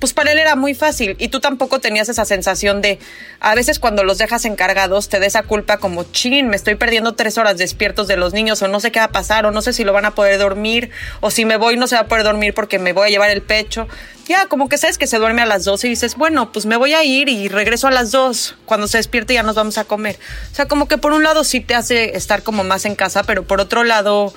pues 0.00 0.12
para 0.12 0.32
él 0.32 0.38
era 0.38 0.56
muy 0.56 0.74
fácil 0.74 1.14
y 1.18 1.28
tú 1.28 1.40
tampoco 1.40 1.78
tenías 1.78 2.08
esa 2.08 2.24
sensación 2.24 2.80
de, 2.80 2.98
a 3.38 3.54
veces 3.54 3.78
cuando 3.78 4.02
los 4.02 4.18
dejas 4.18 4.44
encargados 4.46 5.08
te 5.08 5.20
da 5.20 5.26
esa 5.26 5.42
culpa 5.42 5.76
como, 5.76 6.04
chin, 6.04 6.48
me 6.48 6.56
estoy 6.56 6.74
perdiendo 6.74 7.12
tres 7.12 7.38
horas 7.38 7.58
despiertos 7.58 8.08
de 8.08 8.16
los 8.16 8.32
niños 8.32 8.62
o 8.62 8.68
no 8.68 8.80
sé 8.80 8.90
qué 8.90 8.98
va 8.98 9.06
a 9.06 9.12
pasar 9.12 9.46
o 9.46 9.52
no 9.52 9.62
sé 9.62 9.72
si 9.72 9.84
lo 9.84 9.92
van 9.92 10.06
a 10.06 10.14
poder 10.14 10.38
dormir 10.38 10.90
o 11.20 11.30
si 11.30 11.44
me 11.44 11.56
voy 11.56 11.76
no 11.76 11.86
se 11.86 11.94
va 11.94 12.02
a 12.02 12.08
poder 12.08 12.24
dormir 12.24 12.54
porque 12.54 12.78
me 12.78 12.92
voy 12.92 13.08
a 13.08 13.10
llevar 13.10 13.30
el 13.30 13.42
pecho. 13.42 13.86
Ya, 14.26 14.46
como 14.46 14.68
que 14.68 14.78
sabes 14.78 14.96
que 14.96 15.08
se 15.08 15.18
duerme 15.18 15.42
a 15.42 15.46
las 15.46 15.64
12 15.64 15.88
y 15.88 15.90
dices, 15.90 16.14
bueno, 16.16 16.52
pues 16.52 16.64
me 16.64 16.76
voy 16.76 16.94
a 16.94 17.02
ir 17.02 17.28
y 17.28 17.48
regreso 17.48 17.88
a 17.88 17.90
las 17.90 18.12
2. 18.12 18.56
Cuando 18.64 18.86
se 18.86 18.98
despierte 18.98 19.34
ya 19.34 19.42
nos 19.42 19.56
vamos 19.56 19.76
a 19.76 19.84
comer. 19.84 20.18
O 20.52 20.54
sea, 20.54 20.68
como 20.68 20.86
que 20.86 20.98
por 20.98 21.12
un 21.12 21.24
lado 21.24 21.42
sí 21.42 21.60
te 21.60 21.74
hace 21.74 22.16
estar 22.16 22.42
como 22.42 22.62
más 22.62 22.84
en 22.84 22.94
casa, 22.94 23.24
pero 23.24 23.42
por 23.42 23.60
otro 23.60 23.82
lado 23.82 24.32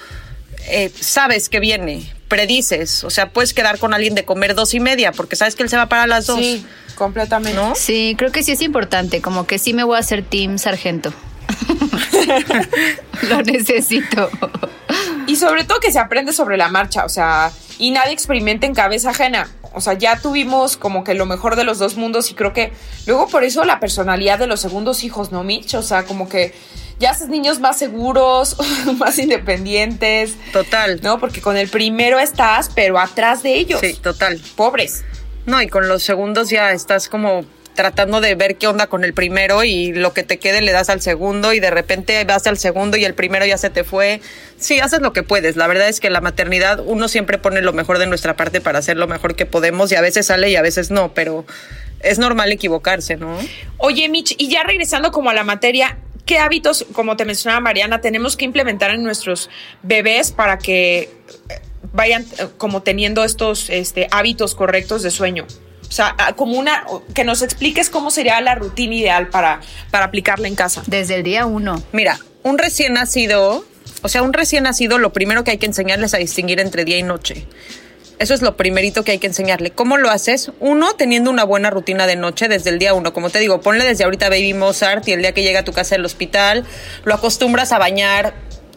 eh, 0.68 0.92
sabes 1.00 1.50
que 1.50 1.60
viene 1.60 2.12
predices. 2.28 3.04
O 3.04 3.10
sea, 3.10 3.30
puedes 3.30 3.54
quedar 3.54 3.78
con 3.78 3.94
alguien 3.94 4.16
de 4.16 4.26
comer 4.26 4.56
dos 4.56 4.74
y 4.74 4.80
media 4.80 5.12
porque 5.12 5.36
sabes 5.36 5.56
que 5.56 5.64
él 5.64 5.70
se 5.70 5.78
va 5.78 5.88
para 5.88 6.08
las 6.08 6.26
dos. 6.26 6.40
Sí, 6.40 6.66
completamente. 6.96 7.56
¿No? 7.56 7.76
Sí, 7.76 8.16
creo 8.18 8.32
que 8.32 8.44
sí 8.44 8.54
es 8.54 8.62
importante. 8.62 9.22
Como 9.22 9.46
que 9.46 9.60
sí 9.60 9.74
me 9.74 9.84
voy 9.84 9.98
a 9.98 10.00
hacer 10.00 10.24
team 10.24 10.58
sargento. 10.58 11.14
Lo 13.30 13.42
necesito. 13.44 14.30
Y 15.28 15.36
sobre 15.36 15.64
todo 15.64 15.80
que 15.80 15.92
se 15.92 16.00
aprende 16.00 16.34
sobre 16.34 16.58
la 16.58 16.70
marcha, 16.70 17.06
o 17.06 17.10
sea, 17.10 17.52
y 17.80 17.92
nadie 17.92 18.14
experimenta 18.14 18.66
en 18.66 18.74
cabeza 18.74 19.12
ajena. 19.12 19.50
O 19.74 19.82
sea, 19.82 19.94
ya 19.94 20.20
tuvimos 20.20 20.78
como 20.78 21.04
que 21.04 21.14
lo 21.14 21.26
mejor 21.26 21.56
de 21.56 21.64
los 21.64 21.80
dos 21.80 21.98
mundos 21.98 22.30
y 22.30 22.36
creo 22.36 22.54
que 22.54 22.72
luego 23.08 23.28
por 23.28 23.44
eso 23.44 23.64
la 23.64 23.80
personalidad 23.80 24.38
de 24.38 24.48
los 24.48 24.60
segundos 24.60 25.04
hijos, 25.04 25.32
¿no, 25.32 25.44
Mitch? 25.44 25.74
O 25.76 25.82
sea, 25.82 26.04
como 26.04 26.30
que 26.30 26.54
ya 27.00 27.12
haces 27.12 27.30
niños 27.30 27.60
más 27.60 27.78
seguros, 27.78 28.58
más 28.98 29.18
independientes. 29.20 30.36
Total. 30.52 31.00
¿No? 31.02 31.20
Porque 31.20 31.42
con 31.42 31.58
el 31.58 31.70
primero 31.70 32.20
estás, 32.20 32.70
pero 32.74 33.00
atrás 33.00 33.44
de 33.44 33.56
ellos. 33.56 33.80
Sí, 33.82 33.94
total. 33.94 34.42
Pobres. 34.56 35.04
No, 35.46 35.62
y 35.62 35.68
con 35.68 35.88
los 35.88 36.04
segundos 36.04 36.50
ya 36.50 36.72
estás 36.72 37.10
como 37.10 37.46
tratando 37.74 38.22
de 38.22 38.36
ver 38.36 38.58
qué 38.58 38.68
onda 38.68 38.88
con 38.88 39.04
el 39.04 39.14
primero 39.14 39.64
y 39.64 39.94
lo 39.94 40.14
que 40.14 40.24
te 40.24 40.38
quede 40.38 40.62
le 40.62 40.72
das 40.72 40.90
al 40.90 41.02
segundo 41.02 41.54
y 41.54 41.60
de 41.60 41.72
repente 41.72 42.24
vas 42.24 42.46
al 42.48 42.58
segundo 42.58 42.98
y 42.98 43.06
el 43.06 43.14
primero 43.14 43.46
ya 43.46 43.58
se 43.58 43.70
te 43.70 43.84
fue. 43.84 44.22
Sí, 44.58 44.80
haces 44.80 45.02
lo 45.02 45.12
que 45.12 45.24
puedes. 45.24 45.56
La 45.56 45.68
verdad 45.68 45.90
es 45.90 46.00
que 46.00 46.10
la 46.10 46.22
maternidad 46.22 46.80
uno 46.86 47.08
siempre 47.08 47.38
pone 47.38 47.62
lo 47.62 47.74
mejor 47.74 47.98
de 47.98 48.06
nuestra 48.06 48.36
parte 48.36 48.62
para 48.62 48.80
hacer 48.80 48.98
lo 48.98 49.08
mejor 49.08 49.36
que 49.36 49.46
podemos 49.46 49.92
y 49.92 49.96
a 49.96 50.02
veces 50.02 50.28
sale 50.28 50.50
y 50.50 50.56
a 50.56 50.62
veces 50.62 50.92
no, 50.92 51.14
pero 51.14 51.46
es 52.00 52.20
normal 52.20 52.52
equivocarse, 52.52 53.16
¿no? 53.16 53.38
Oye, 53.78 54.08
Mitch, 54.10 54.36
y 54.38 54.50
ya 54.50 54.64
regresando 54.64 55.12
como 55.12 55.30
a 55.30 55.34
la 55.34 55.44
materia, 55.44 55.98
¿qué 56.26 56.38
hábitos, 56.38 56.86
como 56.94 57.16
te 57.18 57.26
mencionaba 57.26 57.60
Mariana, 57.60 58.02
tenemos 58.02 58.38
que 58.38 58.46
implementar 58.46 58.92
en 58.92 59.04
nuestros 59.04 59.50
bebés 59.82 60.32
para 60.32 60.58
que 60.58 61.00
eh, 61.00 61.10
vayan 61.92 62.24
eh, 62.40 62.48
como 62.58 62.82
teniendo 62.82 63.24
estos 63.24 63.70
este, 63.70 64.08
hábitos 64.12 64.56
correctos 64.56 65.04
de 65.04 65.12
sueño? 65.12 65.46
O 65.88 65.92
sea, 65.96 66.16
ah, 66.18 66.34
como 66.34 66.58
una, 66.58 66.86
que 67.14 67.24
nos 67.24 67.42
expliques 67.44 67.90
cómo 67.90 68.10
sería 68.10 68.42
la 68.42 68.56
rutina 68.56 68.96
ideal 68.96 69.28
para, 69.28 69.62
para 69.92 70.06
aplicarla 70.06 70.48
en 70.48 70.56
casa. 70.56 70.82
Desde 70.88 71.16
el 71.16 71.24
día 71.24 71.46
uno. 71.46 71.84
Mira, 71.92 72.18
un 72.42 72.58
recién 72.58 72.94
nacido, 72.94 73.64
o 74.02 74.10
sea, 74.10 74.24
un 74.24 74.34
recién 74.34 74.64
nacido, 74.64 74.98
lo 74.98 75.14
primero 75.14 75.44
que 75.44 75.52
hay 75.52 75.58
que 75.58 75.68
enseñarles 75.68 76.16
a 76.16 76.18
distinguir 76.18 76.60
entre 76.60 76.84
día 76.84 76.98
y 76.98 77.04
noche. 77.04 77.46
Eso 78.24 78.34
es 78.34 78.42
lo 78.42 78.56
primerito 78.56 79.04
que 79.04 79.12
hay 79.12 79.20
que 79.20 79.28
enseñarle. 79.28 79.72
¿Cómo 79.72 79.98
lo 79.98 80.10
haces? 80.10 80.54
Uno, 80.62 80.94
teniendo 80.94 81.30
una 81.30 81.44
buena 81.44 81.70
rutina 81.70 82.08
de 82.08 82.16
noche 82.16 82.48
desde 82.48 82.70
el 82.70 82.80
día 82.80 82.94
uno. 82.94 83.12
Como 83.12 83.30
te 83.30 83.40
digo, 83.40 83.60
ponle 83.60 83.84
desde 83.84 84.06
ahorita 84.06 84.30
Baby 84.30 84.54
Mozart 84.54 85.06
y 85.10 85.12
el 85.12 85.20
día 85.20 85.34
que 85.34 85.44
llega 85.44 85.60
a 85.60 85.64
tu 85.66 85.74
casa 85.74 85.96
del 85.96 86.06
hospital, 86.06 86.64
lo 87.04 87.16
acostumbras 87.16 87.74
a 87.74 87.80
bañar 87.80 88.34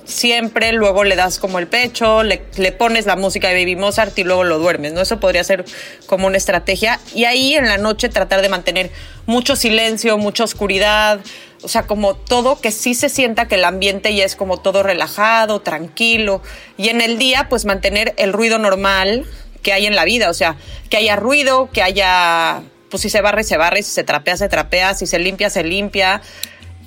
siempre, 0.07 0.73
luego 0.73 1.05
le 1.05 1.17
das 1.17 1.39
como 1.39 1.59
el 1.59 1.67
pecho, 1.67 2.23
le, 2.23 2.43
le, 2.57 2.73
pones 2.73 3.07
la 3.07 3.17
música 3.17 3.49
de 3.49 3.55
Baby 3.55 3.77
Mozart 3.77 4.19
y 4.19 4.25
luego 4.25 4.45
lo 4.45 4.59
duermes, 4.59 4.93
¿no? 4.93 5.01
Eso 5.01 5.21
podría 5.21 5.45
ser 5.45 5.65
como 6.07 6.27
una 6.27 6.37
estrategia. 6.37 7.01
Y 7.15 7.25
ahí 7.25 7.55
en 7.55 7.67
la 7.67 7.77
noche 7.77 8.09
tratar 8.09 8.41
de 8.41 8.49
mantener 8.49 8.91
mucho 9.27 9.57
silencio, 9.57 10.17
mucha 10.17 10.45
oscuridad, 10.45 11.21
o 11.63 11.69
sea, 11.69 11.83
como 11.83 12.15
todo 12.15 12.61
que 12.61 12.71
sí 12.71 12.95
se 12.95 13.09
sienta 13.09 13.49
que 13.49 13.57
el 13.57 13.65
ambiente 13.65 14.15
ya 14.15 14.25
es 14.25 14.37
como 14.37 14.59
todo 14.59 14.83
relajado, 14.83 15.61
tranquilo. 15.61 16.43
Y 16.77 16.89
en 16.91 17.01
el 17.01 17.19
día, 17.19 17.49
pues 17.49 17.65
mantener 17.65 18.15
el 18.19 18.33
ruido 18.33 18.59
normal 18.59 19.25
que 19.63 19.73
hay 19.73 19.87
en 19.87 19.97
la 19.97 20.05
vida, 20.05 20.31
o 20.31 20.35
sea, 20.35 20.57
que 20.91 20.97
haya 20.97 21.17
ruido, 21.17 21.69
que 21.73 21.83
haya, 21.83 22.63
pues 22.89 23.03
si 23.03 23.11
se 23.11 23.21
barre, 23.21 23.43
se 23.43 23.57
barre, 23.57 23.83
si 23.83 23.91
se 23.91 24.05
trapea, 24.05 24.37
se 24.37 24.49
trapea, 24.49 24.95
si 24.95 25.07
se 25.07 25.19
limpia, 25.19 25.51
se 25.51 25.65
limpia 25.65 26.23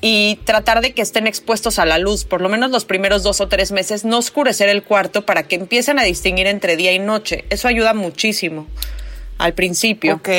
y 0.01 0.39
tratar 0.45 0.81
de 0.81 0.93
que 0.93 1.01
estén 1.01 1.27
expuestos 1.27 1.79
a 1.79 1.85
la 1.85 1.97
luz, 1.97 2.23
por 2.23 2.41
lo 2.41 2.49
menos 2.49 2.71
los 2.71 2.85
primeros 2.85 3.23
dos 3.23 3.41
o 3.41 3.47
tres 3.47 3.71
meses, 3.71 4.05
no 4.05 4.17
oscurecer 4.17 4.69
el 4.69 4.83
cuarto 4.83 5.25
para 5.25 5.43
que 5.43 5.55
empiecen 5.55 5.99
a 5.99 6.03
distinguir 6.03 6.47
entre 6.47 6.77
día 6.77 6.93
y 6.93 6.99
noche. 6.99 7.45
Eso 7.49 7.67
ayuda 7.67 7.93
muchísimo 7.93 8.67
al 9.37 9.53
principio. 9.53 10.15
Ok. 10.15 10.29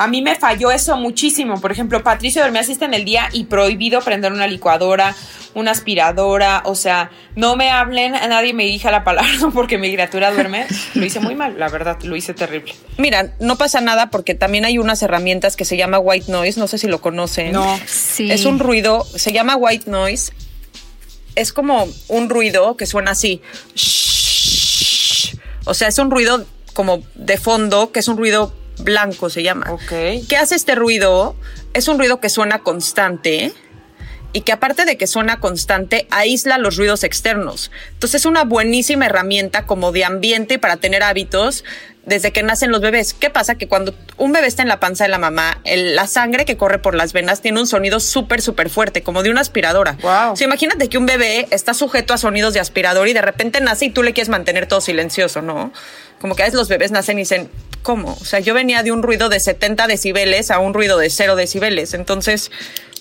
A 0.00 0.06
mí 0.06 0.22
me 0.22 0.34
falló 0.34 0.70
eso 0.70 0.96
muchísimo. 0.96 1.60
Por 1.60 1.72
ejemplo, 1.72 2.02
Patricio 2.02 2.40
dormía 2.40 2.62
así 2.62 2.74
en 2.80 2.94
el 2.94 3.04
día 3.04 3.28
y 3.34 3.44
prohibido 3.44 4.00
prender 4.00 4.32
una 4.32 4.46
licuadora, 4.46 5.14
una 5.52 5.72
aspiradora. 5.72 6.62
O 6.64 6.74
sea, 6.74 7.10
no 7.36 7.54
me 7.54 7.70
hablen, 7.70 8.14
a 8.14 8.26
nadie 8.26 8.54
me 8.54 8.64
dirija 8.64 8.90
la 8.90 9.04
palabra 9.04 9.30
porque 9.54 9.76
mi 9.76 9.92
criatura 9.92 10.32
duerme. 10.32 10.66
Lo 10.94 11.04
hice 11.04 11.20
muy 11.20 11.34
mal, 11.34 11.58
la 11.58 11.68
verdad, 11.68 12.00
lo 12.02 12.16
hice 12.16 12.32
terrible. 12.32 12.74
Mira, 12.96 13.34
no 13.40 13.58
pasa 13.58 13.82
nada 13.82 14.08
porque 14.08 14.34
también 14.34 14.64
hay 14.64 14.78
unas 14.78 15.02
herramientas 15.02 15.54
que 15.54 15.66
se 15.66 15.76
llama 15.76 15.98
white 15.98 16.32
noise. 16.32 16.58
No 16.58 16.66
sé 16.66 16.78
si 16.78 16.86
lo 16.86 17.02
conocen. 17.02 17.52
No. 17.52 17.78
Sí. 17.84 18.32
Es 18.32 18.46
un 18.46 18.58
ruido, 18.58 19.04
se 19.04 19.32
llama 19.32 19.56
white 19.56 19.90
noise. 19.90 20.32
Es 21.34 21.52
como 21.52 21.86
un 22.08 22.30
ruido 22.30 22.74
que 22.78 22.86
suena 22.86 23.10
así. 23.10 23.42
O 25.66 25.74
sea, 25.74 25.88
es 25.88 25.98
un 25.98 26.10
ruido 26.10 26.46
como 26.72 27.02
de 27.16 27.36
fondo, 27.36 27.92
que 27.92 28.00
es 28.00 28.08
un 28.08 28.16
ruido 28.16 28.54
blanco 28.82 29.30
se 29.30 29.42
llama. 29.42 29.66
Ok. 29.70 30.26
¿Qué 30.28 30.36
hace 30.36 30.54
este 30.54 30.74
ruido? 30.74 31.36
Es 31.74 31.88
un 31.88 31.98
ruido 31.98 32.20
que 32.20 32.28
suena 32.28 32.60
constante 32.60 33.52
y 34.32 34.42
que 34.42 34.52
aparte 34.52 34.84
de 34.84 34.96
que 34.96 35.06
suena 35.08 35.40
constante, 35.40 36.06
aísla 36.10 36.56
los 36.58 36.76
ruidos 36.76 37.02
externos. 37.02 37.70
Entonces 37.94 38.20
es 38.22 38.26
una 38.26 38.44
buenísima 38.44 39.06
herramienta 39.06 39.66
como 39.66 39.90
de 39.92 40.04
ambiente 40.04 40.58
para 40.58 40.76
tener 40.76 41.02
hábitos 41.02 41.64
desde 42.06 42.32
que 42.32 42.42
nacen 42.42 42.70
los 42.70 42.80
bebés. 42.80 43.12
¿Qué 43.12 43.28
pasa? 43.28 43.56
Que 43.56 43.66
cuando 43.68 43.94
un 44.16 44.32
bebé 44.32 44.46
está 44.46 44.62
en 44.62 44.68
la 44.68 44.80
panza 44.80 45.04
de 45.04 45.10
la 45.10 45.18
mamá, 45.18 45.60
el- 45.64 45.96
la 45.96 46.06
sangre 46.06 46.44
que 46.44 46.56
corre 46.56 46.78
por 46.78 46.94
las 46.94 47.12
venas 47.12 47.42
tiene 47.42 47.60
un 47.60 47.66
sonido 47.66 47.98
súper, 48.00 48.40
súper 48.40 48.70
fuerte, 48.70 49.02
como 49.02 49.22
de 49.22 49.30
una 49.30 49.40
aspiradora. 49.42 49.98
Wow. 50.00 50.32
O 50.32 50.36
sea, 50.36 50.46
imagínate 50.46 50.88
que 50.88 50.96
un 50.96 51.06
bebé 51.06 51.46
está 51.50 51.74
sujeto 51.74 52.14
a 52.14 52.18
sonidos 52.18 52.54
de 52.54 52.60
aspirador 52.60 53.08
y 53.08 53.12
de 53.12 53.22
repente 53.22 53.60
nace 53.60 53.86
y 53.86 53.90
tú 53.90 54.02
le 54.02 54.12
quieres 54.12 54.28
mantener 54.28 54.66
todo 54.66 54.80
silencioso, 54.80 55.42
¿no? 55.42 55.72
Como 56.20 56.34
que 56.34 56.42
a 56.42 56.46
veces 56.46 56.58
los 56.58 56.68
bebés 56.68 56.90
nacen 56.90 57.18
y 57.18 57.22
dicen, 57.22 57.50
¿cómo? 57.82 58.16
O 58.20 58.24
sea, 58.24 58.40
yo 58.40 58.54
venía 58.54 58.82
de 58.82 58.92
un 58.92 59.02
ruido 59.02 59.28
de 59.28 59.40
70 59.40 59.86
decibeles 59.86 60.50
a 60.50 60.58
un 60.58 60.74
ruido 60.74 60.98
de 60.98 61.08
0 61.08 61.34
decibeles. 61.34 61.94
Entonces, 61.94 62.50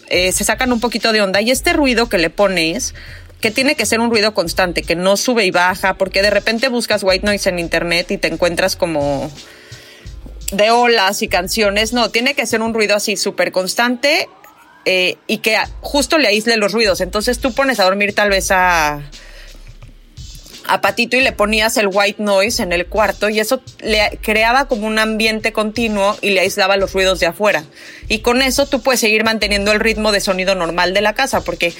eh, 0.09 0.31
se 0.31 0.43
sacan 0.43 0.71
un 0.71 0.79
poquito 0.79 1.11
de 1.11 1.21
onda. 1.21 1.41
Y 1.41 1.51
este 1.51 1.73
ruido 1.73 2.09
que 2.09 2.17
le 2.17 2.29
pones, 2.29 2.95
que 3.41 3.51
tiene 3.51 3.75
que 3.75 3.85
ser 3.85 3.99
un 3.99 4.09
ruido 4.09 4.33
constante, 4.33 4.83
que 4.83 4.95
no 4.95 5.17
sube 5.17 5.45
y 5.45 5.51
baja, 5.51 5.95
porque 5.95 6.21
de 6.21 6.29
repente 6.29 6.69
buscas 6.69 7.03
white 7.03 7.25
noise 7.25 7.49
en 7.49 7.59
internet 7.59 8.09
y 8.11 8.17
te 8.17 8.27
encuentras 8.27 8.75
como 8.75 9.31
de 10.51 10.71
olas 10.71 11.21
y 11.21 11.27
canciones. 11.27 11.93
No, 11.93 12.09
tiene 12.09 12.33
que 12.33 12.45
ser 12.45 12.61
un 12.61 12.73
ruido 12.73 12.95
así 12.95 13.17
súper 13.17 13.51
constante 13.51 14.27
eh, 14.85 15.17
y 15.27 15.39
que 15.39 15.57
justo 15.81 16.17
le 16.17 16.27
aísle 16.27 16.57
los 16.57 16.71
ruidos. 16.71 17.01
Entonces 17.01 17.39
tú 17.39 17.53
pones 17.53 17.79
a 17.79 17.83
dormir 17.83 18.15
tal 18.15 18.29
vez 18.29 18.49
a 18.51 19.01
a 20.69 20.81
Patito 20.81 21.17
y 21.17 21.21
le 21.21 21.31
ponías 21.31 21.77
el 21.77 21.89
white 21.91 22.21
noise 22.21 22.61
en 22.61 22.71
el 22.71 22.87
cuarto 22.87 23.29
y 23.29 23.39
eso 23.39 23.61
le 23.79 24.19
creaba 24.21 24.67
como 24.67 24.87
un 24.87 24.99
ambiente 24.99 25.51
continuo 25.51 26.17
y 26.21 26.31
le 26.31 26.41
aislaba 26.41 26.77
los 26.77 26.93
ruidos 26.93 27.19
de 27.19 27.27
afuera. 27.27 27.63
Y 28.07 28.19
con 28.19 28.41
eso 28.41 28.67
tú 28.67 28.81
puedes 28.81 28.99
seguir 28.99 29.23
manteniendo 29.23 29.71
el 29.71 29.79
ritmo 29.79 30.11
de 30.11 30.21
sonido 30.21 30.55
normal 30.55 30.93
de 30.93 31.01
la 31.01 31.13
casa 31.13 31.41
porque 31.41 31.73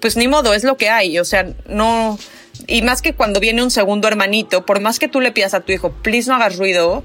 pues 0.00 0.16
ni 0.16 0.28
modo, 0.28 0.54
es 0.54 0.64
lo 0.64 0.76
que 0.76 0.88
hay, 0.88 1.18
o 1.18 1.24
sea, 1.24 1.46
no 1.66 2.18
y 2.66 2.82
más 2.82 3.02
que 3.02 3.14
cuando 3.14 3.40
viene 3.40 3.62
un 3.62 3.70
segundo 3.70 4.08
hermanito, 4.08 4.66
por 4.66 4.80
más 4.80 4.98
que 4.98 5.08
tú 5.08 5.20
le 5.20 5.32
pidas 5.32 5.54
a 5.54 5.60
tu 5.60 5.72
hijo, 5.72 5.92
please 6.02 6.28
no 6.28 6.36
hagas 6.36 6.56
ruido, 6.56 7.04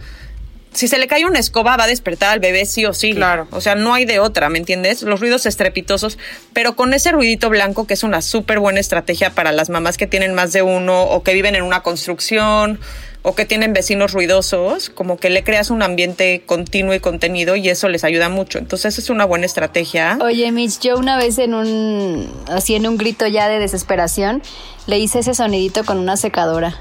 si 0.75 0.87
se 0.87 0.97
le 0.97 1.07
cae 1.07 1.25
una 1.25 1.39
escoba 1.39 1.77
va 1.77 1.85
a 1.85 1.87
despertar 1.87 2.31
al 2.31 2.39
bebé 2.39 2.65
sí 2.65 2.85
o 2.85 2.93
sí. 2.93 3.13
Claro. 3.13 3.47
O 3.51 3.61
sea, 3.61 3.75
no 3.75 3.93
hay 3.93 4.05
de 4.05 4.19
otra, 4.19 4.49
¿me 4.49 4.59
entiendes? 4.59 5.01
Los 5.01 5.21
ruidos 5.21 5.45
estrepitosos, 5.45 6.17
pero 6.53 6.75
con 6.75 6.93
ese 6.93 7.11
ruidito 7.11 7.49
blanco 7.49 7.87
que 7.87 7.93
es 7.93 8.03
una 8.03 8.21
súper 8.21 8.59
buena 8.59 8.79
estrategia 8.79 9.31
para 9.31 9.51
las 9.51 9.69
mamás 9.69 9.97
que 9.97 10.05
tienen 10.05 10.33
más 10.33 10.51
de 10.51 10.61
uno 10.61 11.03
o 11.03 11.23
que 11.23 11.33
viven 11.33 11.55
en 11.55 11.63
una 11.63 11.81
construcción 11.81 12.79
o 13.21 13.33
que 13.33 13.45
tienen 13.45 13.73
vecinos 13.73 14.11
ruidosos, 14.11 14.91
como 14.91 15.17
que 15.17 15.31
le 15.31 15.43
creas 15.43 15.71
un 15.71 15.81
ambiente 15.81 16.43
continuo 16.45 16.93
y 16.93 16.99
contenido 16.99 17.55
y 17.55 17.69
eso 17.69 17.89
les 17.89 18.03
ayuda 18.03 18.29
mucho. 18.29 18.59
Entonces 18.59 18.99
es 18.99 19.09
una 19.09 19.25
buena 19.25 19.47
estrategia. 19.47 20.19
Oye, 20.21 20.51
Mitch, 20.51 20.79
yo 20.81 20.95
una 20.97 21.17
vez 21.17 21.39
en 21.39 21.55
un, 21.55 22.31
así 22.49 22.75
en 22.75 22.85
un 22.85 22.97
grito 22.97 23.25
ya 23.25 23.47
de 23.47 23.57
desesperación, 23.57 24.43
le 24.85 24.99
hice 24.99 25.19
ese 25.19 25.33
sonidito 25.33 25.83
con 25.85 25.97
una 25.97 26.17
secadora. 26.17 26.79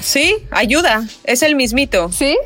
Sí, 0.00 0.34
ayuda, 0.50 1.04
es 1.24 1.42
el 1.42 1.54
mismito. 1.54 2.10
¿Sí? 2.10 2.36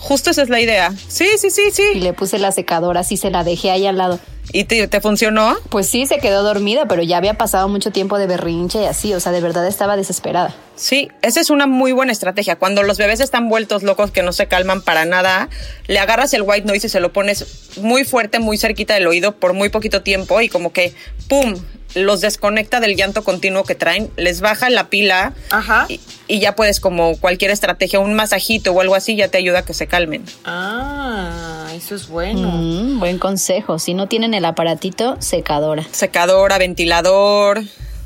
Justo 0.00 0.30
esa 0.30 0.42
es 0.42 0.48
la 0.48 0.60
idea. 0.60 0.92
Sí, 1.08 1.28
sí, 1.36 1.50
sí, 1.50 1.62
Y 1.68 1.70
sí. 1.70 1.94
le 2.00 2.12
puse 2.14 2.38
la 2.38 2.52
secadora, 2.52 3.00
así 3.00 3.16
se 3.16 3.30
la 3.30 3.44
dejé 3.44 3.70
ahí 3.70 3.86
al 3.86 3.98
lado. 3.98 4.18
¿Y 4.52 4.64
te, 4.64 4.88
te 4.88 5.00
funcionó? 5.00 5.56
Pues 5.68 5.86
sí, 5.86 6.06
se 6.06 6.18
quedó 6.18 6.42
dormida, 6.42 6.86
pero 6.88 7.02
ya 7.02 7.18
había 7.18 7.34
pasado 7.34 7.68
mucho 7.68 7.92
tiempo 7.92 8.18
de 8.18 8.26
berrinche 8.26 8.82
y 8.82 8.86
así, 8.86 9.14
o 9.14 9.20
sea, 9.20 9.30
de 9.30 9.40
verdad 9.40 9.66
estaba 9.66 9.96
desesperada. 9.96 10.54
Sí, 10.74 11.08
esa 11.22 11.40
es 11.40 11.50
una 11.50 11.66
muy 11.66 11.92
buena 11.92 12.10
estrategia. 12.10 12.56
Cuando 12.56 12.82
los 12.82 12.98
bebés 12.98 13.20
están 13.20 13.48
vueltos 13.48 13.82
locos 13.82 14.10
que 14.10 14.22
no 14.22 14.32
se 14.32 14.46
calman 14.48 14.82
para 14.82 15.04
nada, 15.04 15.50
le 15.86 15.98
agarras 16.00 16.32
el 16.34 16.42
white 16.42 16.66
noise 16.66 16.86
y 16.86 16.90
se 16.90 16.98
lo 16.98 17.12
pones 17.12 17.76
muy 17.80 18.04
fuerte, 18.04 18.40
muy 18.40 18.56
cerquita 18.56 18.94
del 18.94 19.06
oído 19.06 19.36
por 19.36 19.52
muy 19.52 19.68
poquito 19.68 20.02
tiempo 20.02 20.40
y 20.40 20.48
como 20.48 20.72
que, 20.72 20.94
¡pum!, 21.28 21.54
los 21.94 22.20
desconecta 22.20 22.80
del 22.80 22.96
llanto 22.96 23.24
continuo 23.24 23.64
que 23.64 23.74
traen, 23.74 24.10
les 24.16 24.40
baja 24.40 24.70
la 24.70 24.88
pila 24.88 25.32
Ajá. 25.50 25.86
y, 25.88 26.00
y 26.28 26.40
ya 26.40 26.54
puedes 26.54 26.80
como 26.80 27.16
cualquier 27.16 27.50
estrategia, 27.50 28.00
un 28.00 28.14
masajito 28.14 28.72
o 28.72 28.80
algo 28.80 28.94
así, 28.94 29.16
ya 29.16 29.28
te 29.28 29.38
ayuda 29.38 29.60
a 29.60 29.64
que 29.64 29.74
se 29.74 29.86
calmen. 29.86 30.24
Ah, 30.44 31.68
eso 31.74 31.94
es 31.94 32.08
bueno. 32.08 32.48
Mm, 32.52 33.00
buen 33.00 33.18
consejo. 33.18 33.78
Si 33.78 33.94
no 33.94 34.06
tienen 34.06 34.34
el 34.34 34.44
aparatito, 34.44 35.16
secadora. 35.20 35.84
Secadora, 35.90 36.58
ventilador, 36.58 37.62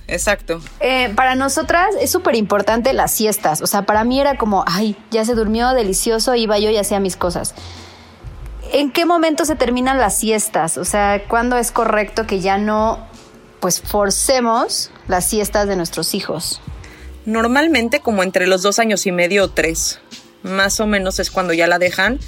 exacto. 0.08 0.60
Eh, 0.80 1.12
para 1.14 1.34
nosotras 1.34 1.88
es 2.00 2.10
súper 2.10 2.34
importante 2.36 2.92
las 2.92 3.12
siestas. 3.12 3.60
O 3.60 3.66
sea, 3.66 3.82
para 3.82 4.04
mí 4.04 4.20
era 4.20 4.38
como, 4.38 4.64
ay, 4.66 4.96
ya 5.10 5.24
se 5.24 5.34
durmió, 5.34 5.70
delicioso, 5.74 6.34
iba 6.34 6.58
yo 6.58 6.70
y 6.70 6.76
hacía 6.76 7.00
mis 7.00 7.16
cosas. 7.16 7.54
¿En 8.72 8.90
qué 8.90 9.04
momento 9.04 9.44
se 9.44 9.54
terminan 9.54 9.98
las 9.98 10.18
siestas? 10.18 10.78
O 10.78 10.84
sea, 10.84 11.22
¿cuándo 11.28 11.58
es 11.58 11.70
correcto 11.70 12.26
que 12.26 12.40
ya 12.40 12.58
no, 12.58 13.06
pues, 13.64 13.80
forcemos 13.80 14.90
las 15.08 15.26
siestas 15.26 15.66
de 15.66 15.74
nuestros 15.74 16.12
hijos? 16.12 16.60
Normalmente 17.24 18.00
como 18.00 18.22
entre 18.22 18.46
los 18.46 18.60
dos 18.60 18.78
años 18.78 19.06
y 19.06 19.10
medio 19.10 19.44
o 19.44 19.48
tres, 19.48 20.00
más 20.42 20.80
o 20.80 20.86
menos 20.86 21.18
es 21.18 21.30
cuando 21.30 21.54
ya 21.54 21.66
la 21.66 21.78
dejan 21.78 22.18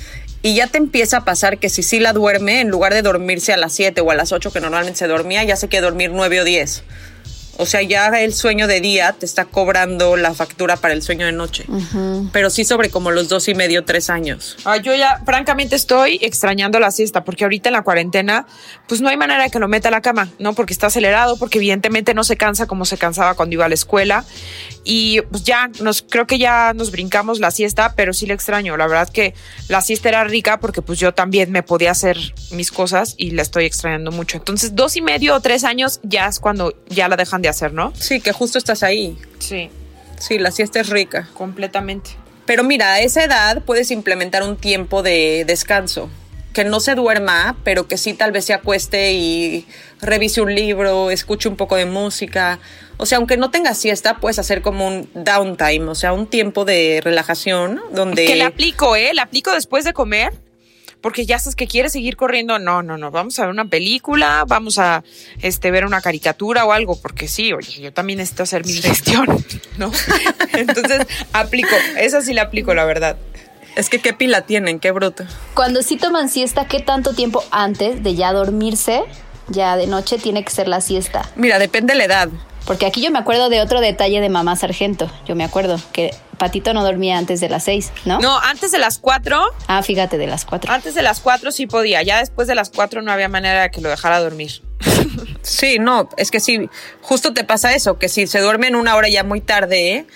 y 0.40 0.54
ya 0.54 0.66
te 0.66 0.78
empieza 0.78 1.18
a 1.18 1.24
pasar 1.26 1.58
que 1.58 1.68
si 1.68 1.82
sí 1.82 2.00
la 2.00 2.14
duerme, 2.14 2.62
en 2.62 2.70
lugar 2.70 2.94
de 2.94 3.02
dormirse 3.02 3.52
a 3.52 3.58
las 3.58 3.74
7 3.74 4.00
o 4.00 4.10
a 4.10 4.14
las 4.14 4.32
8 4.32 4.50
que 4.50 4.62
normalmente 4.62 4.98
se 4.98 5.08
dormía, 5.08 5.44
ya 5.44 5.56
se 5.56 5.68
quiere 5.68 5.84
dormir 5.84 6.10
9 6.10 6.40
o 6.40 6.44
10. 6.44 6.84
O 7.58 7.66
sea, 7.66 7.82
ya 7.82 8.08
el 8.20 8.34
sueño 8.34 8.66
de 8.66 8.80
día 8.80 9.12
te 9.12 9.26
está 9.26 9.44
cobrando 9.44 10.16
la 10.16 10.34
factura 10.34 10.76
para 10.76 10.94
el 10.94 11.02
sueño 11.02 11.26
de 11.26 11.32
noche. 11.32 11.64
Pero 12.32 12.50
sí 12.50 12.64
sobre 12.64 12.90
como 12.90 13.10
los 13.10 13.28
dos 13.28 13.48
y 13.48 13.54
medio, 13.54 13.84
tres 13.84 14.10
años. 14.10 14.56
Ah, 14.64 14.76
yo 14.76 14.94
ya, 14.94 15.22
francamente, 15.24 15.76
estoy 15.76 16.18
extrañando 16.22 16.78
la 16.80 16.90
siesta, 16.90 17.24
porque 17.24 17.44
ahorita 17.44 17.68
en 17.68 17.74
la 17.74 17.82
cuarentena, 17.82 18.46
pues 18.88 19.00
no 19.00 19.08
hay 19.08 19.16
manera 19.16 19.44
de 19.44 19.50
que 19.50 19.58
lo 19.58 19.68
meta 19.68 19.88
a 19.88 19.90
la 19.90 20.02
cama, 20.02 20.28
¿no? 20.38 20.54
Porque 20.54 20.72
está 20.72 20.88
acelerado, 20.88 21.38
porque 21.38 21.58
evidentemente 21.58 22.14
no 22.14 22.24
se 22.24 22.36
cansa 22.36 22.66
como 22.66 22.84
se 22.84 22.98
cansaba 22.98 23.34
cuando 23.34 23.54
iba 23.54 23.64
a 23.64 23.68
la 23.68 23.74
escuela. 23.74 24.24
Y 24.88 25.20
pues 25.22 25.42
ya, 25.42 25.68
nos, 25.80 26.02
creo 26.02 26.28
que 26.28 26.38
ya 26.38 26.72
nos 26.72 26.92
brincamos 26.92 27.40
la 27.40 27.50
siesta, 27.50 27.94
pero 27.96 28.12
sí 28.12 28.24
le 28.26 28.34
extraño. 28.34 28.76
La 28.76 28.86
verdad 28.86 29.08
que 29.08 29.34
la 29.68 29.80
siesta 29.80 30.08
era 30.08 30.22
rica 30.22 30.60
porque 30.60 30.80
pues 30.80 31.00
yo 31.00 31.12
también 31.12 31.50
me 31.50 31.64
podía 31.64 31.90
hacer 31.90 32.16
mis 32.52 32.70
cosas 32.70 33.14
y 33.16 33.32
la 33.32 33.42
estoy 33.42 33.64
extrañando 33.64 34.12
mucho. 34.12 34.36
Entonces, 34.36 34.76
dos 34.76 34.96
y 34.96 35.00
medio 35.02 35.34
o 35.34 35.40
tres 35.40 35.64
años 35.64 35.98
ya 36.04 36.26
es 36.28 36.38
cuando 36.38 36.72
ya 36.88 37.08
la 37.08 37.16
dejan 37.16 37.42
de 37.42 37.48
hacer, 37.48 37.72
¿no? 37.72 37.92
Sí, 37.98 38.20
que 38.20 38.30
justo 38.30 38.58
estás 38.58 38.84
ahí. 38.84 39.18
Sí, 39.40 39.70
Sí, 40.18 40.38
la 40.38 40.50
siesta 40.50 40.80
es 40.80 40.88
rica. 40.88 41.28
completamente. 41.34 42.10
Pero 42.46 42.62
mira, 42.62 42.92
a 42.92 43.00
esa 43.00 43.24
edad 43.24 43.62
puedes 43.64 43.90
implementar 43.90 44.42
un 44.42 44.56
tiempo 44.56 45.02
de 45.02 45.44
descanso. 45.46 46.08
Que 46.56 46.64
no 46.64 46.80
se 46.80 46.94
duerma, 46.94 47.54
pero 47.64 47.86
que 47.86 47.98
sí 47.98 48.14
tal 48.14 48.32
vez 48.32 48.46
se 48.46 48.54
acueste 48.54 49.12
y 49.12 49.66
revise 50.00 50.40
un 50.40 50.54
libro, 50.54 51.10
escuche 51.10 51.50
un 51.50 51.56
poco 51.56 51.76
de 51.76 51.84
música. 51.84 52.58
O 52.96 53.04
sea, 53.04 53.18
aunque 53.18 53.36
no 53.36 53.50
tengas 53.50 53.76
siesta, 53.76 54.16
puedes 54.20 54.38
hacer 54.38 54.62
como 54.62 54.88
un 54.88 55.06
downtime, 55.12 55.86
o 55.90 55.94
sea, 55.94 56.14
un 56.14 56.26
tiempo 56.26 56.64
de 56.64 57.02
relajación 57.04 57.82
donde... 57.92 58.24
Que 58.24 58.36
le 58.36 58.44
aplico, 58.44 58.96
¿eh? 58.96 59.12
Le 59.12 59.20
aplico 59.20 59.52
después 59.52 59.84
de 59.84 59.92
comer. 59.92 60.32
porque 61.02 61.26
ya 61.26 61.38
sabes 61.38 61.56
que 61.56 61.66
quieres 61.66 61.92
seguir 61.92 62.16
corriendo. 62.16 62.58
No, 62.58 62.82
no, 62.82 62.96
no, 62.96 63.10
vamos 63.10 63.38
a 63.38 63.42
ver 63.42 63.50
una 63.50 63.66
película, 63.66 64.46
vamos 64.48 64.78
a 64.78 65.04
este, 65.42 65.70
ver 65.70 65.84
una 65.84 66.00
caricatura 66.00 66.64
o 66.64 66.72
algo, 66.72 66.98
porque 66.98 67.28
sí, 67.28 67.52
oye, 67.52 67.82
yo 67.82 67.92
también 67.92 68.16
necesito 68.16 68.44
hacer 68.44 68.64
mi 68.64 68.72
digestión, 68.72 69.26
¿no? 69.76 69.92
Entonces, 70.54 71.06
aplico, 71.34 71.76
esa 71.98 72.22
sí 72.22 72.32
la 72.32 72.42
aplico, 72.42 72.72
la 72.72 72.86
verdad. 72.86 73.18
Es 73.76 73.90
que 73.90 74.00
qué 74.00 74.14
pila 74.14 74.40
tienen, 74.40 74.80
qué 74.80 74.90
bruto. 74.90 75.24
Cuando 75.54 75.82
sí 75.82 75.98
toman 75.98 76.30
siesta, 76.30 76.66
¿qué 76.66 76.80
tanto 76.80 77.12
tiempo 77.12 77.44
antes 77.50 78.02
de 78.02 78.14
ya 78.14 78.32
dormirse, 78.32 79.02
ya 79.48 79.76
de 79.76 79.86
noche, 79.86 80.16
tiene 80.16 80.42
que 80.44 80.50
ser 80.50 80.66
la 80.66 80.80
siesta? 80.80 81.28
Mira, 81.36 81.58
depende 81.58 81.92
de 81.92 81.98
la 81.98 82.04
edad. 82.06 82.28
Porque 82.64 82.86
aquí 82.86 83.02
yo 83.02 83.10
me 83.10 83.18
acuerdo 83.18 83.50
de 83.50 83.60
otro 83.60 83.80
detalle 83.80 84.22
de 84.22 84.30
mamá 84.30 84.56
sargento. 84.56 85.10
Yo 85.26 85.36
me 85.36 85.44
acuerdo 85.44 85.78
que 85.92 86.12
Patito 86.38 86.72
no 86.72 86.82
dormía 86.82 87.18
antes 87.18 87.38
de 87.40 87.50
las 87.50 87.64
seis, 87.64 87.92
¿no? 88.06 88.18
No, 88.18 88.38
antes 88.38 88.72
de 88.72 88.78
las 88.78 88.98
cuatro. 88.98 89.40
Ah, 89.68 89.82
fíjate, 89.82 90.16
de 90.16 90.26
las 90.26 90.46
cuatro. 90.46 90.72
Antes 90.72 90.94
de 90.94 91.02
las 91.02 91.20
cuatro 91.20 91.52
sí 91.52 91.66
podía. 91.66 92.02
Ya 92.02 92.18
después 92.18 92.48
de 92.48 92.54
las 92.54 92.70
cuatro 92.70 93.02
no 93.02 93.12
había 93.12 93.28
manera 93.28 93.62
de 93.62 93.70
que 93.70 93.82
lo 93.82 93.90
dejara 93.90 94.20
dormir. 94.20 94.62
Sí, 95.42 95.78
no, 95.78 96.08
es 96.16 96.32
que 96.32 96.40
sí, 96.40 96.68
justo 97.02 97.32
te 97.32 97.44
pasa 97.44 97.72
eso, 97.72 98.00
que 98.00 98.08
si 98.08 98.26
se 98.26 98.40
duermen 98.40 98.74
una 98.74 98.96
hora 98.96 99.08
ya 99.08 99.22
muy 99.22 99.40
tarde, 99.40 99.92
¿eh? 99.92 100.06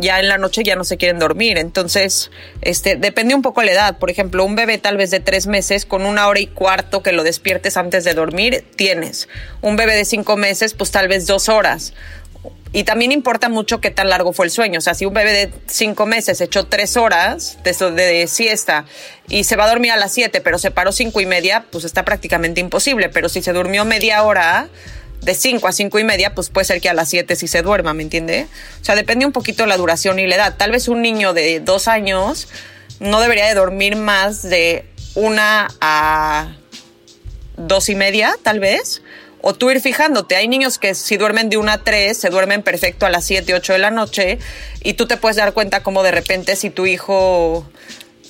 Ya 0.00 0.18
en 0.18 0.28
la 0.28 0.38
noche 0.38 0.62
ya 0.64 0.76
no 0.76 0.84
se 0.84 0.96
quieren 0.96 1.18
dormir. 1.18 1.58
Entonces, 1.58 2.30
este, 2.62 2.96
depende 2.96 3.34
un 3.34 3.42
poco 3.42 3.62
la 3.62 3.72
edad. 3.72 3.98
Por 3.98 4.10
ejemplo, 4.10 4.44
un 4.44 4.56
bebé 4.56 4.78
tal 4.78 4.96
vez 4.96 5.10
de 5.10 5.20
tres 5.20 5.46
meses 5.46 5.86
con 5.86 6.06
una 6.06 6.26
hora 6.26 6.40
y 6.40 6.46
cuarto 6.46 7.02
que 7.02 7.12
lo 7.12 7.22
despiertes 7.22 7.76
antes 7.76 8.04
de 8.04 8.14
dormir, 8.14 8.64
tienes. 8.76 9.28
Un 9.60 9.76
bebé 9.76 9.94
de 9.94 10.04
cinco 10.04 10.36
meses, 10.36 10.74
pues 10.74 10.90
tal 10.90 11.08
vez 11.08 11.26
dos 11.26 11.48
horas. 11.48 11.92
Y 12.72 12.84
también 12.84 13.10
importa 13.10 13.48
mucho 13.48 13.80
qué 13.80 13.90
tan 13.90 14.08
largo 14.08 14.32
fue 14.32 14.46
el 14.46 14.52
sueño. 14.52 14.78
O 14.78 14.80
sea, 14.80 14.94
si 14.94 15.04
un 15.04 15.12
bebé 15.12 15.32
de 15.32 15.52
cinco 15.66 16.06
meses 16.06 16.40
echó 16.40 16.66
tres 16.66 16.96
horas 16.96 17.58
de, 17.64 17.72
de 17.90 18.26
siesta 18.28 18.84
y 19.28 19.42
se 19.42 19.56
va 19.56 19.64
a 19.64 19.68
dormir 19.68 19.90
a 19.90 19.96
las 19.96 20.12
siete, 20.12 20.40
pero 20.40 20.56
se 20.56 20.70
paró 20.70 20.92
cinco 20.92 21.20
y 21.20 21.26
media, 21.26 21.66
pues 21.70 21.84
está 21.84 22.04
prácticamente 22.04 22.60
imposible. 22.60 23.08
Pero 23.08 23.28
si 23.28 23.42
se 23.42 23.52
durmió 23.52 23.84
media 23.84 24.22
hora, 24.22 24.68
de 25.22 25.34
cinco 25.34 25.68
a 25.68 25.72
cinco 25.72 25.98
y 25.98 26.04
media, 26.04 26.34
pues 26.34 26.50
puede 26.50 26.64
ser 26.64 26.80
que 26.80 26.88
a 26.88 26.94
las 26.94 27.08
siete 27.08 27.36
sí 27.36 27.46
se 27.46 27.62
duerma, 27.62 27.94
¿me 27.94 28.02
entiende? 28.02 28.46
O 28.80 28.84
sea, 28.84 28.94
depende 28.94 29.26
un 29.26 29.32
poquito 29.32 29.66
la 29.66 29.76
duración 29.76 30.18
y 30.18 30.26
la 30.26 30.36
edad. 30.36 30.54
Tal 30.56 30.70
vez 30.70 30.88
un 30.88 31.02
niño 31.02 31.32
de 31.32 31.60
dos 31.60 31.88
años 31.88 32.48
no 32.98 33.20
debería 33.20 33.46
de 33.46 33.54
dormir 33.54 33.96
más 33.96 34.42
de 34.42 34.86
una 35.14 35.68
a 35.80 36.56
dos 37.56 37.88
y 37.88 37.94
media, 37.94 38.34
tal 38.42 38.60
vez 38.60 39.02
o 39.42 39.54
tú 39.54 39.70
ir 39.70 39.80
fijándote. 39.80 40.36
Hay 40.36 40.48
niños 40.48 40.78
que 40.78 40.94
si 40.94 41.16
duermen 41.16 41.48
de 41.48 41.56
una 41.56 41.74
a 41.74 41.84
tres, 41.84 42.18
se 42.18 42.30
duermen 42.30 42.62
perfecto 42.62 43.06
a 43.06 43.10
las 43.10 43.24
7, 43.24 43.54
8 43.54 43.72
de 43.74 43.78
la 43.78 43.90
noche 43.90 44.38
y 44.82 44.94
tú 44.94 45.06
te 45.06 45.16
puedes 45.16 45.36
dar 45.36 45.52
cuenta 45.52 45.82
como 45.82 46.02
de 46.02 46.10
repente 46.10 46.56
si 46.56 46.70
tu 46.70 46.86
hijo 46.86 47.66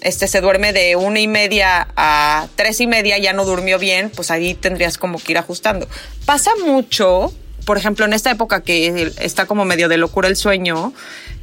este, 0.01 0.27
se 0.27 0.41
duerme 0.41 0.73
de 0.73 0.97
una 0.97 1.21
y 1.21 1.29
media 1.29 1.89
a 1.97 2.49
tres 2.57 2.81
y 2.81 2.87
media, 2.87 3.19
ya 3.19 3.33
no 3.33 3.45
durmió 3.45 3.79
bien, 3.79 4.11
pues 4.11 4.31
ahí 4.31 4.55
tendrías 4.55 4.99
como 4.99 5.19
que 5.19 5.33
ir 5.33 5.39
ajustando. 5.39 5.89
Pasa 6.25 6.51
mucho, 6.65 7.33
por 7.65 7.77
ejemplo, 7.77 8.05
en 8.05 8.13
esta 8.13 8.31
época 8.31 8.63
que 8.63 9.13
está 9.21 9.47
como 9.47 9.65
medio 9.65 9.89
de 9.89 9.99
locura 9.99 10.29
el 10.29 10.37
sueño, 10.37 10.93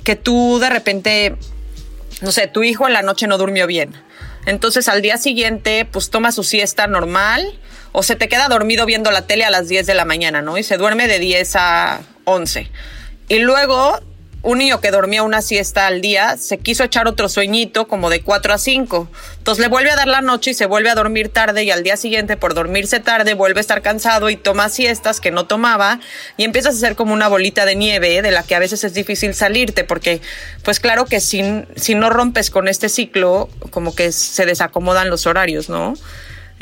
que 0.03 0.15
tú 0.15 0.59
de 0.59 0.69
repente, 0.69 1.35
no 2.21 2.31
sé, 2.31 2.47
tu 2.47 2.63
hijo 2.63 2.87
en 2.87 2.93
la 2.93 3.01
noche 3.01 3.27
no 3.27 3.37
durmió 3.37 3.67
bien. 3.67 3.93
Entonces 4.45 4.87
al 4.87 5.01
día 5.01 5.17
siguiente, 5.17 5.85
pues 5.85 6.09
toma 6.09 6.31
su 6.31 6.43
siesta 6.43 6.87
normal 6.87 7.59
o 7.91 8.01
se 8.01 8.15
te 8.15 8.29
queda 8.29 8.47
dormido 8.47 8.85
viendo 8.85 9.11
la 9.11 9.27
tele 9.27 9.43
a 9.43 9.49
las 9.49 9.67
10 9.67 9.85
de 9.85 9.93
la 9.93 10.05
mañana, 10.05 10.41
¿no? 10.41 10.57
Y 10.57 10.63
se 10.63 10.77
duerme 10.77 11.07
de 11.07 11.19
10 11.19 11.55
a 11.57 12.01
11. 12.23 12.69
Y 13.29 13.39
luego 13.39 13.99
un 14.47 14.59
niño 14.59 14.79
que 14.79 14.91
dormía 14.91 15.23
una 15.23 15.41
siesta 15.41 15.87
al 15.87 15.99
día 15.99 16.37
se 16.37 16.57
quiso 16.57 16.85
echar 16.85 17.05
otro 17.05 17.27
sueñito 17.27 17.89
como 17.89 18.09
de 18.09 18.21
4 18.21 18.53
a 18.53 18.57
5. 18.57 19.09
Entonces 19.39 19.61
le 19.61 19.67
vuelve 19.67 19.91
a 19.91 19.97
dar 19.97 20.07
la 20.07 20.21
noche 20.21 20.51
y 20.51 20.53
se 20.53 20.65
vuelve 20.65 20.89
a 20.89 20.95
dormir 20.95 21.27
tarde 21.27 21.65
y 21.65 21.71
al 21.71 21.83
día 21.83 21.97
siguiente 21.97 22.37
por 22.37 22.53
dormirse 22.53 23.01
tarde 23.01 23.33
vuelve 23.33 23.59
a 23.59 23.61
estar 23.61 23.81
cansado 23.81 24.29
y 24.29 24.37
toma 24.37 24.69
siestas 24.69 25.19
que 25.19 25.31
no 25.31 25.47
tomaba 25.47 25.99
y 26.37 26.45
empiezas 26.45 26.77
a 26.77 26.79
ser 26.79 26.95
como 26.95 27.11
una 27.11 27.27
bolita 27.27 27.65
de 27.65 27.75
nieve 27.75 28.21
de 28.21 28.31
la 28.31 28.41
que 28.41 28.55
a 28.55 28.59
veces 28.59 28.85
es 28.85 28.93
difícil 28.93 29.33
salirte 29.33 29.83
porque 29.83 30.21
pues 30.63 30.79
claro 30.79 31.03
que 31.03 31.19
si, 31.19 31.43
si 31.75 31.95
no 31.95 32.09
rompes 32.09 32.49
con 32.49 32.69
este 32.69 32.87
ciclo 32.87 33.49
como 33.71 33.95
que 33.95 34.13
se 34.13 34.45
desacomodan 34.45 35.09
los 35.09 35.27
horarios, 35.27 35.67
¿no? 35.67 35.93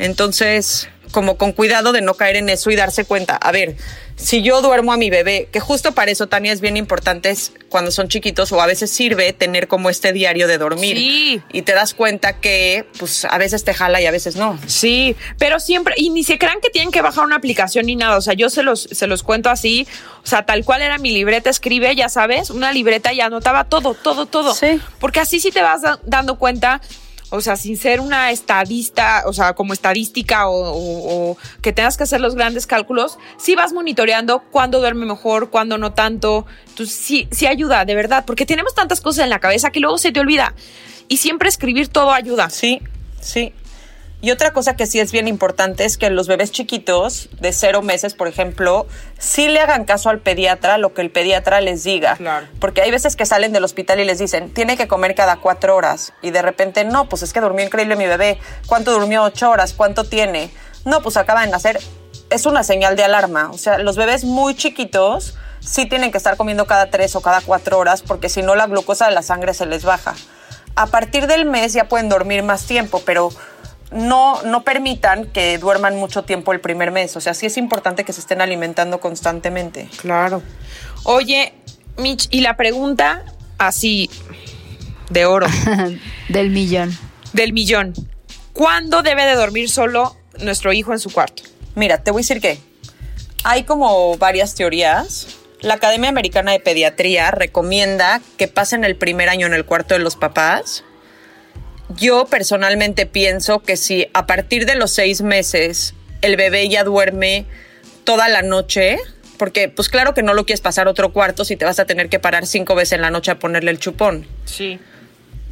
Entonces 0.00 0.88
como 1.12 1.36
con 1.36 1.52
cuidado 1.52 1.92
de 1.92 2.00
no 2.00 2.14
caer 2.14 2.34
en 2.34 2.48
eso 2.48 2.68
y 2.70 2.74
darse 2.74 3.04
cuenta, 3.04 3.36
a 3.36 3.52
ver, 3.52 3.76
si 4.16 4.42
yo 4.42 4.62
duermo 4.62 4.92
a 4.92 4.96
mi 4.96 5.10
bebé, 5.10 5.48
que 5.52 5.60
justo 5.60 5.92
para 5.92 6.10
eso, 6.10 6.26
Tania, 6.26 6.52
es 6.52 6.62
bien 6.62 6.78
importante 6.78 7.30
es 7.30 7.52
cuando 7.68 7.90
son 7.90 8.08
chiquitos 8.08 8.50
o 8.52 8.60
a 8.62 8.66
veces 8.66 8.90
sirve 8.90 9.32
tener 9.34 9.68
como 9.68 9.90
este 9.90 10.12
diario 10.12 10.48
de 10.48 10.56
dormir. 10.56 10.96
Sí. 10.96 11.42
Y 11.52 11.62
te 11.62 11.74
das 11.74 11.92
cuenta 11.92 12.40
que, 12.40 12.86
pues, 12.98 13.26
a 13.26 13.36
veces 13.36 13.64
te 13.64 13.74
jala 13.74 14.00
y 14.00 14.06
a 14.06 14.10
veces 14.10 14.36
no. 14.36 14.58
Sí, 14.66 15.16
pero 15.38 15.60
siempre, 15.60 15.94
y 15.98 16.08
ni 16.10 16.24
se 16.24 16.38
crean 16.38 16.60
que 16.62 16.70
tienen 16.70 16.90
que 16.90 17.02
bajar 17.02 17.24
una 17.24 17.36
aplicación 17.36 17.86
ni 17.86 17.96
nada. 17.96 18.16
O 18.16 18.22
sea, 18.22 18.32
yo 18.32 18.48
se 18.48 18.62
los, 18.62 18.88
se 18.90 19.06
los 19.06 19.22
cuento 19.22 19.50
así. 19.50 19.86
O 20.24 20.26
sea, 20.26 20.46
tal 20.46 20.64
cual 20.64 20.80
era 20.80 20.96
mi 20.96 21.10
libreta, 21.10 21.50
escribe, 21.50 21.94
ya 21.94 22.08
sabes, 22.08 22.48
una 22.48 22.72
libreta 22.72 23.12
y 23.12 23.20
anotaba 23.20 23.64
todo, 23.64 23.92
todo, 23.94 24.24
todo. 24.24 24.54
Sí. 24.54 24.80
Porque 24.98 25.20
así 25.20 25.40
sí 25.40 25.50
te 25.50 25.60
vas 25.60 25.82
dando 26.04 26.38
cuenta 26.38 26.80
o 27.30 27.40
sea, 27.40 27.56
sin 27.56 27.76
ser 27.76 28.00
una 28.00 28.30
estadista, 28.30 29.24
o 29.26 29.32
sea, 29.32 29.54
como 29.54 29.72
estadística 29.72 30.48
o, 30.48 31.36
que 31.60 31.72
tengas 31.72 31.96
que 31.96 32.04
hacer 32.04 32.20
los 32.20 32.34
grandes 32.34 32.66
cálculos, 32.66 33.18
sí 33.36 33.54
vas 33.54 33.72
monitoreando 33.72 34.40
cuándo 34.50 34.78
duerme 34.78 35.06
mejor, 35.06 35.50
cuándo 35.50 35.78
no 35.78 35.92
tanto. 35.92 36.46
Entonces, 36.68 36.94
sí, 36.94 37.28
sí 37.30 37.46
ayuda, 37.46 37.84
de 37.84 37.94
verdad, 37.94 38.24
porque 38.26 38.46
tenemos 38.46 38.74
tantas 38.74 39.00
cosas 39.00 39.24
en 39.24 39.30
la 39.30 39.40
cabeza 39.40 39.70
que 39.70 39.80
luego 39.80 39.98
se 39.98 40.12
te 40.12 40.20
olvida. 40.20 40.54
Y 41.08 41.18
siempre 41.18 41.48
escribir 41.48 41.88
todo 41.88 42.12
ayuda. 42.12 42.50
Sí, 42.50 42.80
sí. 43.20 43.52
Y 44.22 44.30
otra 44.30 44.52
cosa 44.52 44.76
que 44.76 44.86
sí 44.86 44.98
es 44.98 45.12
bien 45.12 45.28
importante 45.28 45.84
es 45.84 45.98
que 45.98 46.08
los 46.08 46.26
bebés 46.26 46.50
chiquitos 46.50 47.28
de 47.38 47.52
cero 47.52 47.82
meses, 47.82 48.14
por 48.14 48.28
ejemplo, 48.28 48.86
sí 49.18 49.48
le 49.48 49.60
hagan 49.60 49.84
caso 49.84 50.08
al 50.08 50.20
pediatra 50.20 50.78
lo 50.78 50.94
que 50.94 51.02
el 51.02 51.10
pediatra 51.10 51.60
les 51.60 51.84
diga. 51.84 52.16
Claro. 52.16 52.46
Porque 52.58 52.80
hay 52.80 52.90
veces 52.90 53.14
que 53.14 53.26
salen 53.26 53.52
del 53.52 53.62
hospital 53.62 54.00
y 54.00 54.04
les 54.04 54.18
dicen, 54.18 54.52
tiene 54.52 54.76
que 54.76 54.88
comer 54.88 55.14
cada 55.14 55.36
cuatro 55.36 55.76
horas. 55.76 56.14
Y 56.22 56.30
de 56.30 56.40
repente, 56.40 56.84
no, 56.84 57.08
pues 57.08 57.22
es 57.22 57.32
que 57.32 57.40
durmió 57.40 57.64
increíble 57.64 57.94
mi 57.94 58.06
bebé. 58.06 58.38
¿Cuánto 58.66 58.92
durmió? 58.92 59.22
Ocho 59.22 59.50
horas. 59.50 59.74
¿Cuánto 59.74 60.04
tiene? 60.04 60.50
No, 60.86 61.02
pues 61.02 61.18
acaba 61.18 61.42
de 61.42 61.48
nacer. 61.48 61.78
Es 62.30 62.46
una 62.46 62.64
señal 62.64 62.96
de 62.96 63.04
alarma. 63.04 63.50
O 63.52 63.58
sea, 63.58 63.78
los 63.78 63.96
bebés 63.96 64.24
muy 64.24 64.56
chiquitos 64.56 65.36
sí 65.60 65.86
tienen 65.86 66.10
que 66.10 66.18
estar 66.18 66.36
comiendo 66.36 66.66
cada 66.66 66.90
tres 66.90 67.14
o 67.16 67.20
cada 67.20 67.40
cuatro 67.42 67.78
horas 67.78 68.02
porque 68.02 68.28
si 68.28 68.40
no 68.40 68.54
la 68.54 68.66
glucosa 68.66 69.08
de 69.08 69.14
la 69.14 69.22
sangre 69.22 69.52
se 69.52 69.66
les 69.66 69.84
baja. 69.84 70.14
A 70.74 70.86
partir 70.86 71.26
del 71.26 71.46
mes 71.46 71.72
ya 71.72 71.88
pueden 71.88 72.08
dormir 72.08 72.42
más 72.42 72.66
tiempo, 72.66 73.02
pero 73.04 73.30
no, 73.90 74.42
no 74.42 74.62
permitan 74.62 75.26
que 75.26 75.58
duerman 75.58 75.96
mucho 75.96 76.24
tiempo 76.24 76.52
el 76.52 76.60
primer 76.60 76.90
mes. 76.90 77.16
O 77.16 77.20
sea, 77.20 77.34
sí 77.34 77.46
es 77.46 77.56
importante 77.56 78.04
que 78.04 78.12
se 78.12 78.20
estén 78.20 78.40
alimentando 78.40 79.00
constantemente. 79.00 79.88
Claro. 80.00 80.42
Oye, 81.04 81.54
Mitch, 81.96 82.28
y 82.30 82.40
la 82.40 82.56
pregunta 82.56 83.24
así 83.58 84.10
de 85.10 85.26
oro. 85.26 85.46
Del 86.28 86.50
millón. 86.50 86.96
Del 87.32 87.52
millón. 87.52 87.94
¿Cuándo 88.52 89.02
debe 89.02 89.24
de 89.24 89.34
dormir 89.34 89.70
solo 89.70 90.16
nuestro 90.40 90.72
hijo 90.72 90.92
en 90.92 90.98
su 90.98 91.10
cuarto? 91.10 91.42
Mira, 91.74 92.02
te 92.02 92.10
voy 92.10 92.20
a 92.20 92.22
decir 92.22 92.40
que 92.40 92.58
hay 93.44 93.64
como 93.64 94.16
varias 94.16 94.54
teorías. 94.54 95.38
La 95.60 95.74
Academia 95.74 96.08
Americana 96.08 96.52
de 96.52 96.60
Pediatría 96.60 97.30
recomienda 97.30 98.20
que 98.36 98.48
pasen 98.48 98.84
el 98.84 98.96
primer 98.96 99.28
año 99.28 99.46
en 99.46 99.54
el 99.54 99.64
cuarto 99.64 99.94
de 99.94 100.00
los 100.00 100.16
papás 100.16 100.84
yo 101.88 102.26
personalmente 102.26 103.06
pienso 103.06 103.60
que 103.60 103.76
si 103.76 104.08
a 104.12 104.26
partir 104.26 104.66
de 104.66 104.74
los 104.74 104.90
seis 104.90 105.22
meses 105.22 105.94
el 106.22 106.36
bebé 106.36 106.68
ya 106.68 106.84
duerme 106.84 107.46
toda 108.04 108.28
la 108.28 108.42
noche, 108.42 108.98
porque 109.38 109.68
pues 109.68 109.88
claro 109.88 110.14
que 110.14 110.22
no 110.22 110.34
lo 110.34 110.46
quieres 110.46 110.60
pasar 110.60 110.88
otro 110.88 111.12
cuarto 111.12 111.44
si 111.44 111.56
te 111.56 111.64
vas 111.64 111.78
a 111.78 111.84
tener 111.84 112.08
que 112.08 112.18
parar 112.18 112.46
cinco 112.46 112.74
veces 112.74 112.94
en 112.94 113.02
la 113.02 113.10
noche 113.10 113.30
a 113.30 113.38
ponerle 113.38 113.70
el 113.70 113.78
chupón. 113.78 114.26
Sí. 114.44 114.78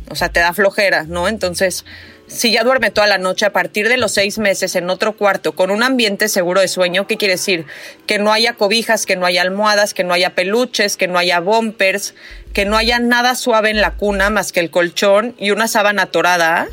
O 0.09 0.15
sea, 0.15 0.29
te 0.29 0.41
da 0.41 0.53
flojera, 0.53 1.05
¿no? 1.05 1.29
Entonces, 1.29 1.85
si 2.27 2.53
ya 2.53 2.65
duerme 2.65 2.91
toda 2.91 3.07
la 3.07 3.19
noche 3.19 3.45
a 3.45 3.53
partir 3.53 3.89
de 3.89 3.99
los 3.99 4.13
seis 4.13 4.39
meses 4.39 4.75
en 4.77 4.89
otro 4.89 5.17
cuarto 5.17 5.53
con 5.53 5.71
un 5.71 5.83
ambiente 5.83 6.29
seguro 6.29 6.61
de 6.61 6.69
sueño, 6.69 7.07
¿qué 7.07 7.17
quiere 7.17 7.35
decir? 7.35 7.67
Que 8.07 8.19
no 8.19 8.33
haya 8.33 8.55
cobijas, 8.55 9.05
que 9.05 9.17
no 9.17 9.27
haya 9.27 9.43
almohadas, 9.43 9.93
que 9.93 10.05
no 10.05 10.15
haya 10.15 10.35
peluches, 10.35 10.97
que 10.97 11.07
no 11.07 11.19
haya 11.19 11.41
bumpers, 11.41 12.15
que 12.53 12.65
no 12.65 12.77
haya 12.77 12.99
nada 12.99 13.35
suave 13.35 13.71
en 13.71 13.81
la 13.81 13.93
cuna 13.93 14.31
más 14.31 14.53
que 14.53 14.61
el 14.61 14.71
colchón 14.71 15.35
y 15.39 15.51
una 15.51 15.69
sábana 15.69 16.07
torada. 16.07 16.69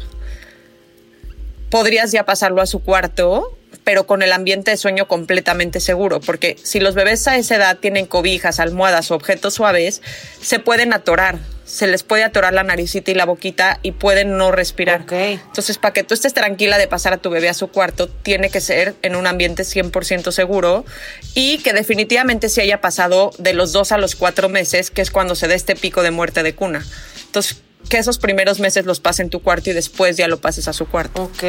Podrías 1.70 2.12
ya 2.12 2.26
pasarlo 2.26 2.62
a 2.62 2.66
su 2.66 2.82
cuarto, 2.82 3.58
pero 3.84 4.05
con 4.05 4.22
el 4.22 4.32
ambiente 4.32 4.72
de 4.72 4.78
sueño 4.78 5.07
completamente 5.07 5.80
seguro, 5.80 6.19
porque 6.19 6.57
si 6.63 6.80
los 6.80 6.95
bebés 6.95 7.28
a 7.28 7.38
esa 7.38 7.55
edad 7.55 7.78
tienen 7.78 8.05
cobijas, 8.05 8.59
almohadas 8.59 9.11
o 9.11 9.15
objetos 9.15 9.55
suaves, 9.55 10.01
se 10.41 10.59
pueden 10.59 10.93
atorar 10.93 11.39
se 11.72 11.88
les 11.88 12.03
puede 12.03 12.26
atorar 12.26 12.53
la 12.53 12.63
naricita 12.63 13.11
y 13.11 13.13
la 13.13 13.26
boquita 13.26 13.80
y 13.82 13.93
pueden 13.93 14.38
no 14.38 14.51
respirar. 14.51 15.05
Entonces, 15.09 15.78
para 15.78 15.93
que 15.93 16.03
tú 16.03 16.13
estés 16.13 16.34
tranquila 16.34 16.78
de 16.78 16.88
pasar 16.88 17.13
a 17.13 17.17
tu 17.17 17.30
bebé 17.30 17.47
a 17.47 17.53
su 17.53 17.69
cuarto, 17.69 18.09
tiene 18.09 18.49
que 18.49 18.59
ser 18.59 18.95
en 19.01 19.15
un 19.15 19.26
ambiente 19.26 19.63
100% 19.63 20.32
seguro 20.32 20.86
y 21.34 21.59
que 21.59 21.72
definitivamente 21.72 22.49
se 22.49 22.61
haya 22.61 22.82
pasado 22.82 23.32
de 23.38 23.53
los 23.53 23.72
dos 23.72 23.93
a 23.93 23.97
los 23.97 24.15
cuatro 24.15 24.49
meses, 24.49 24.91
que 24.91 25.01
es 25.01 25.11
cuando 25.11 25.34
se 25.36 25.47
da 25.47 25.55
este 25.55 25.78
pico 25.78 26.03
de 26.03 26.11
muerte 26.11 26.43
de 26.43 26.53
cuna. 26.53 26.86
Entonces, 27.28 27.61
que 27.92 27.98
esos 27.98 28.18
primeros 28.18 28.62
meses 28.62 28.86
los 28.86 29.02
pase 29.02 29.22
en 29.22 29.30
tu 29.30 29.42
cuarto 29.42 29.70
y 29.70 29.74
después 29.74 30.16
ya 30.16 30.30
lo 30.30 30.39
pases 30.39 30.70
a 30.70 30.74
su 30.74 30.86
cuarto. 30.86 31.24
Ok. 31.24 31.44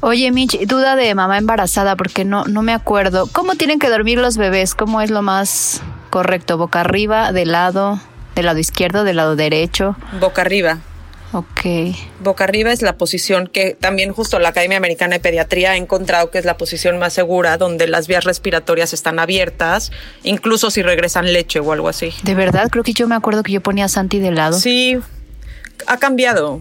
Oye, 0.00 0.32
Mitch, 0.32 0.58
duda 0.66 0.96
de 0.96 1.14
mamá 1.14 1.38
embarazada, 1.38 1.94
porque 1.94 2.24
no, 2.24 2.44
no 2.44 2.62
me 2.62 2.72
acuerdo. 2.72 3.28
¿Cómo 3.30 3.54
tienen 3.54 3.78
que 3.78 3.88
dormir 3.88 4.18
los 4.18 4.36
bebés? 4.36 4.74
¿Cómo 4.74 5.00
es 5.00 5.10
lo 5.10 5.22
más 5.22 5.82
correcto? 6.10 6.58
¿Boca 6.58 6.80
arriba, 6.80 7.30
de 7.30 7.46
lado, 7.46 8.00
del 8.34 8.46
lado 8.46 8.58
izquierdo, 8.58 9.04
del 9.04 9.14
lado 9.14 9.36
derecho? 9.36 9.94
Boca 10.20 10.42
arriba. 10.42 10.80
Ok. 11.32 11.94
Boca 12.18 12.42
arriba 12.42 12.72
es 12.72 12.82
la 12.82 12.96
posición 12.96 13.46
que 13.46 13.76
también 13.78 14.12
justo 14.12 14.40
la 14.40 14.48
Academia 14.48 14.78
Americana 14.78 15.14
de 15.14 15.20
Pediatría 15.20 15.72
ha 15.72 15.76
encontrado 15.76 16.32
que 16.32 16.38
es 16.38 16.44
la 16.44 16.56
posición 16.56 16.98
más 16.98 17.12
segura, 17.12 17.58
donde 17.58 17.86
las 17.86 18.08
vías 18.08 18.24
respiratorias 18.24 18.92
están 18.92 19.20
abiertas, 19.20 19.92
incluso 20.24 20.70
si 20.72 20.82
regresan 20.82 21.32
leche 21.32 21.60
o 21.60 21.70
algo 21.70 21.88
así. 21.88 22.12
De 22.24 22.34
verdad, 22.34 22.70
creo 22.70 22.82
que 22.82 22.92
yo 22.92 23.06
me 23.06 23.14
acuerdo 23.14 23.44
que 23.44 23.52
yo 23.52 23.60
ponía 23.60 23.84
a 23.84 23.88
Santi 23.88 24.18
de 24.18 24.32
lado. 24.32 24.58
Sí, 24.58 24.98
ha 25.86 25.96
cambiado. 25.98 26.60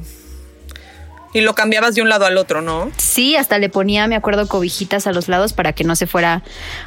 Y 1.33 1.41
lo 1.41 1.53
cambiabas 1.53 1.95
de 1.95 2.01
un 2.01 2.07
lado 2.07 2.25
al 2.25 2.37
otro, 2.37 2.61
¿no? 2.61 2.89
Sí, 2.95 3.35
hasta 3.35 3.57
le 3.57 3.67
ponía, 3.67 4.07
me 4.07 4.15
acuerdo, 4.15 4.47
cobijitas 4.47 5.05
a 5.05 5.11
los 5.11 5.27
lados 5.27 5.51
para 5.51 5.73
que 5.73 5.83
no 5.83 5.97
se 5.97 6.07
fuera 6.07 6.43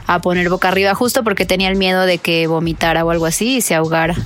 a 0.07 0.20
poner 0.20 0.49
boca 0.49 0.68
arriba, 0.68 0.95
justo 0.95 1.22
porque 1.22 1.45
tenía 1.45 1.68
el 1.68 1.76
miedo 1.76 2.07
de 2.07 2.16
que 2.16 2.47
vomitara 2.47 3.05
o 3.05 3.11
algo 3.11 3.26
así 3.26 3.57
y 3.57 3.61
se 3.61 3.74
ahogara. 3.74 4.16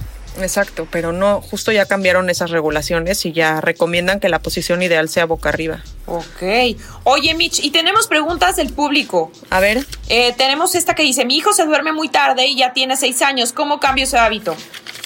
Exacto, 0.40 0.88
pero 0.90 1.12
no, 1.12 1.40
justo 1.40 1.72
ya 1.72 1.84
cambiaron 1.86 2.30
esas 2.30 2.50
regulaciones 2.50 3.26
y 3.26 3.32
ya 3.32 3.60
recomiendan 3.60 4.18
que 4.18 4.28
la 4.28 4.38
posición 4.40 4.82
ideal 4.82 5.08
sea 5.08 5.26
boca 5.26 5.50
arriba. 5.50 5.82
Ok. 6.06 6.42
Oye, 7.04 7.34
Mitch, 7.34 7.60
y 7.62 7.70
tenemos 7.70 8.06
preguntas 8.06 8.56
del 8.56 8.72
público. 8.72 9.30
A 9.50 9.60
ver, 9.60 9.84
Eh, 10.08 10.34
tenemos 10.36 10.74
esta 10.74 10.94
que 10.94 11.02
dice, 11.02 11.24
mi 11.24 11.36
hijo 11.36 11.52
se 11.52 11.64
duerme 11.64 11.92
muy 11.92 12.08
tarde 12.08 12.46
y 12.46 12.56
ya 12.56 12.72
tiene 12.72 12.96
seis 12.96 13.22
años. 13.22 13.52
¿Cómo 13.52 13.80
cambio 13.80 14.04
ese 14.04 14.18
hábito? 14.18 14.56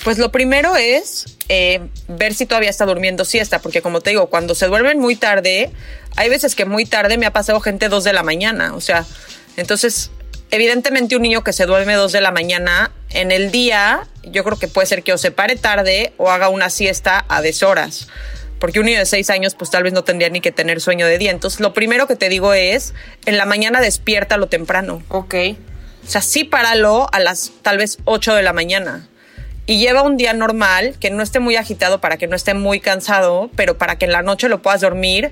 pues 0.04 0.18
lo 0.18 0.30
primero 0.30 0.76
es 0.76 1.36
eh, 1.48 1.80
ver 2.06 2.32
si 2.32 2.46
todavía 2.46 2.70
está 2.70 2.86
durmiendo 2.86 3.24
siesta, 3.24 3.58
porque 3.58 3.82
como 3.82 4.00
te 4.00 4.10
digo, 4.10 4.28
cuando 4.28 4.54
se 4.54 4.66
duermen 4.66 5.00
muy 5.00 5.16
tarde, 5.16 5.72
hay 6.14 6.28
veces 6.28 6.54
que 6.54 6.64
muy 6.64 6.86
tarde 6.86 7.18
me 7.18 7.26
ha 7.26 7.32
pasado 7.32 7.58
gente 7.58 7.88
dos 7.88 8.04
de 8.04 8.12
la 8.12 8.22
mañana, 8.22 8.76
o 8.76 8.80
sea, 8.80 9.04
entonces, 9.56 10.12
evidentemente 10.56 11.16
un 11.16 11.22
niño 11.22 11.44
que 11.44 11.52
se 11.52 11.66
duerme 11.66 11.94
dos 11.94 12.12
de 12.12 12.20
la 12.20 12.32
mañana, 12.32 12.90
en 13.10 13.30
el 13.30 13.50
día, 13.50 14.06
yo 14.24 14.42
creo 14.42 14.58
que 14.58 14.68
puede 14.68 14.86
ser 14.86 15.02
que 15.02 15.12
o 15.12 15.18
se 15.18 15.30
pare 15.30 15.56
tarde 15.56 16.12
o 16.16 16.30
haga 16.30 16.48
una 16.48 16.70
siesta 16.70 17.24
a 17.28 17.42
deshoras. 17.42 18.08
Porque 18.58 18.80
un 18.80 18.86
niño 18.86 18.98
de 18.98 19.06
seis 19.06 19.28
años, 19.30 19.54
pues 19.54 19.70
tal 19.70 19.82
vez 19.82 19.92
no 19.92 20.02
tendría 20.02 20.30
ni 20.30 20.40
que 20.40 20.50
tener 20.52 20.80
sueño 20.80 21.06
de 21.06 21.18
día. 21.18 21.30
Entonces, 21.30 21.60
lo 21.60 21.74
primero 21.74 22.06
que 22.06 22.16
te 22.16 22.28
digo 22.28 22.54
es, 22.54 22.94
en 23.26 23.36
la 23.36 23.44
mañana 23.44 23.80
despiértalo 23.80 24.48
temprano. 24.48 25.02
Ok. 25.08 25.34
O 26.04 26.08
sea, 26.08 26.22
sí 26.22 26.44
páralo 26.44 27.08
a 27.12 27.20
las 27.20 27.52
tal 27.62 27.78
vez 27.78 27.98
8 28.04 28.34
de 28.34 28.42
la 28.42 28.52
mañana. 28.52 29.08
Y 29.66 29.78
lleva 29.78 30.02
un 30.02 30.16
día 30.16 30.32
normal, 30.32 30.96
que 31.00 31.10
no 31.10 31.22
esté 31.22 31.40
muy 31.40 31.56
agitado 31.56 32.00
para 32.00 32.16
que 32.16 32.28
no 32.28 32.36
esté 32.36 32.54
muy 32.54 32.80
cansado, 32.80 33.50
pero 33.56 33.76
para 33.76 33.98
que 33.98 34.04
en 34.04 34.12
la 34.12 34.22
noche 34.22 34.48
lo 34.48 34.62
puedas 34.62 34.80
dormir. 34.80 35.30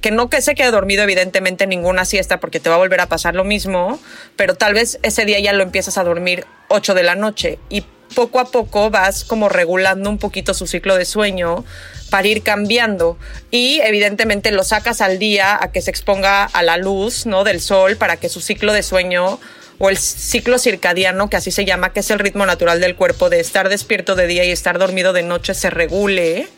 Que 0.00 0.10
no 0.10 0.30
que 0.30 0.40
se 0.40 0.54
quede 0.54 0.70
dormido, 0.70 1.02
evidentemente, 1.02 1.64
en 1.64 1.70
ninguna 1.70 2.04
siesta, 2.04 2.40
porque 2.40 2.60
te 2.60 2.68
va 2.68 2.76
a 2.76 2.78
volver 2.78 3.00
a 3.00 3.06
pasar 3.06 3.34
lo 3.34 3.44
mismo, 3.44 4.00
pero 4.36 4.54
tal 4.54 4.74
vez 4.74 4.98
ese 5.02 5.24
día 5.24 5.40
ya 5.40 5.52
lo 5.52 5.62
empiezas 5.62 5.98
a 5.98 6.04
dormir 6.04 6.46
8 6.68 6.94
de 6.94 7.02
la 7.02 7.14
noche. 7.14 7.58
Y 7.68 7.84
poco 8.14 8.40
a 8.40 8.46
poco 8.46 8.90
vas 8.90 9.24
como 9.24 9.48
regulando 9.48 10.10
un 10.10 10.18
poquito 10.18 10.54
su 10.54 10.66
ciclo 10.66 10.96
de 10.96 11.04
sueño 11.04 11.64
para 12.10 12.28
ir 12.28 12.42
cambiando. 12.42 13.18
Y 13.50 13.80
evidentemente 13.80 14.50
lo 14.50 14.64
sacas 14.64 15.00
al 15.00 15.18
día 15.18 15.58
a 15.60 15.70
que 15.72 15.82
se 15.82 15.90
exponga 15.90 16.44
a 16.44 16.62
la 16.62 16.76
luz, 16.76 17.26
¿no? 17.26 17.44
Del 17.44 17.60
sol, 17.60 17.96
para 17.96 18.16
que 18.16 18.28
su 18.28 18.40
ciclo 18.40 18.72
de 18.72 18.82
sueño 18.82 19.38
o 19.78 19.88
el 19.88 19.96
ciclo 19.96 20.58
circadiano, 20.58 21.30
que 21.30 21.36
así 21.36 21.50
se 21.50 21.64
llama, 21.64 21.92
que 21.92 22.00
es 22.00 22.10
el 22.10 22.18
ritmo 22.18 22.44
natural 22.44 22.80
del 22.80 22.96
cuerpo 22.96 23.30
de 23.30 23.40
estar 23.40 23.70
despierto 23.70 24.14
de 24.14 24.26
día 24.26 24.44
y 24.44 24.50
estar 24.50 24.78
dormido 24.78 25.14
de 25.14 25.22
noche, 25.22 25.54
se 25.54 25.70
regule, 25.70 26.48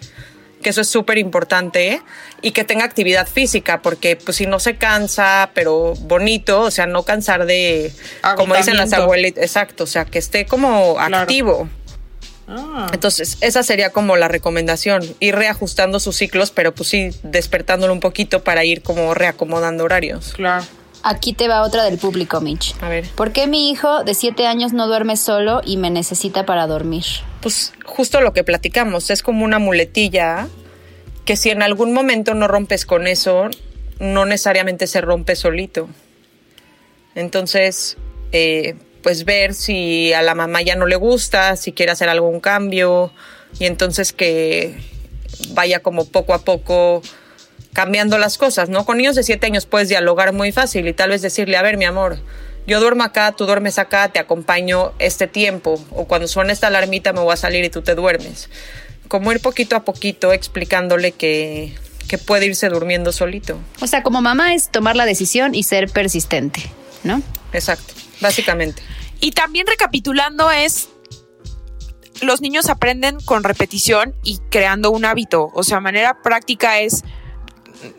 que 0.62 0.70
eso 0.70 0.80
es 0.80 0.88
súper 0.88 1.18
importante, 1.18 2.00
y 2.40 2.52
que 2.52 2.64
tenga 2.64 2.84
actividad 2.84 3.26
física, 3.28 3.82
porque 3.82 4.16
pues 4.16 4.38
si 4.38 4.46
no 4.46 4.58
se 4.58 4.76
cansa, 4.76 5.50
pero 5.54 5.94
bonito, 6.00 6.62
o 6.62 6.70
sea, 6.70 6.86
no 6.86 7.02
cansar 7.02 7.44
de, 7.44 7.92
como 8.36 8.54
dicen 8.56 8.76
las 8.78 8.92
abuelitas, 8.94 9.42
exacto, 9.44 9.84
o 9.84 9.86
sea, 9.86 10.06
que 10.06 10.18
esté 10.18 10.46
como 10.46 10.94
Claro. 10.94 11.16
activo. 11.18 11.68
Ah. 12.48 12.88
Entonces, 12.92 13.38
esa 13.40 13.62
sería 13.62 13.90
como 13.90 14.16
la 14.16 14.28
recomendación, 14.28 15.02
ir 15.20 15.34
reajustando 15.36 16.00
sus 16.00 16.16
ciclos, 16.16 16.50
pero 16.50 16.74
pues 16.74 16.88
sí, 16.88 17.10
despertándolo 17.22 17.92
un 17.92 18.00
poquito 18.00 18.42
para 18.42 18.64
ir 18.64 18.82
como 18.82 19.14
reacomodando 19.14 19.84
horarios. 19.84 20.32
Claro. 20.34 20.64
Aquí 21.02 21.32
te 21.32 21.48
va 21.48 21.62
otra 21.62 21.84
del 21.84 21.98
público, 21.98 22.40
Mitch. 22.40 22.74
A 22.80 22.88
ver. 22.88 23.08
¿Por 23.14 23.32
qué 23.32 23.46
mi 23.46 23.70
hijo 23.70 24.04
de 24.04 24.14
siete 24.14 24.46
años 24.46 24.72
no 24.72 24.86
duerme 24.86 25.16
solo 25.16 25.60
y 25.64 25.76
me 25.76 25.90
necesita 25.90 26.46
para 26.46 26.66
dormir? 26.66 27.04
Pues 27.40 27.72
justo 27.84 28.20
lo 28.20 28.32
que 28.32 28.44
platicamos, 28.44 29.10
es 29.10 29.22
como 29.22 29.44
una 29.44 29.58
muletilla 29.58 30.48
que 31.24 31.36
si 31.36 31.50
en 31.50 31.62
algún 31.62 31.92
momento 31.92 32.34
no 32.34 32.48
rompes 32.48 32.86
con 32.86 33.06
eso, 33.06 33.48
no 33.98 34.24
necesariamente 34.26 34.86
se 34.86 35.00
rompe 35.00 35.36
solito. 35.36 35.88
Entonces, 37.14 37.96
eh, 38.32 38.76
pues 39.02 39.24
ver 39.24 39.54
si 39.54 40.12
a 40.12 40.22
la 40.22 40.34
mamá 40.34 40.62
ya 40.62 40.76
no 40.76 40.86
le 40.86 40.96
gusta, 40.96 41.56
si 41.56 41.72
quiere 41.72 41.92
hacer 41.92 42.08
algún 42.08 42.40
cambio, 42.40 43.12
y 43.58 43.66
entonces 43.66 44.12
que 44.12 44.76
vaya 45.50 45.80
como 45.80 46.06
poco 46.06 46.34
a 46.34 46.44
poco 46.44 47.02
cambiando 47.72 48.18
las 48.18 48.38
cosas, 48.38 48.68
¿no? 48.68 48.84
Con 48.84 48.98
niños 48.98 49.16
de 49.16 49.22
siete 49.22 49.46
años 49.46 49.66
puedes 49.66 49.88
dialogar 49.88 50.32
muy 50.32 50.52
fácil 50.52 50.86
y 50.88 50.92
tal 50.92 51.10
vez 51.10 51.22
decirle, 51.22 51.56
a 51.56 51.62
ver, 51.62 51.76
mi 51.76 51.84
amor, 51.84 52.18
yo 52.66 52.80
duermo 52.80 53.02
acá, 53.02 53.32
tú 53.32 53.46
duermes 53.46 53.78
acá, 53.78 54.08
te 54.08 54.18
acompaño 54.18 54.92
este 54.98 55.26
tiempo, 55.26 55.82
o 55.90 56.06
cuando 56.06 56.28
suena 56.28 56.52
esta 56.52 56.68
alarmita 56.68 57.12
me 57.12 57.20
voy 57.20 57.32
a 57.32 57.36
salir 57.36 57.64
y 57.64 57.70
tú 57.70 57.82
te 57.82 57.94
duermes. 57.94 58.48
Como 59.08 59.32
ir 59.32 59.40
poquito 59.40 59.76
a 59.76 59.84
poquito 59.84 60.32
explicándole 60.32 61.12
que, 61.12 61.74
que 62.08 62.18
puede 62.18 62.46
irse 62.46 62.68
durmiendo 62.68 63.12
solito. 63.12 63.58
O 63.80 63.86
sea, 63.86 64.02
como 64.02 64.22
mamá 64.22 64.54
es 64.54 64.70
tomar 64.70 64.96
la 64.96 65.06
decisión 65.06 65.54
y 65.54 65.62
ser 65.64 65.88
persistente, 65.90 66.62
¿no? 67.04 67.22
Exacto, 67.52 67.94
básicamente. 68.20 68.82
Y 69.20 69.32
también 69.32 69.66
recapitulando 69.66 70.50
es, 70.50 70.88
los 72.22 72.40
niños 72.40 72.68
aprenden 72.68 73.18
con 73.20 73.44
repetición 73.44 74.14
y 74.22 74.38
creando 74.50 74.90
un 74.90 75.04
hábito. 75.04 75.50
O 75.54 75.62
sea, 75.62 75.80
manera 75.80 76.22
práctica 76.22 76.80
es, 76.80 77.04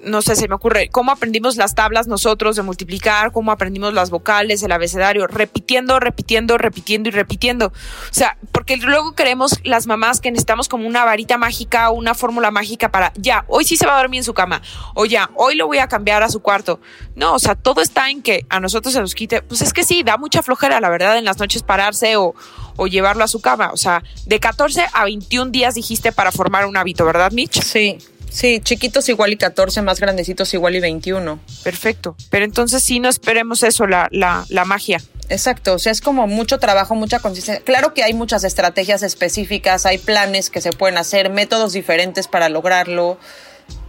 no 0.03 0.21
sé, 0.21 0.36
se 0.36 0.47
me 0.47 0.55
ocurre, 0.55 0.89
cómo 0.89 1.11
aprendimos 1.11 1.55
las 1.55 1.76
tablas 1.76 2.07
nosotros 2.07 2.55
de 2.55 2.61
multiplicar, 2.61 3.32
cómo 3.32 3.51
aprendimos 3.51 3.93
las 3.93 4.09
vocales, 4.09 4.63
el 4.63 4.71
abecedario, 4.71 5.28
repitiendo, 5.28 5.99
repitiendo, 5.99 6.57
repitiendo 6.57 7.09
y 7.09 7.11
repitiendo. 7.11 7.67
O 7.67 7.71
sea, 8.11 8.38
porque 8.51 8.78
luego 8.78 9.13
queremos 9.13 9.59
las 9.63 9.88
mamás 9.88 10.21
que 10.21 10.32
necesitamos 10.32 10.67
como 10.67 10.88
una 10.88 11.05
varita 11.05 11.38
mágica 11.38 11.89
o 11.89 11.93
una 11.93 12.13
fórmula 12.13 12.51
mágica 12.51 12.91
para, 12.91 13.13
ya, 13.15 13.45
hoy 13.47 13.65
sí 13.65 13.78
se 13.78 13.86
va 13.86 13.95
a 13.95 13.99
dormir 13.99 14.19
en 14.19 14.24
su 14.24 14.34
cama, 14.34 14.61
o 14.93 15.05
ya, 15.05 15.30
hoy 15.36 15.55
lo 15.55 15.67
voy 15.67 15.80
a 15.80 15.88
cambiar 15.88 16.24
a 16.24 16.30
su 16.30 16.41
cuarto. 16.41 16.80
No, 17.15 17.34
o 17.34 17.39
sea, 17.39 17.55
todo 17.55 17.82
está 17.82 18.09
en 18.09 18.21
que 18.21 18.45
a 18.49 18.59
nosotros 18.59 18.93
se 18.93 18.99
nos 18.99 19.15
quite, 19.15 19.41
pues 19.41 19.61
es 19.61 19.74
que 19.74 19.84
sí, 19.84 20.03
da 20.03 20.17
mucha 20.17 20.41
flojera, 20.41 20.80
la 20.80 20.89
verdad, 20.89 21.17
en 21.17 21.26
las 21.26 21.39
noches 21.39 21.63
pararse 21.63 22.15
o, 22.17 22.34
o 22.76 22.88
llevarlo 22.88 23.24
a 23.24 23.28
su 23.28 23.41
cama. 23.41 23.71
O 23.74 23.78
sea, 23.78 24.03
de 24.26 24.39
14 24.39 24.86
a 24.93 25.05
21 25.05 25.51
días 25.51 25.76
dijiste 25.76 26.11
para 26.11 26.32
formar 26.32 26.65
un 26.65 26.78
hábito, 26.78 27.05
¿verdad, 27.05 27.32
Mitch? 27.32 27.61
Sí, 27.61 27.97
sí, 28.34 28.59
chiquitos 28.61 29.07
igual 29.09 29.34
y 29.34 29.38
14, 29.38 29.81
más 29.81 29.99
grandecitos 29.99 30.53
igual 30.53 30.75
y 30.75 30.79
21. 30.79 31.39
Perfecto. 31.63 32.15
Pero 32.29 32.45
entonces 32.45 32.84
sí 32.84 32.99
no 32.99 33.09
esperemos 33.09 33.63
eso, 33.63 33.88
la, 33.88 34.07
la, 34.11 34.45
la 34.49 34.65
magia. 34.65 34.99
Exacto, 35.29 35.75
o 35.75 35.79
sea, 35.79 35.91
es 35.91 36.01
como 36.01 36.27
mucho 36.27 36.59
trabajo, 36.59 36.95
mucha 36.95 37.19
consistencia. 37.19 37.63
Claro 37.63 37.93
que 37.93 38.03
hay 38.03 38.13
muchas 38.13 38.43
estrategias 38.43 39.03
específicas, 39.03 39.86
hay 39.86 39.97
planes 39.97 40.49
que 40.49 40.61
se 40.61 40.71
pueden 40.71 40.97
hacer, 40.97 41.29
métodos 41.29 41.73
diferentes 41.73 42.27
para 42.27 42.49
lograrlo, 42.49 43.17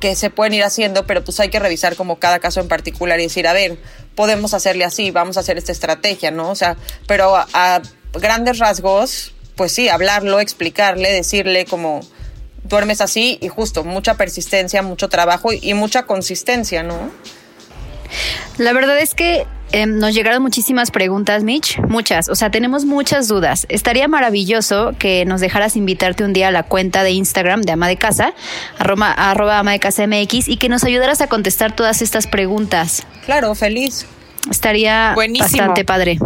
que 0.00 0.14
se 0.14 0.30
pueden 0.30 0.54
ir 0.54 0.64
haciendo, 0.64 1.06
pero 1.06 1.24
pues 1.24 1.40
hay 1.40 1.48
que 1.48 1.58
revisar 1.58 1.96
como 1.96 2.18
cada 2.18 2.38
caso 2.38 2.60
en 2.60 2.68
particular 2.68 3.18
y 3.18 3.24
decir, 3.24 3.48
a 3.48 3.52
ver, 3.52 3.78
podemos 4.14 4.54
hacerle 4.54 4.84
así, 4.84 5.10
vamos 5.10 5.36
a 5.36 5.40
hacer 5.40 5.58
esta 5.58 5.72
estrategia, 5.72 6.30
¿no? 6.30 6.50
O 6.50 6.54
sea, 6.54 6.76
pero 7.06 7.36
a, 7.36 7.46
a 7.52 7.82
grandes 8.12 8.58
rasgos, 8.58 9.34
pues 9.56 9.72
sí, 9.72 9.88
hablarlo, 9.88 10.40
explicarle, 10.40 11.10
decirle 11.12 11.64
como 11.64 12.00
duermes 12.64 13.00
así 13.00 13.38
y 13.40 13.48
justo 13.48 13.84
mucha 13.84 14.14
persistencia, 14.14 14.82
mucho 14.82 15.08
trabajo 15.08 15.52
y, 15.52 15.60
y 15.62 15.74
mucha 15.74 16.04
consistencia, 16.04 16.82
¿no? 16.82 17.10
La 18.58 18.72
verdad 18.72 18.98
es 18.98 19.14
que 19.14 19.46
eh, 19.72 19.86
nos 19.86 20.14
llegaron 20.14 20.42
muchísimas 20.42 20.90
preguntas, 20.90 21.42
Mitch, 21.42 21.78
muchas, 21.88 22.28
o 22.28 22.36
sea, 22.36 22.50
tenemos 22.50 22.84
muchas 22.84 23.26
dudas. 23.26 23.66
Estaría 23.68 24.06
maravilloso 24.06 24.92
que 24.98 25.24
nos 25.24 25.40
dejaras 25.40 25.74
invitarte 25.76 26.22
un 26.22 26.32
día 26.32 26.48
a 26.48 26.50
la 26.52 26.62
cuenta 26.62 27.02
de 27.02 27.10
Instagram 27.10 27.62
de 27.62 27.72
Ama 27.72 27.88
de 27.88 27.96
Casa, 27.96 28.34
arroba, 28.78 29.10
arroba 29.10 29.58
Ama 29.58 29.72
de 29.72 29.80
Casa 29.80 30.06
MX, 30.06 30.48
y 30.48 30.58
que 30.58 30.68
nos 30.68 30.84
ayudaras 30.84 31.20
a 31.22 31.26
contestar 31.26 31.74
todas 31.74 32.02
estas 32.02 32.28
preguntas. 32.28 33.04
Claro, 33.24 33.54
feliz. 33.54 34.06
Estaría 34.48 35.12
Buenísimo. 35.14 35.48
bastante 35.48 35.84
padre. 35.84 36.18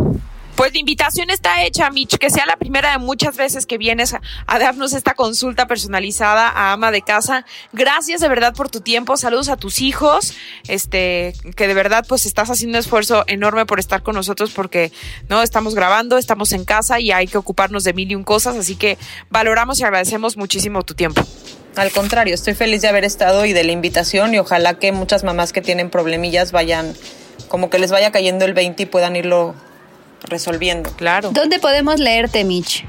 Pues 0.59 0.73
la 0.73 0.81
invitación 0.81 1.31
está 1.31 1.63
hecha, 1.63 1.89
Mitch, 1.89 2.19
que 2.19 2.31
sea 2.31 2.45
la 2.45 2.57
primera 2.57 2.91
de 2.91 2.99
muchas 2.99 3.37
veces 3.37 3.65
que 3.65 3.79
vienes 3.79 4.13
a, 4.13 4.59
darnos 4.59 4.93
esta 4.93 5.15
consulta 5.15 5.69
personalizada 5.69 6.49
a 6.49 6.73
ama 6.73 6.91
de 6.91 7.01
casa. 7.01 7.47
Gracias 7.73 8.21
de 8.21 8.29
verdad 8.29 8.57
por 8.57 8.69
tu 8.69 8.81
tiempo. 8.81 9.17
Saludos 9.17 9.51
a 9.51 9.57
tus 9.57 9.81
hijos. 9.81 10.35
Este, 10.67 11.33
que 11.55 11.69
de 11.69 11.75
verdad 11.75 12.05
pues 12.09 12.27
estás 12.27 12.51
haciendo 12.51 12.77
un 12.77 12.81
esfuerzo 12.81 13.23
enorme 13.29 13.67
por 13.67 13.79
estar 13.79 14.03
con 14.03 14.17
nosotros 14.17 14.51
porque 14.51 14.91
no 15.29 15.45
estamos 15.45 15.77
grabando, 15.77 16.19
estamos 16.19 16.51
en 16.51 16.65
casa 16.65 16.99
y 16.99 17.13
hay 17.13 17.29
que 17.29 17.39
ocuparnos 17.39 17.85
de 17.85 17.93
mil 17.93 18.11
y 18.11 18.17
un 18.17 18.25
cosas, 18.25 18.57
así 18.57 18.75
que 18.75 18.99
valoramos 19.31 19.79
y 19.79 19.85
agradecemos 19.85 20.37
muchísimo 20.37 20.83
tu 20.83 20.95
tiempo. 20.95 21.23
Al 21.77 21.93
contrario, 21.93 22.35
estoy 22.35 22.55
feliz 22.55 22.83
de 22.83 22.89
haber 22.89 23.05
estado 23.05 23.47
y 23.47 23.53
de 23.53 23.63
la 23.63 23.71
invitación 23.71 24.35
y 24.35 24.41
ojalá 24.41 24.75
que 24.81 24.91
muchas 24.91 25.23
mamás 25.23 25.53
que 25.53 25.63
tienen 25.63 25.89
problemillas 25.89 26.51
vayan 26.51 26.97
como 27.47 27.71
que 27.71 27.79
les 27.79 27.93
vaya 27.93 28.11
cayendo 28.11 28.45
el 28.45 28.55
20 28.55 28.83
y 28.83 28.87
puedan 28.87 29.15
irlo 29.15 29.55
resolviendo. 30.23 30.91
Claro. 30.93 31.31
¿Dónde 31.33 31.59
podemos 31.59 32.01
leerte, 32.01 32.45
Mitch? 32.45 32.87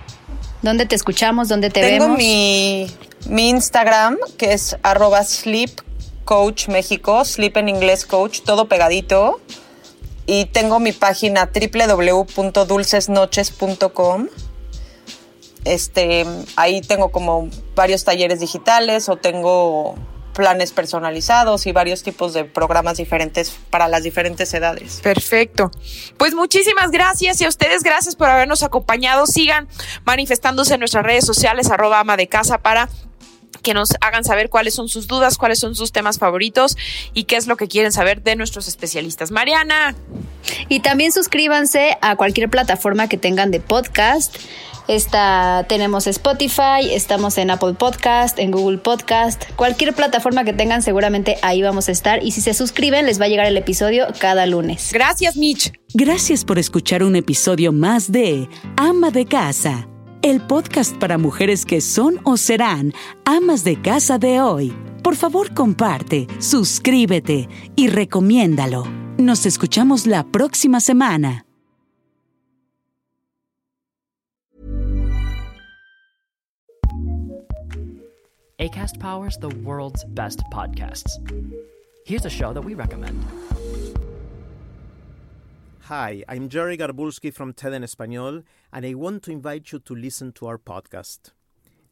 ¿Dónde 0.61 0.85
te 0.85 0.95
escuchamos? 0.95 1.47
¿Dónde 1.47 1.69
te 1.69 1.79
vemos? 1.81 2.05
Tengo 2.05 2.17
mi, 2.17 2.91
mi 3.27 3.47
Instagram, 3.49 4.17
que 4.37 4.51
es 4.53 4.77
arroba 4.83 5.23
sleep 5.23 5.81
coach 6.25 6.67
México, 6.67 7.25
sleep 7.25 7.57
en 7.57 7.69
inglés 7.69 8.05
coach, 8.05 8.41
todo 8.41 8.67
pegadito. 8.67 9.41
Y 10.25 10.45
tengo 10.45 10.79
mi 10.79 10.91
página 10.91 11.49
www.dulcesnoches.com. 11.51 14.27
Este, 15.65 16.25
ahí 16.55 16.81
tengo 16.81 17.11
como 17.11 17.49
varios 17.75 18.03
talleres 18.03 18.39
digitales 18.39 19.09
o 19.09 19.15
tengo 19.15 19.95
planes 20.39 20.71
personalizados 20.71 21.67
y 21.67 21.73
varios 21.73 22.01
tipos 22.01 22.33
de 22.33 22.45
programas 22.45 22.95
diferentes 22.95 23.53
para 23.69 23.89
las 23.89 24.03
diferentes 24.03 24.53
edades. 24.53 25.01
Perfecto. 25.03 25.69
Pues 26.15 26.33
muchísimas 26.33 26.91
gracias 26.91 27.41
y 27.41 27.43
a 27.43 27.49
ustedes 27.49 27.83
gracias 27.83 28.15
por 28.15 28.29
habernos 28.29 28.63
acompañado. 28.63 29.27
Sigan 29.27 29.67
manifestándose 30.05 30.75
en 30.75 30.79
nuestras 30.79 31.03
redes 31.03 31.25
sociales, 31.25 31.69
arroba 31.69 31.99
ama 31.99 32.15
de 32.15 32.29
casa 32.29 32.59
para 32.59 32.87
que 33.61 33.73
nos 33.73 33.89
hagan 34.01 34.23
saber 34.23 34.49
cuáles 34.49 34.73
son 34.73 34.87
sus 34.87 35.07
dudas, 35.07 35.37
cuáles 35.37 35.59
son 35.59 35.75
sus 35.75 35.91
temas 35.91 36.17
favoritos 36.17 36.77
y 37.13 37.25
qué 37.25 37.35
es 37.35 37.47
lo 37.47 37.57
que 37.57 37.67
quieren 37.67 37.91
saber 37.91 38.23
de 38.23 38.35
nuestros 38.35 38.67
especialistas. 38.67 39.31
Mariana. 39.31 39.95
Y 40.69 40.79
también 40.79 41.11
suscríbanse 41.11 41.97
a 42.01 42.15
cualquier 42.15 42.49
plataforma 42.49 43.09
que 43.09 43.17
tengan 43.17 43.51
de 43.51 43.59
podcast 43.59 44.37
Está, 44.89 45.67
tenemos 45.69 46.07
Spotify, 46.07 46.91
estamos 46.91 47.37
en 47.37 47.51
Apple 47.51 47.75
Podcast, 47.75 48.39
en 48.39 48.49
Google 48.49 48.79
Podcast, 48.79 49.43
cualquier 49.55 49.93
plataforma 49.93 50.43
que 50.43 50.51
tengan, 50.51 50.81
seguramente 50.81 51.37
ahí 51.43 51.61
vamos 51.61 51.89
a 51.89 51.91
estar. 51.91 52.23
Y 52.23 52.31
si 52.31 52.41
se 52.41 52.55
suscriben, 52.55 53.05
les 53.05 53.21
va 53.21 53.25
a 53.25 53.27
llegar 53.27 53.45
el 53.45 53.55
episodio 53.55 54.07
cada 54.17 54.47
lunes. 54.47 54.89
Gracias, 54.91 55.37
Mitch. 55.37 55.73
Gracias 55.93 56.43
por 56.43 56.57
escuchar 56.57 57.03
un 57.03 57.15
episodio 57.15 57.71
más 57.71 58.11
de 58.11 58.49
Ama 58.77 59.11
de 59.11 59.27
Casa, 59.27 59.87
el 60.21 60.41
podcast 60.41 60.97
para 60.97 61.17
mujeres 61.17 61.65
que 61.65 61.81
son 61.81 62.19
o 62.23 62.37
serán 62.37 62.93
amas 63.25 63.63
de 63.63 63.81
casa 63.81 64.17
de 64.17 64.41
hoy. 64.41 64.73
Por 65.03 65.15
favor, 65.15 65.53
comparte, 65.53 66.27
suscríbete 66.39 67.47
y 67.75 67.87
recomiéndalo. 67.87 68.83
Nos 69.17 69.45
escuchamos 69.45 70.07
la 70.07 70.23
próxima 70.23 70.79
semana. 70.81 71.45
ACAST 78.59 78.99
powers 78.99 79.37
the 79.37 79.47
world's 79.63 80.03
best 80.15 80.41
podcasts. 80.51 81.17
Here's 82.05 82.25
a 82.25 82.29
show 82.29 82.53
that 82.53 82.61
we 82.61 82.73
recommend. 82.73 83.23
Hi, 85.89 86.23
I'm 86.29 86.49
Jerry 86.49 86.77
Garbulski 86.77 87.33
from 87.33 87.51
TED 87.51 87.73
en 87.73 87.81
Español, 87.81 88.43
and 88.71 88.85
I 88.85 88.93
want 88.93 89.23
to 89.23 89.31
invite 89.31 89.71
you 89.71 89.79
to 89.79 89.95
listen 89.95 90.31
to 90.33 90.45
our 90.45 90.59
podcast. 90.59 91.31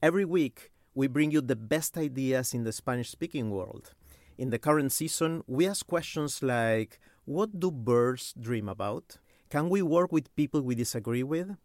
Every 0.04 0.24
week, 0.24 0.70
we 0.94 1.08
bring 1.08 1.32
you 1.32 1.42
the 1.42 1.56
best 1.56 1.98
ideas 1.98 2.54
in 2.54 2.64
the 2.64 2.72
Spanish 2.72 3.10
speaking 3.10 3.50
world. 3.50 3.96
In 4.38 4.52
the 4.52 4.60
current 4.60 4.92
season, 4.92 5.42
we 5.48 5.68
ask 5.68 5.88
questions 5.88 6.44
like 6.44 7.00
What 7.26 7.60
do 7.60 7.72
birds 7.72 8.36
dream 8.40 8.70
about? 8.70 9.18
Can 9.50 9.68
we 9.68 9.82
work 9.82 10.12
with 10.12 10.36
people 10.36 10.62
we 10.62 10.76
disagree 10.76 11.24
with? 11.24 11.58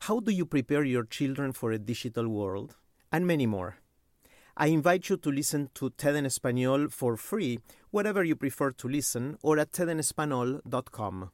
How 0.00 0.18
do 0.18 0.32
you 0.32 0.46
prepare 0.46 0.82
your 0.82 1.04
children 1.04 1.52
for 1.52 1.70
a 1.70 1.78
digital 1.78 2.26
world? 2.26 2.74
And 3.12 3.24
many 3.24 3.46
more. 3.46 3.76
I 4.56 4.66
invite 4.66 5.08
you 5.10 5.16
to 5.18 5.30
listen 5.30 5.70
to 5.74 5.90
TED 5.90 6.16
en 6.16 6.24
Español 6.24 6.92
for 6.92 7.16
free, 7.16 7.60
wherever 7.92 8.24
you 8.24 8.34
prefer 8.34 8.72
to 8.72 8.88
listen, 8.88 9.38
or 9.44 9.60
at 9.60 9.70
tedenespanol.com. 9.70 11.30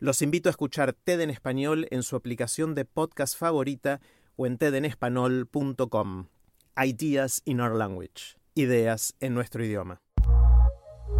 Los 0.00 0.22
invito 0.22 0.48
a 0.48 0.50
escuchar 0.50 0.92
TED 0.92 1.22
en 1.22 1.30
Español 1.30 1.88
en 1.90 2.04
su 2.04 2.14
aplicación 2.14 2.76
de 2.76 2.84
podcast 2.84 3.36
favorita 3.36 4.00
o 4.36 4.46
en 4.46 4.56
tedenespanol.com. 4.56 6.28
Ideas 6.76 7.42
in 7.44 7.60
our 7.60 7.74
language. 7.74 8.38
Ideas 8.54 9.16
en 9.18 9.34
nuestro 9.34 9.64
idioma. 9.64 10.00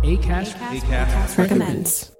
ACAST. 0.04 2.17